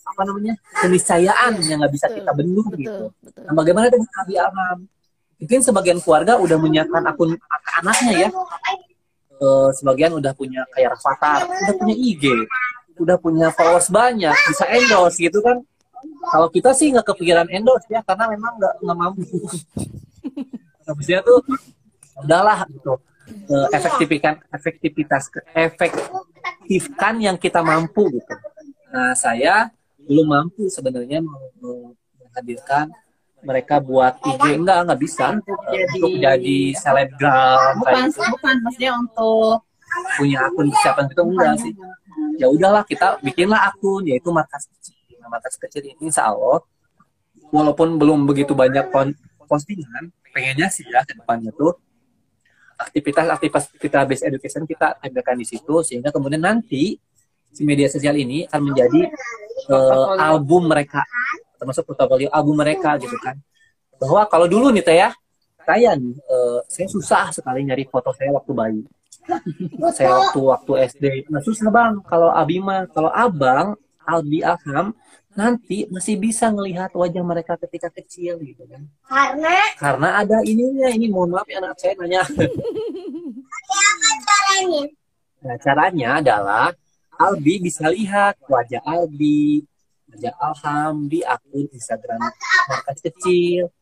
apa 0.04 0.22
namanya 0.28 0.54
keniscayaan 0.84 1.60
yang 1.64 1.80
nggak 1.80 1.94
bisa 1.96 2.08
kita 2.12 2.32
bendung 2.36 2.68
betul, 2.68 2.82
gitu 2.84 3.04
betul. 3.24 3.44
Nah, 3.48 3.54
bagaimana 3.56 3.88
dengan 3.88 4.10
Abi 4.20 4.34
Alam? 4.36 4.80
Mungkin 5.40 5.60
sebagian 5.60 6.00
keluarga 6.00 6.40
udah 6.40 6.58
menyiapkan 6.60 7.04
akun 7.04 7.36
anaknya 7.84 8.28
ya. 8.28 8.30
Eh, 9.44 9.70
sebagian 9.76 10.16
udah 10.16 10.32
punya 10.32 10.64
kayak 10.72 10.96
Rafathar, 10.96 11.44
udah 11.44 11.76
punya 11.76 11.96
IG, 12.00 12.24
udah 12.96 13.18
punya 13.20 13.48
followers 13.52 13.92
banyak, 13.92 14.32
bisa 14.32 14.64
endorse 14.72 15.20
gitu 15.20 15.44
kan. 15.44 15.60
Kalau 16.32 16.48
kita 16.48 16.72
sih 16.72 16.96
nggak 16.96 17.12
kepikiran 17.12 17.52
endorse 17.52 17.88
ya, 17.92 18.00
karena 18.08 18.32
memang 18.32 18.56
nggak 18.56 18.74
nggak 18.80 18.98
mampu. 18.98 19.40
Habisnya 20.88 21.20
tuh 21.28 21.44
udahlah 22.24 22.64
gitu. 22.72 22.96
Eh, 23.24 23.68
efektifikan 23.72 24.36
efektivitas 24.52 25.32
efektifkan 25.56 27.14
yang 27.20 27.36
kita 27.40 27.64
mampu 27.64 28.12
gitu. 28.16 28.36
Nah 28.92 29.16
saya 29.16 29.72
belum 30.04 30.28
mampu 30.28 30.68
sebenarnya 30.68 31.20
meng- 31.20 31.54
meng- 31.58 31.96
menghadirkan 32.20 32.88
mereka 33.42 33.76
buat 33.78 34.16
IG 34.20 34.56
enggak 34.56 34.78
enggak 34.84 35.00
bisa. 35.00 35.24
Untuk 35.32 35.60
Eh, 35.60 35.72
jadi- 35.76 35.92
untuk 35.94 36.14
jadi 36.18 36.58
selebgram 36.74 37.72
bukan 37.78 38.04
gitu. 38.08 38.22
bukan 38.32 38.56
maksudnya 38.64 38.92
untuk 38.96 39.56
punya 40.18 40.38
akun 40.42 40.68
persiapan 40.70 41.04
gitu 41.08 41.22
enggak 41.24 41.54
sih. 41.60 41.74
ya 42.34 42.48
udahlah 42.48 42.82
kita 42.82 43.20
bikinlah 43.20 43.62
akun 43.68 44.04
yaitu 44.04 44.30
markas 44.30 44.66
kecil. 44.68 44.96
Nah, 45.20 45.30
markas 45.30 45.54
kecil 45.54 45.84
ini 45.84 46.10
insya 46.10 46.28
Allah 46.28 46.64
walaupun 47.50 47.96
belum 47.96 48.26
begitu 48.26 48.52
banyak 48.54 48.90
postingan 49.46 50.10
pengennya 50.32 50.66
sih 50.68 50.82
ya 50.84 51.06
ke 51.06 51.14
depannya 51.14 51.54
tuh 51.54 51.78
aktivitas-aktivitas 52.76 53.70
kita 53.78 54.00
base 54.04 54.24
education 54.26 54.64
kita 54.66 54.98
tampilkan 54.98 55.36
di 55.38 55.46
situ 55.46 55.76
sehingga 55.86 56.10
kemudian 56.10 56.42
nanti 56.42 56.98
si 57.54 57.62
media 57.64 57.86
sosial 57.86 58.18
ini 58.18 58.50
akan 58.50 58.62
menjadi 58.74 59.14
Portofolio. 59.70 60.20
album 60.20 60.62
mereka. 60.68 61.02
Termasuk 61.62 61.84
portofolio 61.88 62.28
album 62.34 62.60
mereka 62.60 62.98
gitu 63.00 63.16
kan. 63.22 63.38
Bahwa 64.02 64.26
kalau 64.28 64.50
dulu 64.50 64.74
nih 64.74 64.84
teh 64.84 64.98
ya 65.00 65.14
saya 65.64 65.96
nih 65.96 66.18
eh, 66.18 66.60
saya 66.68 66.88
susah 66.92 67.32
sekali 67.32 67.64
nyari 67.64 67.88
foto 67.88 68.12
saya 68.12 68.34
waktu 68.36 68.52
bayi. 68.52 68.82
Saya 69.96 70.12
waktu 70.20 70.40
waktu 70.44 70.72
SD 70.92 71.06
nah 71.32 71.40
susah 71.40 71.72
bang. 71.72 72.04
Kalau 72.04 72.34
Abima 72.34 72.84
kalau 72.92 73.14
abang 73.14 73.80
Albi 74.04 74.44
Aham 74.44 74.92
nanti 75.34 75.88
masih 75.90 76.20
bisa 76.20 76.52
ngelihat 76.52 76.92
wajah 76.94 77.24
mereka 77.24 77.56
ketika 77.56 77.88
kecil 77.90 78.38
gitu 78.44 78.68
kan. 78.68 78.84
Karena? 79.08 79.56
Karena 79.80 80.08
ada 80.20 80.38
ininya. 80.44 80.92
Ini 80.92 81.08
mohon 81.08 81.32
maaf 81.32 81.48
ya 81.48 81.64
anak 81.64 81.80
saya 81.80 81.96
nanya. 82.04 82.22
Caranya? 84.28 84.84
Nah 85.44 85.58
caranya 85.60 86.10
adalah 86.20 86.66
Albi 87.20 87.62
bisa 87.62 87.90
lihat 87.90 88.38
wajah 88.46 88.82
Albi 88.86 89.66
wajah 90.14 90.34
Alham 90.38 91.10
di 91.10 91.26
akun 91.26 91.66
Instagram 91.74 92.22
markas 92.70 93.02
kecil. 93.02 93.74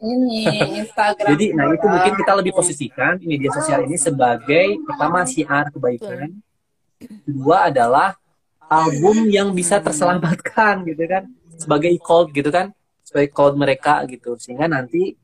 Ini 0.00 0.48
Instagram. 0.80 1.28
Jadi, 1.36 1.46
nah 1.52 1.68
itu 1.70 1.86
mungkin 1.86 2.12
kita 2.16 2.32
lebih 2.40 2.56
posisikan 2.56 3.20
media 3.20 3.52
sosial 3.52 3.84
ini 3.84 4.00
sebagai 4.00 4.80
pertama 4.82 5.22
siar 5.28 5.68
kebaikan, 5.68 6.34
kedua 6.98 7.68
adalah 7.68 8.16
album 8.64 9.28
yang 9.28 9.52
bisa 9.52 9.76
terselamatkan 9.78 10.82
gitu 10.88 11.04
kan, 11.04 11.28
sebagai 11.60 11.94
code 12.00 12.32
gitu 12.32 12.48
kan, 12.48 12.72
sebagai 13.04 13.30
code 13.30 13.60
mereka 13.60 14.02
gitu, 14.08 14.40
sehingga 14.40 14.66
nanti 14.66 15.14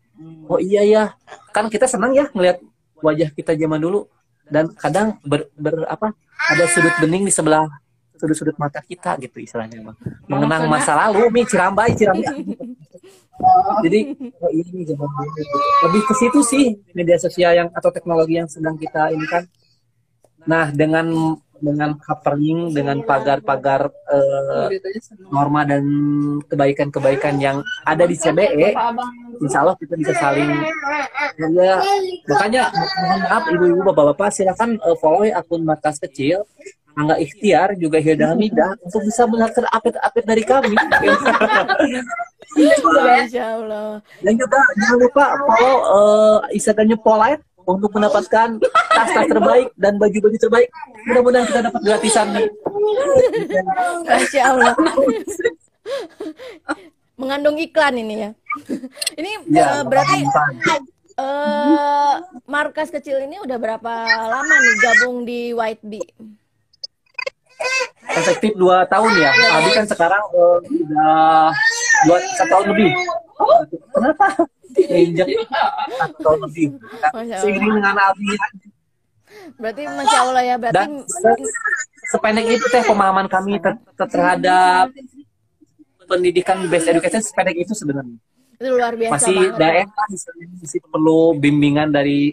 oh 0.46 0.60
iya 0.60 0.84
ya, 0.84 1.04
kan 1.50 1.66
kita 1.72 1.88
senang 1.88 2.12
ya 2.12 2.28
ngelihat 2.30 2.60
wajah 3.00 3.32
kita 3.32 3.56
zaman 3.56 3.80
dulu 3.80 4.06
dan 4.48 4.70
kadang 4.76 5.16
ber, 5.24 5.48
ber- 5.56 5.88
apa 5.88 6.12
ada 6.52 6.64
sudut 6.68 6.92
bening 7.00 7.24
di 7.24 7.32
sebelah 7.32 7.64
sudut-sudut 8.18 8.56
mata 8.56 8.80
kita 8.80 9.18
gitu 9.20 9.42
istilahnya 9.42 9.82
Bang. 9.84 9.96
mengenang 10.30 10.70
masa 10.70 10.96
lalu 10.96 11.28
nih 11.34 11.44
cirambai 11.50 11.92
cirambai 11.92 12.40
jadi 13.84 14.00
oh 14.38 14.50
ini 14.54 14.86
zaman 14.86 15.08
gitu. 15.34 15.56
lebih 15.88 16.02
ke 16.06 16.14
situ 16.16 16.40
sih 16.46 16.64
media 16.94 17.18
sosial 17.18 17.52
yang 17.52 17.68
atau 17.74 17.90
teknologi 17.90 18.38
yang 18.38 18.48
sedang 18.48 18.78
kita 18.78 19.10
ini 19.10 19.26
kan 19.26 19.44
nah 20.46 20.70
dengan 20.70 21.36
dengan 21.60 21.96
covering 21.98 22.74
dengan 22.74 23.02
pagar-pagar 23.02 23.90
eh, 23.90 24.80
norma 25.30 25.62
dan 25.66 25.84
kebaikan-kebaikan 26.46 27.38
yang 27.38 27.62
ada 27.86 28.04
di 28.04 28.16
CBE 28.18 28.74
insya 29.42 29.58
Allah 29.62 29.76
kita 29.78 29.94
bisa 29.98 30.14
saling 30.16 30.50
ya. 31.38 31.78
Makanya 32.30 32.62
mo- 32.70 32.94
mohon 33.02 33.20
maaf 33.26 33.44
ibu-ibu 33.50 33.80
bapak-bapak 33.92 34.28
silakan 34.32 34.78
eh, 34.78 34.96
follow 34.98 35.26
akun 35.26 35.62
markas 35.62 35.98
kecil 35.98 36.42
Angga 36.94 37.18
Ikhtiar 37.18 37.74
juga 37.74 37.98
Hilda 37.98 38.30
Hamidah 38.30 38.78
untuk 38.78 39.02
bisa 39.02 39.26
melihat 39.26 39.50
update-update 39.66 40.28
dari 40.30 40.44
kami. 40.46 40.78
Masya 42.54 43.44
Allah. 43.58 43.98
Dan 44.22 44.38
juga 44.38 44.62
jangan 44.78 44.98
lupa 45.02 45.24
follow 45.42 45.76
uh, 45.90 46.38
Instagramnya 46.54 46.94
Polite 46.94 47.42
untuk 47.64 47.90
mendapatkan 47.92 48.48
tas-tas 48.92 49.26
terbaik 49.28 49.68
dan 49.74 49.96
baju-baju 49.96 50.38
terbaik. 50.38 50.68
Mudah-mudahan 51.08 51.46
kita 51.48 51.60
dapat 51.66 51.80
gratisan 51.82 52.26
nih. 52.32 52.48
Masya 54.04 54.42
Allah. 54.52 54.74
Mengandung 57.20 57.56
iklan 57.58 57.94
ini 57.98 58.14
ya. 58.28 58.30
ini 59.20 59.30
Ya, 59.50 59.80
eh, 59.80 59.84
berarti 59.86 60.26
eh 61.14 62.14
markas 62.50 62.90
kecil 62.90 63.22
ini 63.22 63.38
udah 63.38 63.54
berapa 63.54 63.92
lama 64.26 64.54
nih 64.58 64.74
gabung 64.82 65.22
di 65.22 65.54
White 65.54 65.84
Bee? 65.86 66.10
efektif 68.14 68.52
dua 68.54 68.86
tahun 68.86 69.12
ya. 69.18 69.30
Abi 69.58 69.70
kan 69.74 69.86
sekarang 69.88 70.22
uh, 70.34 70.58
udah 70.60 71.50
dua 72.06 72.18
tahun 72.46 72.64
lebih. 72.74 72.90
Kenapa? 73.94 74.26
Allah. 76.20 76.48
Seiring 77.38 77.72
dengan 77.72 77.96
Abi 77.96 78.28
Berarti 79.54 79.82
Masya 79.84 80.18
Allah 80.20 80.42
ya, 80.42 80.54
berarti 80.56 80.74
dan 80.74 80.90
se- 81.04 81.48
sependek 82.08 82.46
itu 82.48 82.64
teh 82.64 82.82
pemahaman 82.82 83.26
kami 83.26 83.58
ter- 83.58 83.76
ter- 83.92 84.08
terhadap 84.08 84.88
pendidikan 86.04 86.64
best 86.66 86.86
education 86.86 87.20
sependek 87.20 87.56
itu 87.58 87.72
sebenarnya. 87.72 88.18
itu 88.54 88.70
luar 88.70 88.94
biasa 88.94 89.12
Masih 89.18 89.36
banget. 89.36 89.58
daerah 89.58 89.84
masih 90.54 90.80
perlu 90.86 91.34
bimbingan 91.34 91.90
dari 91.90 92.30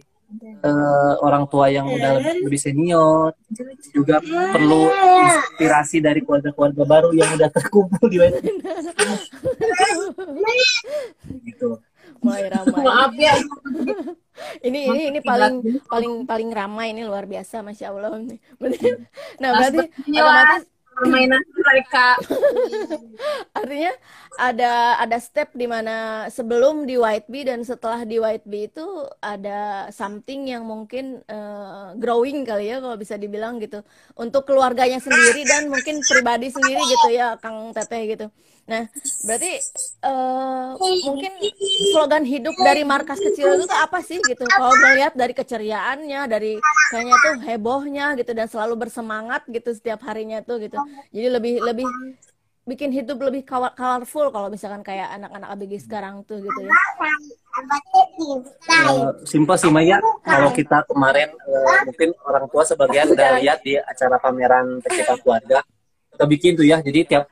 eh, 0.62 1.14
orang 1.20 1.44
tua 1.44 1.68
yang 1.68 1.90
udah 1.90 2.16
lebih, 2.16 2.46
lebih 2.46 2.60
senior 2.62 3.34
juga 3.92 4.22
perlu 4.24 4.88
inspirasi 5.26 6.00
dari 6.00 6.22
keluarga-keluarga 6.22 6.84
baru 6.86 7.10
yang 7.12 7.36
udah 7.36 7.50
terkumpul 7.50 8.06
di 8.08 8.22
WNI. 8.22 8.40
gitu. 11.50 11.82
Mulai 12.22 12.44
ramai. 12.48 12.82
Maaf 12.82 13.14
ya. 13.18 13.36
ini 14.68 14.80
ini 14.88 15.02
ini 15.14 15.20
paling 15.22 15.56
paling 15.86 16.14
paling 16.26 16.50
ramai 16.50 16.94
ini 16.94 17.02
luar 17.04 17.26
biasa 17.26 17.62
Masya 17.62 17.90
Allah. 17.90 18.22
Berarti- 18.62 18.98
Nah 19.42 19.50
berarti 19.54 19.86
otomatis 20.14 20.64
Permainan 20.92 21.40
mereka. 21.56 22.20
artinya 23.58 23.92
ada 24.38 25.00
ada 25.00 25.18
step 25.18 25.50
di 25.56 25.66
mana 25.66 26.28
sebelum 26.28 26.84
di 26.84 27.00
White 27.00 27.32
Bee 27.32 27.48
dan 27.48 27.64
setelah 27.64 28.04
di 28.04 28.20
White 28.20 28.46
Bee 28.46 28.68
itu 28.68 28.86
ada 29.18 29.88
something 29.90 30.52
yang 30.52 30.68
mungkin 30.68 31.24
eh, 31.26 31.88
growing 31.96 32.44
kali 32.44 32.70
ya 32.70 32.84
kalau 32.84 33.00
bisa 33.00 33.16
dibilang 33.16 33.58
gitu 33.58 33.82
untuk 34.14 34.44
keluarganya 34.46 35.00
sendiri 35.00 35.42
dan 35.48 35.72
mungkin 35.72 36.04
pribadi 36.04 36.52
sendiri 36.52 36.84
gitu 36.84 37.10
ya 37.10 37.40
Kang 37.40 37.72
Teteh 37.72 38.04
gitu. 38.06 38.28
Nah 38.70 38.84
berarti 39.26 39.52
eh, 40.06 40.70
mungkin 41.06 41.32
slogan 41.92 42.26
hidup 42.26 42.56
dari 42.62 42.84
markas 42.86 43.18
kecil 43.18 43.58
itu 43.58 43.66
tuh 43.66 43.80
apa 43.80 44.00
sih 44.06 44.22
gitu? 44.22 44.44
Kalau 44.46 44.74
melihat 44.78 45.14
dari 45.18 45.34
keceriaannya, 45.34 46.22
dari 46.30 46.54
kayaknya 46.94 47.16
tuh 47.18 47.36
hebohnya 47.46 48.06
gitu 48.20 48.32
dan 48.34 48.48
selalu 48.48 48.88
bersemangat 48.88 49.46
gitu 49.50 49.70
setiap 49.74 50.02
harinya 50.06 50.42
tuh 50.46 50.62
gitu. 50.62 50.78
Jadi 51.10 51.28
lebih 51.28 51.54
lebih 51.62 51.88
bikin 52.62 52.94
hidup 52.94 53.18
lebih 53.18 53.42
colorful 53.74 54.30
kalau 54.30 54.48
misalkan 54.48 54.86
kayak 54.86 55.10
anak-anak 55.18 55.50
ABG 55.58 55.82
sekarang 55.82 56.22
tuh 56.30 56.38
gitu 56.40 56.60
ya. 56.62 56.74
Eh, 58.72 59.10
simpel 59.26 59.58
sih 59.58 59.74
Maya 59.74 59.98
kalau 60.24 60.54
kita 60.54 60.86
kemarin 60.86 61.34
eh, 61.34 61.78
mungkin 61.90 62.10
orang 62.24 62.46
tua 62.48 62.64
sebagian 62.64 63.12
udah 63.12 63.42
lihat 63.42 63.66
di 63.66 63.76
acara 63.76 64.22
pameran 64.22 64.80
festival 64.86 65.18
keluarga 65.26 65.60
kita 66.22 66.30
bikin 66.30 66.52
tuh 66.54 66.66
ya. 66.70 66.78
Jadi 66.86 67.02
tiap 67.10 67.26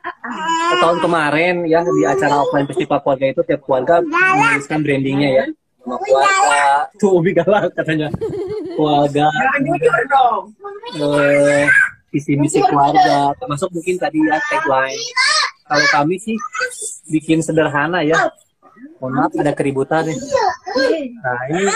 tahun 0.82 0.98
kemarin 0.98 1.62
ya 1.70 1.86
di 1.86 2.10
acara 2.10 2.42
offline 2.42 2.66
festival 2.66 2.98
keluarga 3.06 3.26
itu 3.30 3.42
tiap 3.46 3.62
keluarga 3.62 4.02
menuliskan 4.02 4.82
brandingnya 4.82 5.30
ya. 5.30 5.46
Sama 5.86 5.96
keluarga 6.02 6.66
tuh 6.98 7.12
Ubi 7.22 7.32
galak 7.38 7.70
katanya. 7.78 8.10
Keluarga 8.74 9.30
eh, 10.98 11.70
visi 12.10 12.34
misi 12.34 12.58
keluarga. 12.66 13.30
Termasuk 13.38 13.70
mungkin 13.78 13.96
tadi 14.02 14.18
ya 14.26 14.42
tagline. 14.50 14.98
Kalau 15.70 15.86
kami 15.94 16.18
sih 16.18 16.34
bikin 17.14 17.46
sederhana 17.46 18.02
ya. 18.02 18.18
Mohon 18.98 19.14
maaf 19.22 19.32
ada 19.38 19.54
keributan 19.54 20.02
nih. 20.10 20.18
Nah 21.22 21.42
ini 21.54 21.70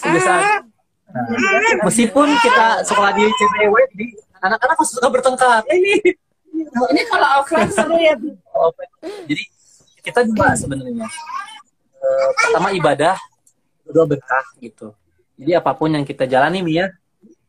kebiasaan. 0.00 0.64
Nah, 1.12 1.22
meskipun 1.84 2.26
kita 2.40 2.82
sekolah 2.88 3.12
di 3.12 3.22
CBW 3.28 3.74
di 4.00 4.06
anak-anak 4.40 4.80
suka 4.82 5.12
bertengkar. 5.12 5.60
Ini 5.68 6.24
Ini 6.64 7.02
kalau 7.10 7.28
offline 7.42 7.70
seru 7.70 7.96
ya. 7.98 8.14
jadi 9.28 9.44
kita 10.04 10.20
juga 10.28 10.52
sebenarnya 10.56 11.08
eh, 12.00 12.28
pertama 12.36 12.68
ibadah 12.76 13.16
kedua 13.84 14.04
berkah 14.04 14.44
gitu 14.60 14.92
jadi 15.40 15.58
apa 15.58 15.72
pun 15.74 15.90
yang 15.92 16.04
kita 16.06 16.28
jalani 16.28 16.60
Mia 16.60 16.92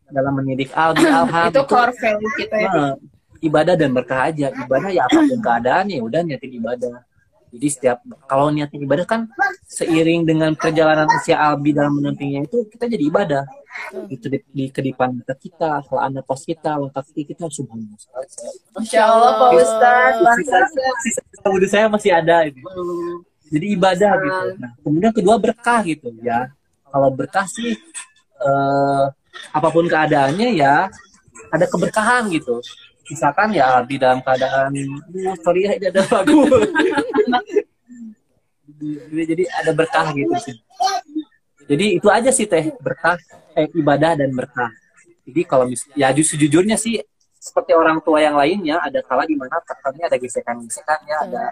dalam 0.10 0.34
mendidik 0.38 0.72
Albi 0.74 1.06
Alham 1.06 1.50
Itu 1.50 1.66
core 1.66 1.94
value 1.98 2.34
kita 2.38 2.56
ya. 2.62 2.70
Nah, 2.70 2.94
ibadah 3.42 3.76
dan 3.78 3.90
berkah 3.94 4.30
aja 4.32 4.50
ibadah 4.54 4.90
ya 4.90 5.06
apa 5.06 5.20
pun 5.22 5.40
keadaan 5.42 5.86
ya 5.92 6.00
udah 6.02 6.22
niatin 6.24 6.52
ibadah 6.58 6.96
jadi 7.56 7.68
setiap 7.72 7.98
kalau 8.28 8.52
niatin 8.52 8.84
ibadah 8.84 9.08
kan 9.08 9.32
seiring 9.64 10.28
dengan 10.28 10.52
perjalanan 10.60 11.08
usia 11.16 11.40
Albi 11.40 11.72
dalam 11.72 11.96
menuntungnya 11.96 12.44
itu 12.44 12.68
kita 12.68 12.92
jadi 12.92 13.04
ibadah. 13.08 13.44
Itu 14.12 14.32
di, 14.32 14.40
di 14.52 14.66
kedipan 14.72 15.20
mata 15.20 15.36
kita 15.36 15.84
kalau 15.88 16.00
anda 16.04 16.20
pos 16.24 16.44
kita 16.44 16.80
langkah 16.80 17.04
kaki 17.04 17.28
kita 17.28 17.48
subhanallah 17.48 18.00
Masya 18.76 19.02
Allah 19.04 19.32
Pak 19.36 19.50
Ustadz. 19.60 20.20
sisa, 20.40 20.60
saya 21.72 21.86
masih 21.92 22.12
ada 22.12 22.48
ini. 22.48 22.60
jadi 23.46 23.66
ibadah 23.78 24.12
gitu. 24.20 24.46
Nah, 24.58 24.72
kemudian 24.82 25.12
kedua 25.14 25.36
berkah 25.40 25.80
gitu 25.86 26.12
ya. 26.24 26.52
Kalau 26.92 27.10
berkah 27.12 27.46
sih 27.48 27.76
eh, 28.42 29.04
apa 29.52 29.68
pun 29.72 29.86
keadaannya 29.88 30.56
ya 30.56 30.88
ada 31.52 31.66
keberkahan 31.68 32.32
gitu. 32.32 32.60
Misalkan 33.06 33.54
ya 33.54 33.86
di 33.86 34.02
dalam 34.02 34.18
keadaan 34.26 34.74
"Aduh, 34.74 35.38
sorry 35.46 35.70
ya 35.70 35.78
ada 35.78 36.02
lagu 36.10 36.42
jadi 39.12 39.44
ada 39.62 39.72
berkah 39.72 40.08
gitu 40.14 40.36
sih. 40.42 40.58
Jadi 41.66 41.86
itu 41.98 42.08
aja 42.10 42.30
sih 42.30 42.46
teh. 42.46 42.74
Berkah 42.78 43.18
eh, 43.58 43.70
ibadah 43.74 44.18
dan 44.18 44.30
berkah. 44.34 44.70
Jadi 45.26 45.42
kalau 45.46 45.66
mis 45.66 45.86
ya 45.98 46.14
justru 46.14 46.46
jujurnya 46.46 46.78
sih 46.78 47.02
seperti 47.42 47.74
orang 47.74 48.02
tua 48.02 48.22
yang 48.22 48.38
lainnya 48.38 48.82
ada 48.82 49.02
kala 49.06 49.26
di 49.26 49.38
mana 49.38 49.62
terkadang 49.62 50.06
ada 50.06 50.18
gesekan-gesekan 50.18 51.00
ya 51.06 51.18
ada 51.30 51.44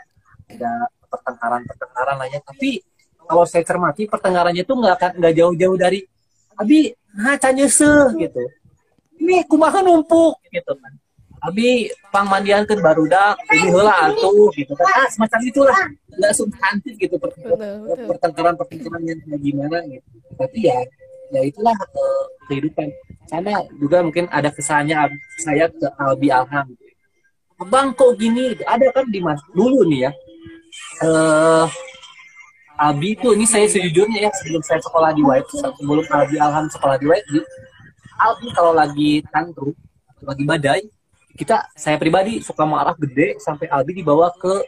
ada 0.50 0.72
pertengkaran-pertengkaran 1.10 2.18
lainnya 2.18 2.42
tapi 2.42 2.82
kalau 3.26 3.46
saya 3.46 3.62
cermati 3.66 4.10
pertengkarannya 4.10 4.66
itu 4.66 4.74
nggak 4.74 5.22
nggak 5.22 5.34
jauh-jauh 5.38 5.78
dari 5.78 6.06
abi 6.58 6.94
nah 7.14 7.38
canyese 7.38 8.14
gitu. 8.18 8.42
Ini 9.22 9.46
kumaha 9.46 9.86
numpuk 9.86 10.42
gitu 10.50 10.74
kan 10.78 10.94
abi 11.44 11.92
pangmandian 12.08 12.64
kan 12.64 12.80
barudak 12.80 13.36
ini 13.52 13.68
heula 13.68 13.92
atuh 14.08 14.48
gitu 14.56 14.72
kan. 14.80 14.88
Ah 14.88 15.08
semacam 15.12 15.40
itulah. 15.44 15.78
Nggak 16.14 16.34
substantif 16.40 16.94
gitu 16.96 17.16
per- 17.20 17.36
Betul, 17.36 17.58
betul. 17.60 18.06
pertengkaran-pertengkaran 18.16 19.02
yang 19.04 19.20
kayak 19.28 19.40
gimana 19.44 19.78
gitu. 19.92 20.08
Tapi 20.40 20.58
ya 20.64 20.80
ya 21.36 21.42
itulah 21.44 21.76
eh, 21.76 22.24
kehidupan. 22.48 22.88
Sama 23.28 23.66
juga 23.76 23.98
mungkin 24.06 24.26
ada 24.32 24.48
kesannya 24.54 24.96
saya 25.44 25.68
ke 25.68 25.88
Albi 26.00 26.32
Alham. 26.32 26.68
Bang 27.68 27.96
kok 27.96 28.16
gini? 28.20 28.56
Ada 28.64 28.92
kan 28.92 29.08
di 29.12 29.20
mas 29.20 29.40
dulu 29.52 29.84
nih 29.88 30.08
ya. 30.08 30.12
Eh 31.04 31.66
Albi 32.74 33.14
itu 33.14 33.30
ini 33.38 33.46
saya 33.46 33.70
sejujurnya 33.70 34.28
ya 34.28 34.32
sebelum 34.34 34.64
saya 34.66 34.82
sekolah 34.82 35.14
di 35.14 35.22
White 35.22 35.50
sebelum 35.54 36.06
Albi 36.10 36.38
Alham 36.42 36.66
sekolah 36.72 36.98
di 36.98 37.06
White 37.06 37.28
Albi 38.18 38.48
kalau 38.54 38.74
lagi 38.74 39.22
tantrum 39.30 39.78
atau 40.10 40.24
lagi 40.26 40.44
badai 40.44 40.82
kita 41.34 41.66
saya 41.74 41.98
pribadi 41.98 42.40
suka 42.40 42.62
marah 42.64 42.94
gede 42.94 43.42
sampai 43.42 43.66
Albi 43.68 43.98
dibawa 43.98 44.30
ke 44.34 44.62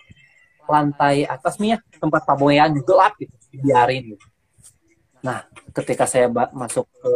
lantai 0.66 1.30
atas 1.30 1.62
nih 1.62 1.78
ya 1.78 1.80
tempat 2.02 2.26
pamoyan 2.26 2.74
gelap 2.82 3.14
gitu 3.22 3.34
dibiarin 3.54 4.18
gitu. 4.18 4.26
Nah 5.22 5.46
ketika 5.72 6.10
saya 6.10 6.26
masuk 6.52 6.90
ke 6.90 7.12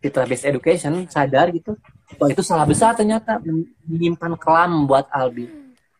Fitra 0.00 0.24
Based 0.24 0.44
Education 0.44 1.04
sadar 1.08 1.52
gitu 1.52 1.76
bahwa 2.16 2.30
itu 2.32 2.40
salah 2.40 2.64
besar 2.64 2.96
ternyata 2.96 3.36
men- 3.44 3.68
menyimpan 3.84 4.32
kelam 4.36 4.88
buat 4.88 5.08
Albi. 5.12 5.48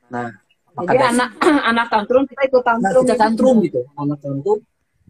Nah 0.08 0.32
maka 0.72 0.92
Jadi 0.92 1.04
anak 1.04 1.30
anak 1.72 1.86
tantrum 1.88 2.22
kita 2.24 2.42
ikut 2.48 2.62
Nah, 2.62 2.72
tantrum. 2.80 3.02
kita 3.04 3.14
tantrum 3.16 3.56
gitu. 3.64 3.80
Anak 3.96 4.18
tantrum, 4.20 4.58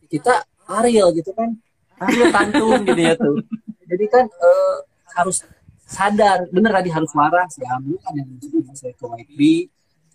kita 0.07 0.35
Ariel 0.67 1.11
gitu 1.15 1.31
kan. 1.35 1.55
Ariel 1.99 2.31
tantrum 2.31 2.81
gitu 2.83 3.01
ya 3.03 3.15
tuh. 3.15 3.35
Jadi 3.91 4.05
kan 4.07 4.25
eh, 4.27 4.77
harus 5.15 5.43
sadar, 5.87 6.51
bener 6.51 6.75
tadi 6.75 6.91
harus 6.91 7.11
waras 7.15 7.55
ya. 7.57 7.79
Dulu 7.79 7.97
kan 8.03 8.13
yang 8.19 8.29
saya 8.75 8.93
ke 8.93 9.07
YB, 9.07 9.41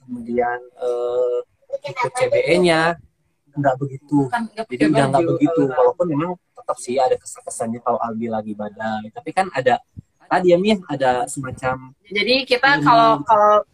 kemudian 0.04 0.60
eh, 0.60 1.40
ikut 1.88 2.12
CBE-nya, 2.12 3.00
nggak 3.56 3.76
begitu. 3.80 4.28
Kan 4.28 4.52
Jadi 4.52 4.84
udah 4.92 5.06
nggak 5.08 5.26
begitu. 5.26 5.62
Walaupun 5.72 6.06
memang 6.12 6.32
tetap 6.52 6.78
sih 6.78 7.00
ada 7.00 7.16
kesan-kesannya 7.16 7.80
kalau 7.80 7.98
Albi 8.04 8.28
lagi 8.28 8.52
badai. 8.52 9.08
Tapi 9.16 9.32
kan 9.32 9.48
ada 9.56 9.80
tadi 10.32 10.56
ya 10.56 10.58
Mi 10.60 10.72
ada 10.88 11.28
semacam 11.28 11.92
Jadi 12.08 12.48
kita 12.48 12.80
kalau 12.80 13.20
kalau 13.28 13.68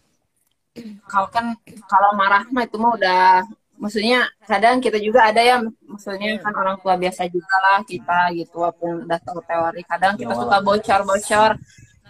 kalau 1.05 1.27
kan 1.29 1.53
kalau 1.85 2.09
marah 2.17 2.45
mah 2.49 2.65
itu 2.65 2.77
mah 2.81 2.97
udah 2.97 3.45
maksudnya 3.77 4.25
kadang 4.49 4.81
kita 4.81 4.97
juga 4.97 5.29
ada 5.29 5.41
ya 5.41 5.61
maksudnya 5.61 6.37
kan 6.41 6.53
orang 6.57 6.81
tua 6.81 6.97
biasa 6.97 7.29
juga 7.29 7.55
lah 7.61 7.79
kita 7.85 8.33
gitu 8.33 8.57
walaupun 8.57 9.05
udah 9.05 9.19
tahu 9.21 9.39
teori 9.45 9.81
kadang 9.85 10.13
kita 10.17 10.33
Ya, 10.33 10.41
suka 10.41 10.57
bocor-bocor 10.65 11.51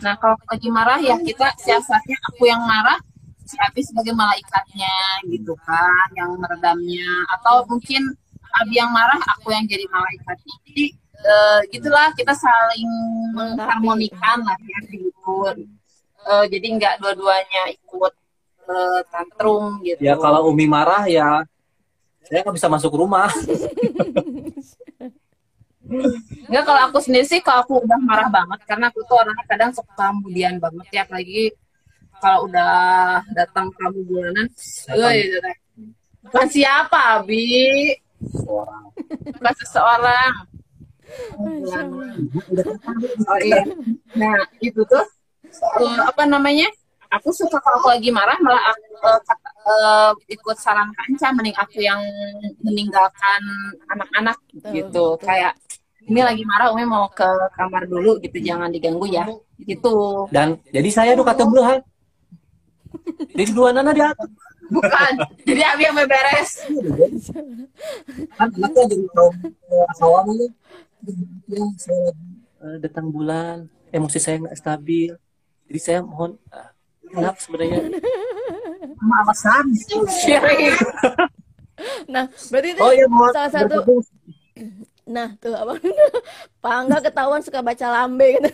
nah 0.03 0.13
kalau 0.17 0.37
lagi 0.45 0.69
marah 0.69 0.99
ya 1.01 1.17
kita 1.17 1.57
siasatnya 1.57 2.17
aku 2.29 2.45
yang 2.45 2.61
marah 2.61 2.97
si 3.47 3.55
Abi 3.63 3.79
sebagai 3.79 4.11
malaikatnya 4.11 5.23
gitu 5.31 5.55
kan 5.63 6.07
yang 6.19 6.35
meredamnya. 6.35 7.07
Atau 7.39 7.63
mungkin 7.71 8.03
Abi 8.59 8.75
yang 8.77 8.91
marah 8.91 9.19
aku 9.37 9.55
yang 9.55 9.63
jadi 9.63 9.87
malaikatnya 9.87 10.55
jadi 10.67 10.85
eh, 11.17 11.59
gitulah 11.71 12.11
kita 12.13 12.35
saling 12.35 12.89
mengharmonikan 13.33 14.43
lah 14.43 14.59
ya 14.67 14.79
gitu 14.91 15.37
Eh, 16.27 16.45
jadi 16.51 16.67
nggak 16.75 16.93
dua-duanya 16.99 17.71
ikut 17.71 18.13
eh, 18.67 19.01
tantrum 19.07 19.79
gitu. 19.79 20.03
Ya 20.03 20.19
kalau 20.19 20.51
Umi 20.51 20.67
marah 20.67 21.07
ya 21.07 21.47
saya 22.27 22.43
nggak 22.43 22.55
bisa 22.59 22.67
masuk 22.67 22.91
rumah. 22.99 23.31
Enggak 26.47 26.63
kalau 26.67 26.81
aku 26.91 26.97
sendiri 26.99 27.25
sih 27.27 27.39
kalau 27.39 27.63
aku 27.63 27.73
udah 27.83 27.99
marah 28.03 28.27
banget 28.27 28.59
karena 28.67 28.91
aku 28.91 28.99
tuh 29.07 29.15
orangnya 29.23 29.45
kadang 29.47 29.71
suka 29.71 30.11
kemudian 30.11 30.59
banget 30.59 30.87
ya 30.91 31.01
apalagi 31.07 31.55
kalau 32.17 32.49
udah 32.49 32.71
datang 33.37 33.69
tamu 33.77 34.01
bulanan, 34.09 34.49
woi, 34.89 35.21
bukan 36.25 36.47
siapa, 36.49 37.21
Abi, 37.21 37.93
Seorang. 38.33 38.89
bukan 39.37 39.53
seseorang. 39.61 40.33
Oh 43.29 43.37
iya. 43.45 43.61
Nah 44.17 44.37
itu 44.57 44.81
tuh 44.89 45.05
eh, 45.77 45.99
apa 46.01 46.25
namanya? 46.25 46.65
Aku 47.21 47.29
suka 47.31 47.61
kalau 47.61 47.79
aku 47.85 47.93
lagi 47.93 48.09
marah 48.09 48.35
malah 48.41 48.73
aku 48.73 48.83
eh, 48.97 49.19
kata- 49.29 49.53
eh, 49.67 50.11
ikut 50.31 50.57
saran 50.57 50.89
kanca 50.95 51.27
mending 51.35 51.57
aku 51.59 51.83
yang 51.83 51.99
meninggalkan 52.63 53.41
anak-anak 53.91 54.37
gitu. 54.71 55.19
Kayak 55.19 55.59
ini 56.07 56.23
lagi 56.23 56.43
marah 56.47 56.71
Umi 56.71 56.87
mau 56.87 57.11
ke 57.11 57.27
kamar 57.59 57.83
dulu 57.83 58.15
gitu 58.23 58.39
jangan 58.39 58.71
diganggu 58.71 59.11
ya 59.11 59.27
gitu 59.59 60.23
Dan 60.31 60.55
jadi 60.71 60.87
saya 60.87 61.11
tuh 61.19 61.27
kata 61.27 61.43
belahan. 61.43 61.79
Jadi 63.35 63.51
dua 63.51 63.75
nana 63.75 63.91
di 63.91 64.01
atas. 64.01 64.29
bukan 64.67 65.13
jadi 65.47 65.63
Abi 65.63 65.87
yang 65.87 65.95
beberes 65.95 66.59
Kan 68.35 68.51
anaknya 68.51 68.83
jadi 68.83 69.07
kaum 69.15 69.35
kawan 69.95 70.27
ya. 70.35 70.49
Saya 71.79 71.99
lagi 72.03 72.27
eh, 72.59 72.77
datang 72.83 73.07
bulan, 73.07 73.71
emosi 73.95 74.19
saya 74.19 74.43
nggak 74.43 74.57
stabil. 74.59 75.15
Jadi 75.71 75.79
saya 75.79 75.99
mohon 76.03 76.35
ah, 76.51 76.75
kenapa 76.99 77.39
sebenarnya 77.39 77.79
sama 78.97 79.15
alasan. 79.23 79.65
Nah, 82.09 82.25
berarti 82.49 82.73
itu 82.73 82.81
Oh 82.81 82.89
ya 82.89 83.05
mohon 83.05 83.29
salah 83.37 83.51
satu. 83.53 83.77
Nah, 85.07 85.39
tuh 85.39 85.55
apa? 85.55 85.79
Pak 86.63 86.73
Angga 86.83 86.99
ketahuan 86.99 87.39
suka 87.39 87.63
baca 87.63 87.87
lambe 87.87 88.27
gitu. 88.27 88.51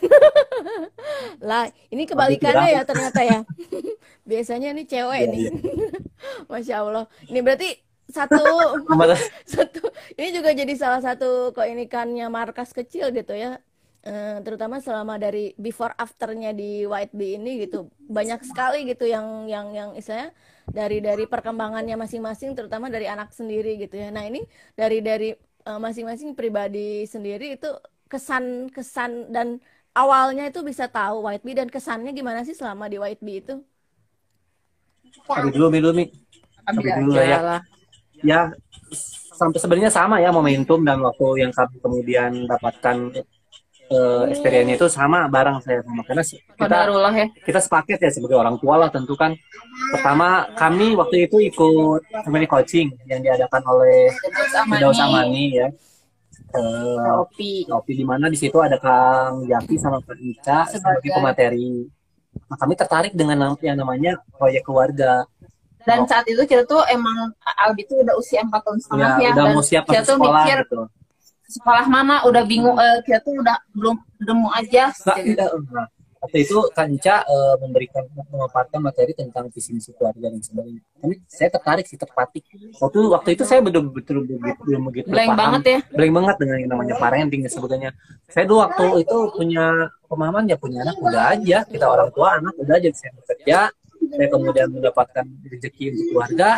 lah, 1.50 1.66
ini 1.90 2.06
kebalikannya 2.06 2.78
ya 2.78 2.82
ternyata 2.86 3.26
ya. 3.26 3.40
Biasanya 4.22 4.70
ini 4.70 4.86
cewek 4.86 5.22
Iya, 5.26 5.32
nih. 5.34 5.42
iya. 5.50 5.52
Masya 6.46 6.76
Allah. 6.86 7.06
Ini 7.26 7.42
berarti 7.42 7.74
satu 8.06 8.38
satu 9.50 9.82
ini 10.14 10.30
juga 10.30 10.54
jadi 10.54 10.74
salah 10.78 11.02
satu 11.02 11.58
keunikannya 11.58 12.30
markas 12.30 12.70
kecil 12.70 13.10
gitu 13.10 13.34
ya. 13.34 13.58
Eh, 14.04 14.38
terutama 14.44 14.84
selama 14.84 15.16
dari 15.16 15.56
before 15.56 15.96
afternya 15.96 16.52
di 16.52 16.84
White 16.84 17.16
Bee 17.16 17.40
ini 17.40 17.64
gitu 17.64 17.88
banyak 18.04 18.44
sekali 18.44 18.84
gitu 18.84 19.08
yang 19.08 19.48
yang 19.48 19.72
yang 19.72 19.90
istilahnya 19.96 20.36
dari 20.68 21.00
dari 21.00 21.24
perkembangannya 21.24 21.96
masing-masing 21.96 22.52
terutama 22.52 22.92
dari 22.92 23.08
anak 23.08 23.32
sendiri 23.32 23.80
gitu 23.80 23.96
ya. 23.96 24.12
Nah 24.12 24.28
ini 24.28 24.44
dari 24.76 25.00
dari 25.00 25.32
eh, 25.40 25.80
masing-masing 25.80 26.36
pribadi 26.36 27.08
sendiri 27.08 27.56
itu 27.56 27.72
kesan 28.12 28.68
kesan 28.76 29.32
dan 29.32 29.64
awalnya 29.96 30.52
itu 30.52 30.60
bisa 30.68 30.92
tahu 30.92 31.24
White 31.24 31.48
Bee 31.48 31.56
dan 31.56 31.72
kesannya 31.72 32.12
gimana 32.12 32.44
sih 32.44 32.60
selama 32.60 32.92
di 32.92 33.00
White 33.00 33.24
Bee 33.24 33.40
itu? 33.40 33.64
Abi 35.32 35.48
dulu, 35.56 35.72
Mi 35.72 35.80
dulu, 35.80 35.94
Mi. 35.96 36.06
Abi 36.68 36.92
Abi 36.92 37.08
dulu 37.08 37.24
ya. 37.24 37.40
lah. 37.40 37.62
Ya, 38.20 38.52
sampai 39.32 39.64
sebenarnya 39.64 39.92
sama 39.96 40.20
ya 40.20 40.36
momentum 40.36 40.84
dan 40.84 41.00
waktu 41.00 41.48
yang 41.48 41.52
kami 41.56 41.76
kemudian 41.80 42.32
dapatkan 42.52 43.24
eh 43.92 44.24
experience 44.32 44.80
itu 44.80 44.86
sama 44.88 45.28
bareng 45.28 45.60
saya 45.60 45.84
sama 45.84 46.02
karena 46.08 46.24
kita 46.24 46.78
ya 47.12 47.26
kita 47.44 47.60
sepaket 47.60 48.00
ya 48.00 48.10
sebagai 48.16 48.40
orang 48.40 48.56
tua 48.58 48.80
lah 48.80 48.90
tentu 48.90 49.14
kan 49.20 49.36
pertama 49.92 50.48
kami 50.56 50.96
waktu 50.96 51.28
itu 51.28 51.38
ikut 51.44 52.02
family 52.24 52.48
coaching 52.48 52.96
yang 53.06 53.20
diadakan 53.20 53.62
oleh 53.68 54.08
Firdaus 54.72 55.00
Amani 55.04 55.46
ya 55.60 55.68
eh 56.54 57.12
Opi 57.18 57.66
Kopi 57.66 57.92
di 57.98 58.06
mana 58.06 58.30
di 58.30 58.38
situ 58.38 58.56
ada 58.62 58.78
Kang 58.78 59.46
Jaki 59.50 59.76
sama 59.82 59.98
Kang 60.06 60.22
Ica 60.22 60.70
sebagai 60.70 61.10
pemateri. 61.10 61.90
Nah, 62.50 62.58
kami 62.58 62.74
tertarik 62.78 63.14
dengan 63.14 63.58
yang 63.62 63.78
namanya 63.78 64.18
proyek 64.38 64.66
keluarga. 64.66 65.26
dan 65.84 66.08
saat 66.08 66.24
itu 66.32 66.40
kita 66.48 66.64
tuh 66.64 66.80
emang 66.88 67.36
Albi 67.44 67.84
tuh 67.84 68.00
udah 68.00 68.16
usia 68.16 68.40
empat 68.40 68.64
tahun 68.64 68.80
setengah 68.80 69.10
Ya, 69.20 69.20
ya, 69.20 69.30
udah 69.36 69.44
dan 69.44 69.52
mau 69.52 69.64
siap 69.66 69.84
kita 69.84 70.02
tuh 70.08 70.16
sekolah 70.16 70.44
mikir 70.48 70.60
gitu. 70.64 70.80
Sekolah 71.54 71.86
mana 71.86 72.26
udah 72.26 72.44
bingung 72.44 72.76
eh, 72.76 73.00
kita 73.06 73.22
tuh 73.22 73.38
udah 73.38 73.58
belum 73.72 73.96
nemu 74.20 74.48
aja 74.52 74.90
Nah, 75.06 75.18
gitu. 75.22 75.38
iya, 75.38 75.46
waktu 76.24 76.38
itu 76.40 76.58
Kanca 76.72 77.16
eh, 77.22 77.56
memberikan 77.60 78.04
memaparkan 78.32 78.80
materi 78.80 79.12
tentang 79.12 79.52
visi 79.52 79.76
misi 79.76 79.92
keluarga 79.92 80.32
dan 80.32 80.40
sebagainya. 80.40 80.82
Kami 80.98 81.16
saya 81.28 81.50
tertarik 81.52 81.86
sih 81.86 82.00
terpatik. 82.00 82.44
Waktu 82.80 83.00
waktu 83.12 83.30
itu 83.36 83.44
saya 83.44 83.60
betul 83.60 83.92
betul 83.92 84.24
belum 84.24 84.82
begitu 84.90 85.12
blank 85.12 85.36
paham. 85.36 85.42
banget 85.42 85.64
ya 85.68 85.80
blank 85.92 86.14
banget 86.18 86.36
dengan 86.40 86.56
yang 86.64 86.70
namanya 86.74 86.96
parenting 86.98 87.42
dan 87.44 87.52
sebagainya. 87.52 87.92
Saya 88.32 88.48
dulu 88.48 88.60
waktu 88.64 88.86
itu 89.04 89.18
punya 89.36 89.66
pemahaman 90.08 90.44
ya 90.48 90.58
punya 90.58 90.80
anak 90.88 90.96
udah 90.98 91.24
aja 91.36 91.58
kita 91.68 91.86
orang 91.86 92.10
tua 92.16 92.40
anak 92.40 92.54
udah 92.58 92.76
aja 92.80 92.90
saya 92.96 93.12
bekerja 93.20 93.60
saya 94.14 94.28
kemudian 94.30 94.68
mendapatkan 94.70 95.26
rezeki 95.50 95.84
untuk 95.90 96.06
keluarga 96.14 96.50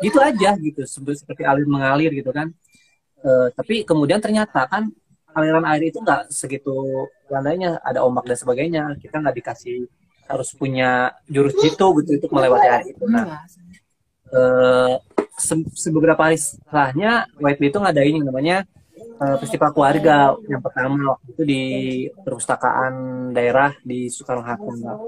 gitu 0.00 0.18
aja 0.22 0.50
gitu 0.56 0.80
seperti 0.86 1.42
alir 1.44 1.68
mengalir 1.68 2.08
gitu 2.08 2.32
kan 2.32 2.48
Eh, 3.22 3.48
tapi 3.54 3.86
kemudian 3.86 4.18
ternyata 4.18 4.66
kan 4.66 4.90
aliran 5.30 5.62
air 5.70 5.94
itu 5.94 6.02
nggak 6.02 6.26
segitu 6.34 7.06
landainya 7.30 7.78
ada 7.86 8.02
ombak 8.02 8.26
dan 8.26 8.34
sebagainya 8.34 8.82
kita 8.98 9.22
nggak 9.22 9.36
dikasih 9.38 9.86
harus 10.26 10.50
punya 10.58 11.14
jurus 11.30 11.54
jitu 11.62 11.86
gitu 12.02 12.10
untuk 12.18 12.30
melewati 12.34 12.66
air 12.66 12.86
itu 12.90 13.04
nah 13.06 13.46
eh, 14.34 14.94
se- 15.38 15.70
se- 15.70 15.94
beberapa 15.94 16.18
hari 16.26 16.34
setelahnya 16.34 17.30
White 17.38 17.62
itu 17.62 17.78
ngadain 17.78 18.18
yang 18.18 18.26
namanya 18.26 18.66
eh, 19.22 19.36
festival 19.38 19.70
keluarga 19.70 20.34
yang 20.50 20.58
pertama 20.58 21.14
waktu 21.14 21.26
itu 21.30 21.42
di 21.46 21.62
perpustakaan 22.26 22.94
daerah 23.30 23.70
di 23.86 24.10
Soekarno 24.10 24.42
Hatta. 24.42 24.98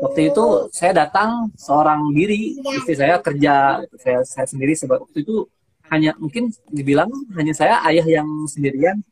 Waktu 0.00 0.32
itu 0.32 0.44
saya 0.72 0.96
datang 0.96 1.52
seorang 1.60 2.08
diri, 2.16 2.56
istri 2.72 2.96
saya 2.96 3.20
kerja, 3.20 3.84
saya, 4.00 4.24
saya 4.24 4.46
sendiri 4.48 4.72
sebab 4.72 5.04
waktu 5.04 5.28
itu 5.28 5.44
hanya 5.90 6.14
mungkin 6.22 6.54
dibilang 6.70 7.10
hanya 7.34 7.52
saya 7.52 7.82
ayah 7.90 8.06
yang 8.06 8.28
sendirian 8.46 9.02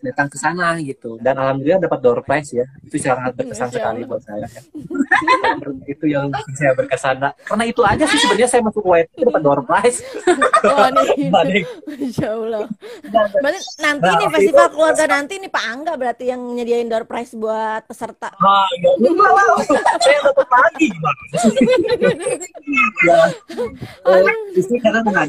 datang 0.00 0.28
ke 0.28 0.36
sana 0.36 0.76
gitu 0.80 1.20
dan 1.20 1.36
alhamdulillah 1.36 1.80
dapat 1.80 1.98
door 2.00 2.20
prize 2.24 2.50
ya 2.52 2.66
itu 2.82 2.96
sangat 2.96 3.36
berkesan 3.36 3.68
Masya 3.68 3.76
sekali 3.76 4.00
Allah. 4.00 4.08
buat 4.08 4.22
saya 4.24 4.46
itu 5.92 6.04
yang 6.08 6.26
saya 6.56 6.72
berkesan 6.74 7.16
Nah, 7.20 7.34
karena 7.44 7.64
itu 7.68 7.82
aja 7.84 8.04
sih 8.08 8.16
sebenarnya 8.16 8.48
saya 8.48 8.62
masuk 8.64 8.80
white 8.80 9.10
itu 9.12 9.28
dapat 9.28 9.42
door 9.44 9.60
prize 9.66 10.00
Wah, 10.64 10.88
nih. 10.94 11.06
Dibanding 11.16 11.64
Masya 12.00 12.28
Allah. 12.32 12.64
Berarti 13.04 13.36
nanti 13.80 14.04
Nah, 14.06 14.16
nih 14.16 14.28
festival 14.32 14.66
keluarga 14.72 15.04
nanti 15.04 15.34
nih 15.36 15.50
Pak 15.52 15.64
Angga 15.68 15.92
berarti 15.96 16.24
yang 16.28 16.40
nyediain 16.40 16.88
door 16.88 17.04
prize 17.04 17.36
buat 17.36 17.84
peserta. 17.84 18.32
Ah, 18.36 18.64
ya. 18.80 18.90
Saya 20.00 20.18
dapat 20.24 20.48
lagi, 20.48 20.86
Bang. 20.96 21.18
ya. 23.06 23.18
Istri 24.56 24.76
karena 24.80 25.00
Allah. 25.04 25.26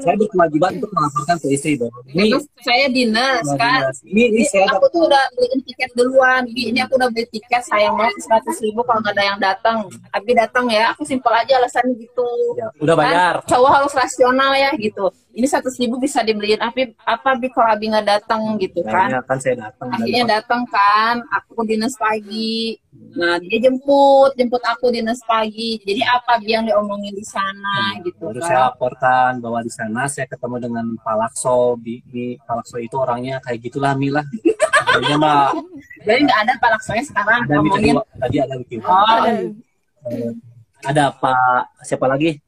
saya 0.00 0.14
berkewajiban 0.16 0.70
untuk 0.80 0.90
melaporkan 0.92 1.36
ke 1.40 1.48
istri 1.52 1.76
dong. 1.76 1.92
Ini, 2.08 2.32
Terus 2.34 2.46
saya 2.62 2.86
dinas 2.88 3.46
kan 3.56 3.80
ini, 4.04 4.22
ini 4.34 4.42
saya 4.44 4.68
aku 4.68 4.82
dapat 4.82 4.90
tuh 4.92 5.02
udah 5.08 5.24
beliin 5.32 5.60
tiket 5.64 5.90
duluan. 5.96 6.42
Bi, 6.50 6.62
ini 6.74 6.78
aku 6.84 6.98
udah 6.98 7.08
beli 7.08 7.24
tiket 7.32 7.62
sayang 7.64 7.94
banget 7.96 8.16
seratus 8.20 8.56
ribu 8.60 8.84
kalau 8.84 9.00
nggak 9.00 9.14
ada 9.16 9.24
yang 9.24 9.38
datang. 9.40 9.76
Abi 10.12 10.32
datang 10.36 10.66
ya 10.68 10.92
aku 10.92 11.06
simpel 11.06 11.32
aja 11.32 11.56
alasannya 11.56 11.94
gitu. 11.96 12.28
Ya, 12.58 12.68
udah 12.82 12.94
bayar. 12.98 13.34
kan 13.40 13.48
cowok 13.48 13.72
harus 13.72 13.92
rasional 13.94 14.52
ya 14.58 14.70
gitu 14.76 15.08
ini 15.36 15.44
seratus 15.44 15.76
ribu 15.76 15.96
bisa 15.96 16.20
dibeliin 16.20 16.56
Abi 16.58 16.96
apa 16.98 17.36
Bi 17.36 17.48
kalau 17.48 17.68
Abi 17.70 17.86
nggak 17.86 18.08
datang 18.08 18.56
gitu 18.56 18.80
kan 18.80 19.12
Akhirnya 19.12 19.20
kan 19.22 19.36
saya 19.36 19.54
datang. 19.60 19.88
akhirnya 19.92 20.24
datang 20.32 20.62
kan 20.66 21.14
aku 21.28 21.60
dinas 21.62 21.92
pagi 21.94 22.80
nah 23.12 23.36
dia 23.36 23.60
jemput 23.60 24.32
jemput 24.34 24.64
aku 24.64 24.88
dinas 24.88 25.20
pagi 25.22 25.76
jadi 25.78 26.00
apa 26.06 26.40
Bi 26.40 26.50
yang 26.50 26.64
diomongin 26.64 27.12
di 27.12 27.20
sana 27.22 28.00
gitu 28.00 28.16
Baru 28.24 28.40
kan 28.40 28.48
saya 28.48 28.60
laporkan 28.66 29.32
bahwa 29.38 29.60
di 29.60 29.68
sana 29.68 30.00
saya 30.06 30.24
ketemu 30.26 30.56
dengan 30.58 30.86
Pak 30.98 31.14
Lakso. 31.14 31.76
Di, 31.78 32.00
di 32.02 32.24
Pak 32.38 32.54
Lakso 32.56 32.76
itu 32.78 32.96
orangnya 32.96 33.36
kayak 33.38 33.60
gitulah 33.60 33.92
Mila. 33.92 34.24
Jadinya 34.88 35.16
mah 35.18 35.40
Jadi 36.00 36.20
nggak 36.22 36.40
ada 36.40 36.52
Pak 36.56 36.68
Laksonya 36.72 37.04
sekarang 37.04 37.40
ada 37.42 37.54
ngomongin. 37.54 37.94
tadi 38.16 38.36
ada 38.38 38.54
kedua. 38.56 38.88
Oh, 38.88 39.04
Ada. 39.20 39.30
Eh, 40.06 40.32
ada 40.86 41.04
Pak 41.12 41.36
siapa 41.82 42.06
lagi? 42.06 42.40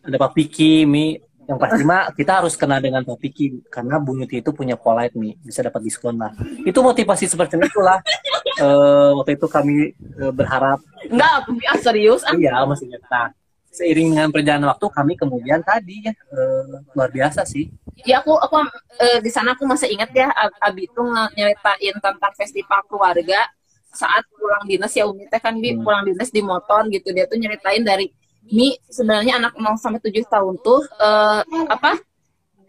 Ada 0.00 0.16
Pak 0.16 0.32
Piki, 0.32 0.82
Mi. 0.82 1.18
Yang 1.46 1.58
pasti 1.62 1.82
mah 1.86 2.10
kita 2.10 2.32
harus 2.42 2.54
kenal 2.58 2.82
dengan 2.82 3.06
Piki 3.06 3.62
karena 3.70 4.02
Bu 4.02 4.18
Nyuti 4.18 4.42
itu 4.42 4.50
punya 4.50 4.74
polite 4.74 5.14
Mi, 5.14 5.38
bisa 5.46 5.62
dapat 5.62 5.78
diskon 5.86 6.18
lah. 6.18 6.34
Itu 6.66 6.82
motivasi 6.82 7.30
seperti 7.30 7.54
itulah. 7.58 8.02
Eh, 8.56 9.10
waktu 9.20 9.36
itu 9.36 9.52
kami 9.52 9.92
eh, 9.92 10.32
berharap 10.32 10.80
enggak, 11.12 11.44
ah, 11.44 11.76
serius. 11.76 12.24
Ah. 12.24 12.32
iya 12.32 12.64
maksudnya 12.64 12.96
nah, 13.04 13.28
seiring 13.68 14.16
dengan 14.16 14.32
perjalanan 14.32 14.72
waktu 14.72 14.88
kami 14.88 15.12
kemudian 15.12 15.60
tadi 15.60 16.08
ya 16.08 16.16
eh, 16.16 16.80
luar 16.96 17.12
biasa 17.12 17.44
sih. 17.44 17.68
Ya 18.08 18.24
aku 18.24 18.32
aku 18.32 18.56
eh, 18.96 19.20
di 19.20 19.28
sana 19.28 19.52
aku 19.52 19.68
masih 19.68 19.92
ingat 19.92 20.08
ya 20.16 20.32
Ab- 20.32 20.56
Abi 20.72 20.88
itu 20.88 21.02
nyeritain 21.36 22.00
tentang 22.00 22.32
festival 22.32 22.80
keluarga 22.88 23.44
saat 23.92 24.24
pulang 24.40 24.64
dinas 24.64 24.96
ya 24.96 25.04
Umi 25.04 25.28
teh 25.28 25.36
kan 25.36 25.52
Bi 25.60 25.76
Hmm. 25.76 25.84
pulang 25.84 26.08
dinas 26.08 26.32
di 26.32 26.40
motor 26.40 26.88
gitu 26.88 27.12
dia 27.12 27.28
tuh 27.28 27.36
nyeritain 27.36 27.84
dari 27.84 28.08
Mi 28.46 28.78
sebenarnya 28.86 29.42
anak 29.42 29.58
0 29.58 29.74
sampai 29.78 29.98
7 29.98 30.22
tahun 30.26 30.54
tuh 30.62 30.86
eh, 31.02 31.40
apa? 31.66 31.98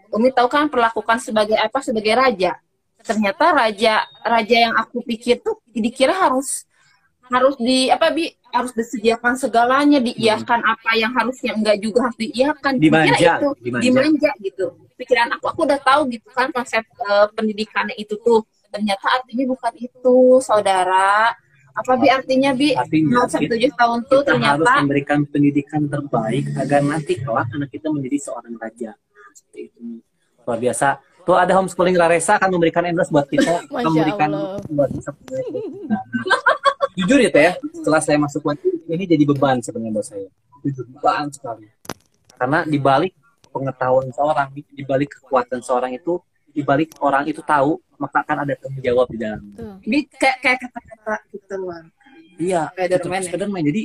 Umi 0.09 0.31
tahu 0.31 0.47
kan 0.47 0.71
perlakukan 0.71 1.19
sebagai 1.21 1.59
apa? 1.59 1.83
Sebagai 1.83 2.13
raja. 2.15 2.57
Ternyata 3.03 3.53
raja 3.53 4.03
raja 4.25 4.57
yang 4.57 4.73
aku 4.75 5.03
pikir 5.05 5.39
tuh 5.43 5.61
dikira 5.71 6.15
harus 6.15 6.65
harus 7.27 7.55
di 7.59 7.91
apa 7.91 8.09
bi? 8.09 8.31
Harus 8.47 8.71
disediakan 8.71 9.35
segalanya 9.35 9.99
diiakan 9.99 10.63
apa 10.63 10.95
yang 10.95 11.11
harusnya 11.13 11.51
enggak 11.53 11.77
juga 11.83 12.09
harus 12.09 12.17
diiakan. 12.17 12.73
Dimanja, 12.79 13.37
itu 13.37 13.49
dimanja. 13.59 13.83
dimanja 13.83 14.31
gitu. 14.39 14.65
Pikiran 14.97 15.29
aku 15.35 15.45
aku 15.51 15.59
udah 15.67 15.79
tahu 15.83 16.09
gitu 16.09 16.31
kan 16.33 16.49
konsep 16.49 16.81
eh, 16.83 17.27
pendidikannya 17.35 17.93
itu 17.99 18.17
tuh. 18.23 18.47
Ternyata 18.71 19.21
artinya 19.21 19.45
bukan 19.51 19.73
itu 19.77 20.39
saudara 20.41 21.35
apa 21.77 21.93
bi 22.01 22.09
artinya 22.09 22.51
bi 22.57 22.73
Artinya, 22.73 23.29
0 23.29 23.33
sampai 23.37 23.69
7 23.69 23.69
tahun 23.77 23.99
tuh 24.09 24.21
kita 24.25 24.33
harus 24.33 24.65
ternyata 24.65 24.81
memberikan 24.81 25.19
pendidikan 25.29 25.81
terbaik 25.85 26.45
agar 26.57 26.81
nanti 26.81 27.13
kelak 27.21 27.47
anak 27.53 27.69
kita 27.69 27.87
menjadi 27.93 28.17
seorang 28.17 28.57
raja. 28.57 28.97
Seperti 29.37 29.59
itu. 29.69 30.01
Luar 30.41 30.57
biasa. 30.57 30.87
Tuh 31.27 31.35
ada 31.35 31.51
homeschooling 31.59 31.99
Raresa 31.99 32.39
akan 32.39 32.49
memberikan 32.55 32.87
endorse 32.87 33.11
buat 33.11 33.27
kita, 33.27 33.61
Masya 33.73 33.89
memberikan 33.91 34.29
buat 34.71 34.89
kita. 34.95 35.11
Nah, 35.91 36.01
jujur 36.95 37.19
ya 37.19 37.29
teh, 37.29 37.43
ya, 37.51 37.53
setelah 37.75 37.99
saya 37.99 38.15
masuk 38.15 38.47
buat 38.47 38.57
ini 38.63 39.03
jadi 39.03 39.23
beban 39.27 39.59
sebenarnya 39.59 39.91
buat 39.91 40.07
saya. 40.07 40.29
Jujur 40.63 40.87
beban 40.87 41.27
sekali. 41.29 41.67
Karena 42.31 42.63
di 42.63 42.79
balik 42.79 43.11
pengetahuan 43.51 44.07
seorang, 44.15 44.55
di 44.55 44.83
balik 44.87 45.19
kekuatan 45.19 45.59
seorang 45.59 45.91
itu, 45.99 46.15
di 46.57 46.65
balik 46.65 46.97
orang 47.05 47.29
itu 47.29 47.45
tahu, 47.45 47.77
maka 48.01 48.25
akan 48.25 48.49
ada 48.49 48.57
tanggung 48.57 48.81
jawab 48.81 49.05
di 49.13 49.21
dalam. 49.21 49.45
Bi 49.85 50.09
kayak 50.09 50.41
kayak 50.41 50.57
kata-kata 50.65 51.15
gitu 51.29 51.53
loh 51.61 51.85
Iya, 52.41 52.73
Spiderman 52.73 53.21
ya? 53.21 53.27
Spiderman. 53.29 53.61
Jadi 53.61 53.83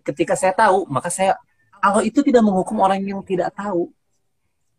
ketika 0.00 0.32
saya 0.32 0.56
tahu, 0.56 0.88
maka 0.88 1.12
saya 1.12 1.36
Allah 1.76 2.00
itu 2.08 2.24
tidak 2.24 2.40
menghukum 2.40 2.80
orang 2.80 3.04
yang 3.04 3.20
tidak 3.20 3.52
tahu, 3.52 3.92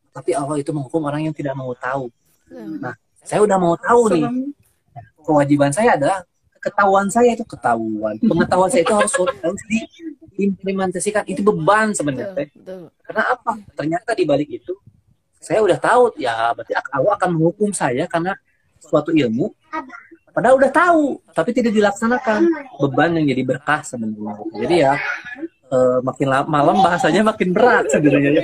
tapi 0.09 0.33
Allah 0.33 0.57
itu 0.57 0.73
menghukum 0.73 1.01
orang 1.05 1.29
yang 1.29 1.35
tidak 1.37 1.53
mau 1.53 1.77
tahu. 1.77 2.09
Tuh. 2.49 2.93
Saya 3.21 3.45
udah 3.45 3.57
mau 3.61 3.77
tahu 3.77 4.17
nih, 4.17 4.25
Serem. 4.25 4.35
kewajiban 5.21 5.69
saya 5.69 5.93
adalah 5.93 6.25
ketahuan 6.57 7.05
saya 7.13 7.37
itu 7.37 7.45
ketahuan, 7.45 8.17
pengetahuan 8.29 8.69
saya 8.73 8.81
itu 8.81 8.93
harus 8.97 9.13
harus 9.13 9.63
diimplementasikan. 10.33 11.21
Itu 11.29 11.45
beban 11.45 11.93
sebenarnya. 11.93 12.49
Karena 13.05 13.23
apa? 13.29 13.61
Ternyata 13.77 14.17
di 14.17 14.25
balik 14.25 14.49
itu 14.49 14.73
saya 15.47 15.63
udah 15.63 15.79
tahu, 15.79 16.11
ya 16.19 16.51
berarti 16.51 16.75
Allah 16.75 17.15
akan 17.15 17.29
menghukum 17.39 17.71
saya 17.71 18.03
karena 18.03 18.35
suatu 18.83 19.15
ilmu. 19.15 19.55
Padahal 20.35 20.59
udah 20.59 20.69
tahu 20.69 21.17
tapi 21.31 21.55
tidak 21.55 21.71
dilaksanakan. 21.71 22.45
Beban 22.77 23.15
yang 23.15 23.25
jadi 23.31 23.41
berkah 23.47 23.81
sebenarnya. 23.81 24.35
Jadi 24.59 24.75
ya 24.83 24.93
eh, 25.71 25.99
makin 26.03 26.27
la- 26.27 26.45
malam 26.45 26.77
bahasanya 26.83 27.23
makin 27.25 27.55
berat 27.55 27.87
sebenarnya 27.89 28.43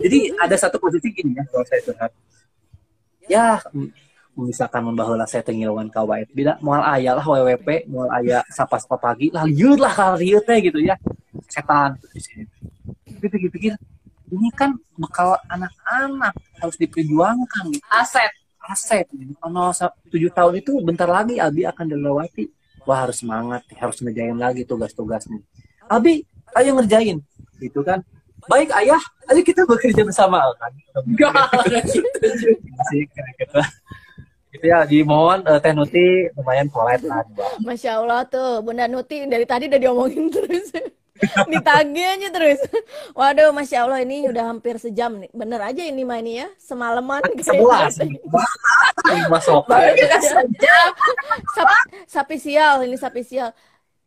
Jadi 0.00 0.18
ada 0.40 0.56
satu 0.56 0.80
posisi 0.80 1.12
gini 1.12 1.36
ya 1.36 1.44
kalau 1.52 1.62
saya 1.68 1.80
curhat. 1.84 2.12
Ya 3.28 3.60
misalkan 4.34 4.82
membahulah 4.88 5.28
saya 5.28 5.44
tengilwan 5.44 5.92
kawait 5.92 6.30
bila 6.34 6.58
mual 6.58 6.82
ayah 6.94 7.18
lah 7.18 7.26
WWP 7.26 7.90
mual 7.90 8.06
ayah 8.22 8.42
sapa 8.50 8.78
sapa 8.78 8.94
pagi 8.98 9.34
lah 9.34 9.42
liut 9.42 9.78
lah 9.82 9.90
kalau 9.94 10.16
liut 10.18 10.42
teh 10.42 10.58
gitu 10.58 10.80
ya. 10.82 10.98
Setan. 11.46 12.00
Di 12.10 12.18
sini 12.18 12.44
pikir-pikir 13.18 13.78
ini 14.28 14.48
kan 14.52 14.76
bekal 14.96 15.36
anak-anak 15.48 16.34
harus 16.60 16.76
diperjuangkan. 16.76 17.64
Gitu 17.72 17.84
aset. 17.88 18.32
Aset. 18.68 19.06
Kalau 19.40 19.72
tujuh 20.12 20.30
tahun 20.32 20.60
itu 20.60 20.76
bentar 20.84 21.08
lagi 21.08 21.40
Abi 21.40 21.64
akan 21.64 21.86
dilewati. 21.88 22.52
Wah 22.84 23.04
harus 23.04 23.20
semangat 23.20 23.64
harus 23.76 24.00
ngerjain 24.00 24.36
lagi 24.36 24.64
tugas-tugasnya. 24.64 25.40
Abi 25.88 26.24
ayo 26.56 26.76
ngerjain. 26.76 27.20
Gitu 27.60 27.80
kan. 27.84 28.04
Baik 28.48 28.72
ayah 28.80 29.02
ayo 29.32 29.40
kita 29.44 29.64
bekerja 29.64 30.04
bersama. 30.04 30.40
Kan? 30.56 30.72
Kayak 31.16 31.84
gitu 31.92 33.60
gitu 34.48 34.64
ya 34.64 34.82
dimohon 34.88 35.44
eh, 35.44 35.58
teh 35.60 35.72
nuti 35.76 36.32
lumayan 36.34 36.66
polite 36.72 37.04
lah. 37.04 37.22
Masya 37.60 38.00
Allah 38.00 38.24
tuh 38.24 38.64
Bunda 38.64 38.88
Nuti 38.88 39.28
dari 39.28 39.44
tadi 39.44 39.68
udah 39.68 39.80
diomongin 39.80 40.32
terus 40.34 40.72
ditagih 41.52 42.06
aja 42.18 42.28
terus. 42.30 42.60
Waduh 43.14 43.50
Masya 43.50 43.86
Allah 43.86 44.00
ini 44.02 44.28
udah 44.28 44.54
hampir 44.54 44.78
sejam 44.78 45.18
nih. 45.18 45.30
Bener 45.34 45.60
aja 45.62 45.82
ini 45.82 46.02
ini 46.02 46.32
ya 46.44 46.48
semalaman 46.58 47.22
sebelas. 47.40 47.98
masuk 49.30 49.64
Sap- 51.54 51.88
sapi 52.06 52.36
sial 52.38 52.84
ini 52.86 52.96
sapi 52.98 53.22
sial. 53.24 53.50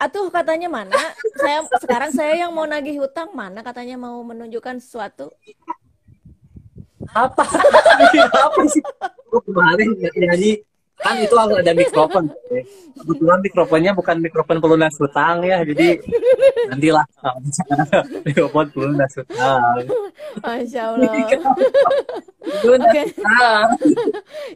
Atuh 0.01 0.33
katanya 0.33 0.65
mana? 0.65 0.97
Saya 1.37 1.61
sekarang 1.77 2.09
saya 2.09 2.33
yang 2.33 2.49
mau 2.49 2.65
nagih 2.65 2.97
hutang 2.97 3.37
mana 3.37 3.61
katanya 3.61 4.01
mau 4.01 4.17
menunjukkan 4.25 4.81
sesuatu? 4.81 5.29
Apa? 7.13 7.45
Apa 8.49 8.61
sih? 8.65 8.81
Gua 9.29 9.41
kemarin 9.45 9.93
nyanyi 10.17 10.65
kan 11.01 11.15
itu 11.17 11.35
harus 11.35 11.57
ada 11.57 11.73
mikrofon. 11.73 12.29
Kebetulan 12.93 13.39
mikrofonnya 13.41 13.91
bukan 13.97 14.21
mikrofon 14.21 14.57
pelunas 14.61 14.93
hutang 15.01 15.41
ya 15.41 15.65
jadi 15.65 15.97
nantilah 16.69 17.05
mikrofon 18.21 18.65
pelunas 18.69 19.11
hutang 19.17 19.61
Masya 20.45 20.81
Allah. 20.93 21.09
Ah. 23.41 23.65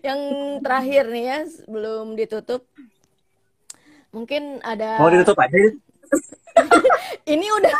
yang 0.05 0.19
terakhir 0.61 1.03
nih 1.09 1.25
ya 1.25 1.39
sebelum 1.49 2.13
ditutup. 2.13 2.61
Mungkin 4.13 4.63
ada 4.63 5.01
mau 5.01 5.11
ditutup 5.11 5.35
aja 5.41 5.57
ini? 7.27 7.47
Udah 7.59 7.75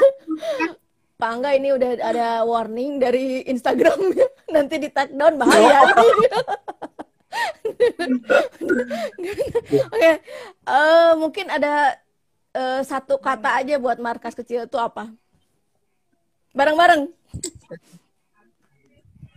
Pak 1.16 1.30
Angga 1.32 1.56
ini 1.56 1.72
udah 1.72 1.96
ada 2.04 2.44
warning 2.44 3.00
dari 3.00 3.40
Instagram 3.48 4.12
nanti 4.52 4.76
di 4.84 4.92
take 4.92 5.16
down 5.16 5.40
bahaya 5.40 5.88
Oke, 9.94 10.12
eh, 10.66 11.12
mungkin 11.18 11.46
ada 11.52 11.98
eh, 12.56 12.82
satu 12.84 13.20
kata 13.20 13.62
aja 13.62 13.76
buat 13.78 14.00
markas 14.00 14.34
kecil 14.34 14.66
itu 14.66 14.78
apa? 14.80 15.12
Bareng-bareng. 16.56 17.12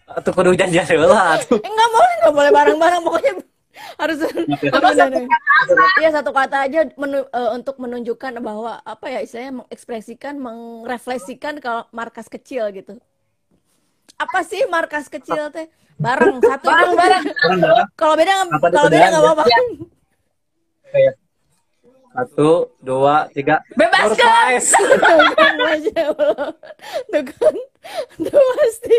atau 0.08 0.32
kudu 0.32 0.56
janjian 0.56 0.88
lah 1.04 1.36
tuh 1.44 1.60
Eh, 1.60 1.68
boleh, 1.68 2.14
nggak 2.24 2.32
boleh 2.32 2.52
bareng-bareng. 2.54 3.02
Pokoknya 3.04 3.32
harus 4.00 4.16
satu 4.24 4.40
Iya 6.00 6.10
satu 6.14 6.30
kata 6.32 6.56
aja 6.64 6.80
menu- 6.96 7.28
eh, 7.28 7.50
untuk 7.52 7.76
menunjukkan 7.76 8.40
bahwa 8.40 8.80
apa 8.82 9.06
ya 9.10 9.20
istilahnya 9.20 9.62
mengekspresikan, 9.62 10.34
mengrefleksikan 10.40 11.60
kalau 11.60 11.84
markas 11.92 12.30
kecil 12.30 12.70
gitu. 12.72 12.96
Apa 14.16 14.42
sih 14.42 14.64
markas 14.70 15.06
kecil 15.06 15.52
teh? 15.52 15.68
Bareng 15.98 16.38
satu 16.38 16.66
Bareng-bareng. 16.70 17.24
Kalau 17.98 18.14
beda 18.14 18.32
kalau 18.70 18.88
beda 18.88 19.06
nggak 19.10 19.22
apa-apa. 19.22 19.44
kayak 20.88 21.14
satu 22.18 22.74
dua 22.82 23.30
tiga 23.30 23.62
Bebaskan. 23.78 24.58
Tuh 27.08 27.22
kan, 27.22 27.54
tuh 28.18 28.42
pasti 28.58 28.96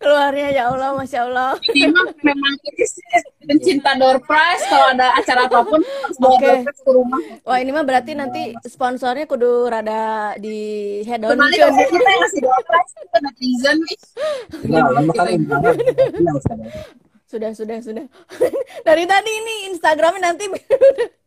keluarnya 0.00 0.48
ya 0.56 0.62
Allah, 0.72 0.96
Masya 0.96 1.20
Allah. 1.28 1.52
Ini 1.68 1.92
mah 1.92 2.08
memang 2.24 2.54
ini 2.64 2.84
sih 2.88 3.04
pencinta 3.44 3.92
door 4.00 4.18
prize 4.24 4.64
kalau 4.72 4.88
ada 4.96 5.12
acara 5.20 5.44
apa 5.52 5.60
pun 5.68 5.84
bawa 6.16 6.36
door 6.40 6.56
prize 6.64 6.80
ke 6.80 6.90
rumah. 6.90 7.20
Wah 7.44 7.58
ini 7.60 7.70
mah 7.76 7.84
berarti 7.84 8.16
nanti 8.16 8.56
sponsornya 8.64 9.28
kudu 9.28 9.68
rada 9.68 10.32
di 10.40 11.00
head 11.04 11.28
on 11.28 11.36
Kembali 11.36 11.56
kan. 11.60 11.76
kita 11.76 12.08
yang 12.08 12.20
ngasih 12.24 12.40
door 12.40 12.62
prize 12.64 12.92
itu 12.96 13.18
netizen 13.20 13.76
nih. 13.84 13.98
nah 14.72 14.88
Ini 15.28 16.24
harus 16.24 16.46
ada. 16.48 16.66
Sudah, 17.28 17.50
sudah, 17.56 17.78
sudah. 17.80 18.04
Dari 18.88 19.04
tadi 19.08 19.30
ini 19.32 19.54
Instagramnya 19.72 20.32
nanti. 20.32 20.44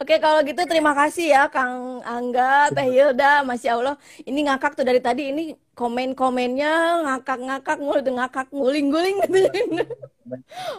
Oke, 0.00 0.18
kalau 0.18 0.40
gitu 0.42 0.62
terima 0.64 0.92
kasih 0.92 1.32
ya 1.34 1.42
Kang 1.48 2.02
Angga, 2.02 2.72
Teh 2.74 2.86
Hilda, 2.88 3.46
Masya 3.46 3.70
Allah. 3.78 3.96
Ini 4.24 4.50
ngakak 4.50 4.78
tuh 4.78 4.84
dari 4.86 5.00
tadi 5.00 5.32
ini 5.32 5.54
komen-komennya 5.72 7.04
ngakak-ngakak 7.06 7.78
mulu 7.80 8.00
ngakak 8.00 8.48
nguling-nguling 8.52 9.16
gitu. 9.24 9.38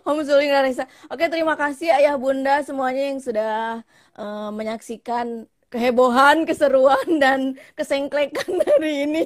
Homeschooling 0.05 0.51
Larissa. 0.53 0.85
Oke, 1.09 1.27
terima 1.29 1.53
kasih 1.57 1.93
ayah 1.93 2.15
bunda 2.17 2.61
semuanya 2.63 3.03
yang 3.13 3.19
sudah 3.21 3.53
uh, 4.17 4.49
menyaksikan 4.53 5.45
kehebohan, 5.73 6.45
keseruan 6.45 7.17
dan 7.17 7.57
kesengklekan 7.73 8.61
hari 8.67 9.09
ini. 9.09 9.25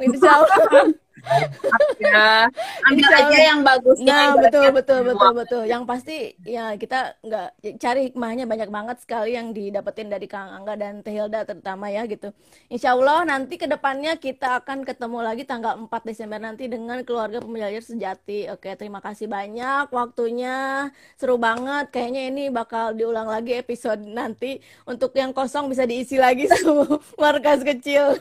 Insya 0.00 0.40
Allah 0.40 0.96
ya 1.96 2.46
ambil 2.86 3.08
aja 3.08 3.38
yang 3.40 3.60
bagus 3.64 3.98
nah 4.04 4.36
betul 4.36 4.68
betul 4.70 5.00
betul 5.02 5.32
betul. 5.36 5.62
Yang 5.66 5.82
pasti 5.86 6.16
ya 6.44 6.74
kita 6.76 7.18
nggak 7.22 7.48
cari 7.80 8.00
hikmahnya 8.10 8.44
banyak 8.48 8.70
banget 8.70 8.96
sekali 9.02 9.34
yang 9.34 9.50
didapetin 9.52 10.08
dari 10.10 10.26
Kang 10.26 10.52
Angga 10.52 10.74
dan 10.78 11.00
Teh 11.00 11.12
Hilda 11.12 11.44
terutama 11.46 11.88
ya 11.92 12.04
gitu. 12.08 12.32
Insya 12.72 12.94
Allah 12.94 13.24
nanti 13.26 13.56
ke 13.60 13.66
depannya 13.68 14.16
kita 14.18 14.62
akan 14.64 14.82
ketemu 14.84 15.18
lagi 15.22 15.42
tanggal 15.44 15.76
4 15.86 16.08
Desember 16.08 16.38
nanti 16.40 16.66
dengan 16.66 17.02
keluarga 17.02 17.40
pembelajar 17.40 17.82
sejati. 17.82 18.50
Oke 18.52 18.74
terima 18.74 19.00
kasih 19.00 19.30
banyak 19.30 19.90
waktunya. 19.90 20.88
Seru 21.16 21.36
banget. 21.40 21.92
Kayaknya 21.92 22.22
ini 22.32 22.44
bakal 22.52 22.96
diulang 22.96 23.28
lagi 23.28 23.56
episode 23.56 24.02
nanti. 24.04 24.58
Untuk 24.86 25.12
yang 25.16 25.32
kosong 25.32 25.70
bisa 25.70 25.84
diisi 25.88 26.16
lagi 26.20 26.48
sama 26.52 26.98
markas 27.16 27.62
kecil. 27.62 28.18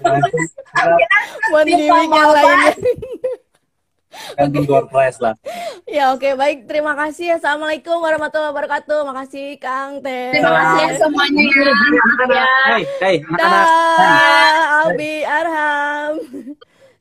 Buat 1.51 1.65
yang 1.67 2.31
lainnya 2.31 2.73
kan 4.39 4.47
okay. 4.47 4.63
door 4.63 4.87
prize 4.87 5.19
lah. 5.19 5.35
Ya 5.83 6.15
oke 6.15 6.23
okay, 6.23 6.33
baik 6.39 6.71
terima 6.71 6.95
kasih 6.95 7.35
assalamualaikum 7.35 7.99
warahmatullahi 7.99 8.55
wabarakatuh 8.55 9.03
makasih 9.03 9.59
Kang 9.59 9.99
Teh. 9.99 10.31
Terima 10.31 10.51
kasih 10.55 10.79
ya 10.79 10.91
semuanya 11.03 11.43
ya. 11.43 12.47
Hey 12.71 12.83
hey 13.03 13.15
Dah 13.35 14.87
Abi 14.87 15.13
Arham. 15.27 16.13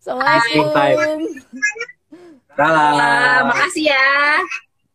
Assalamualaikum. 0.02 1.19
Salam. 2.55 3.43
Makasih 3.51 3.85
ya. 3.90 4.64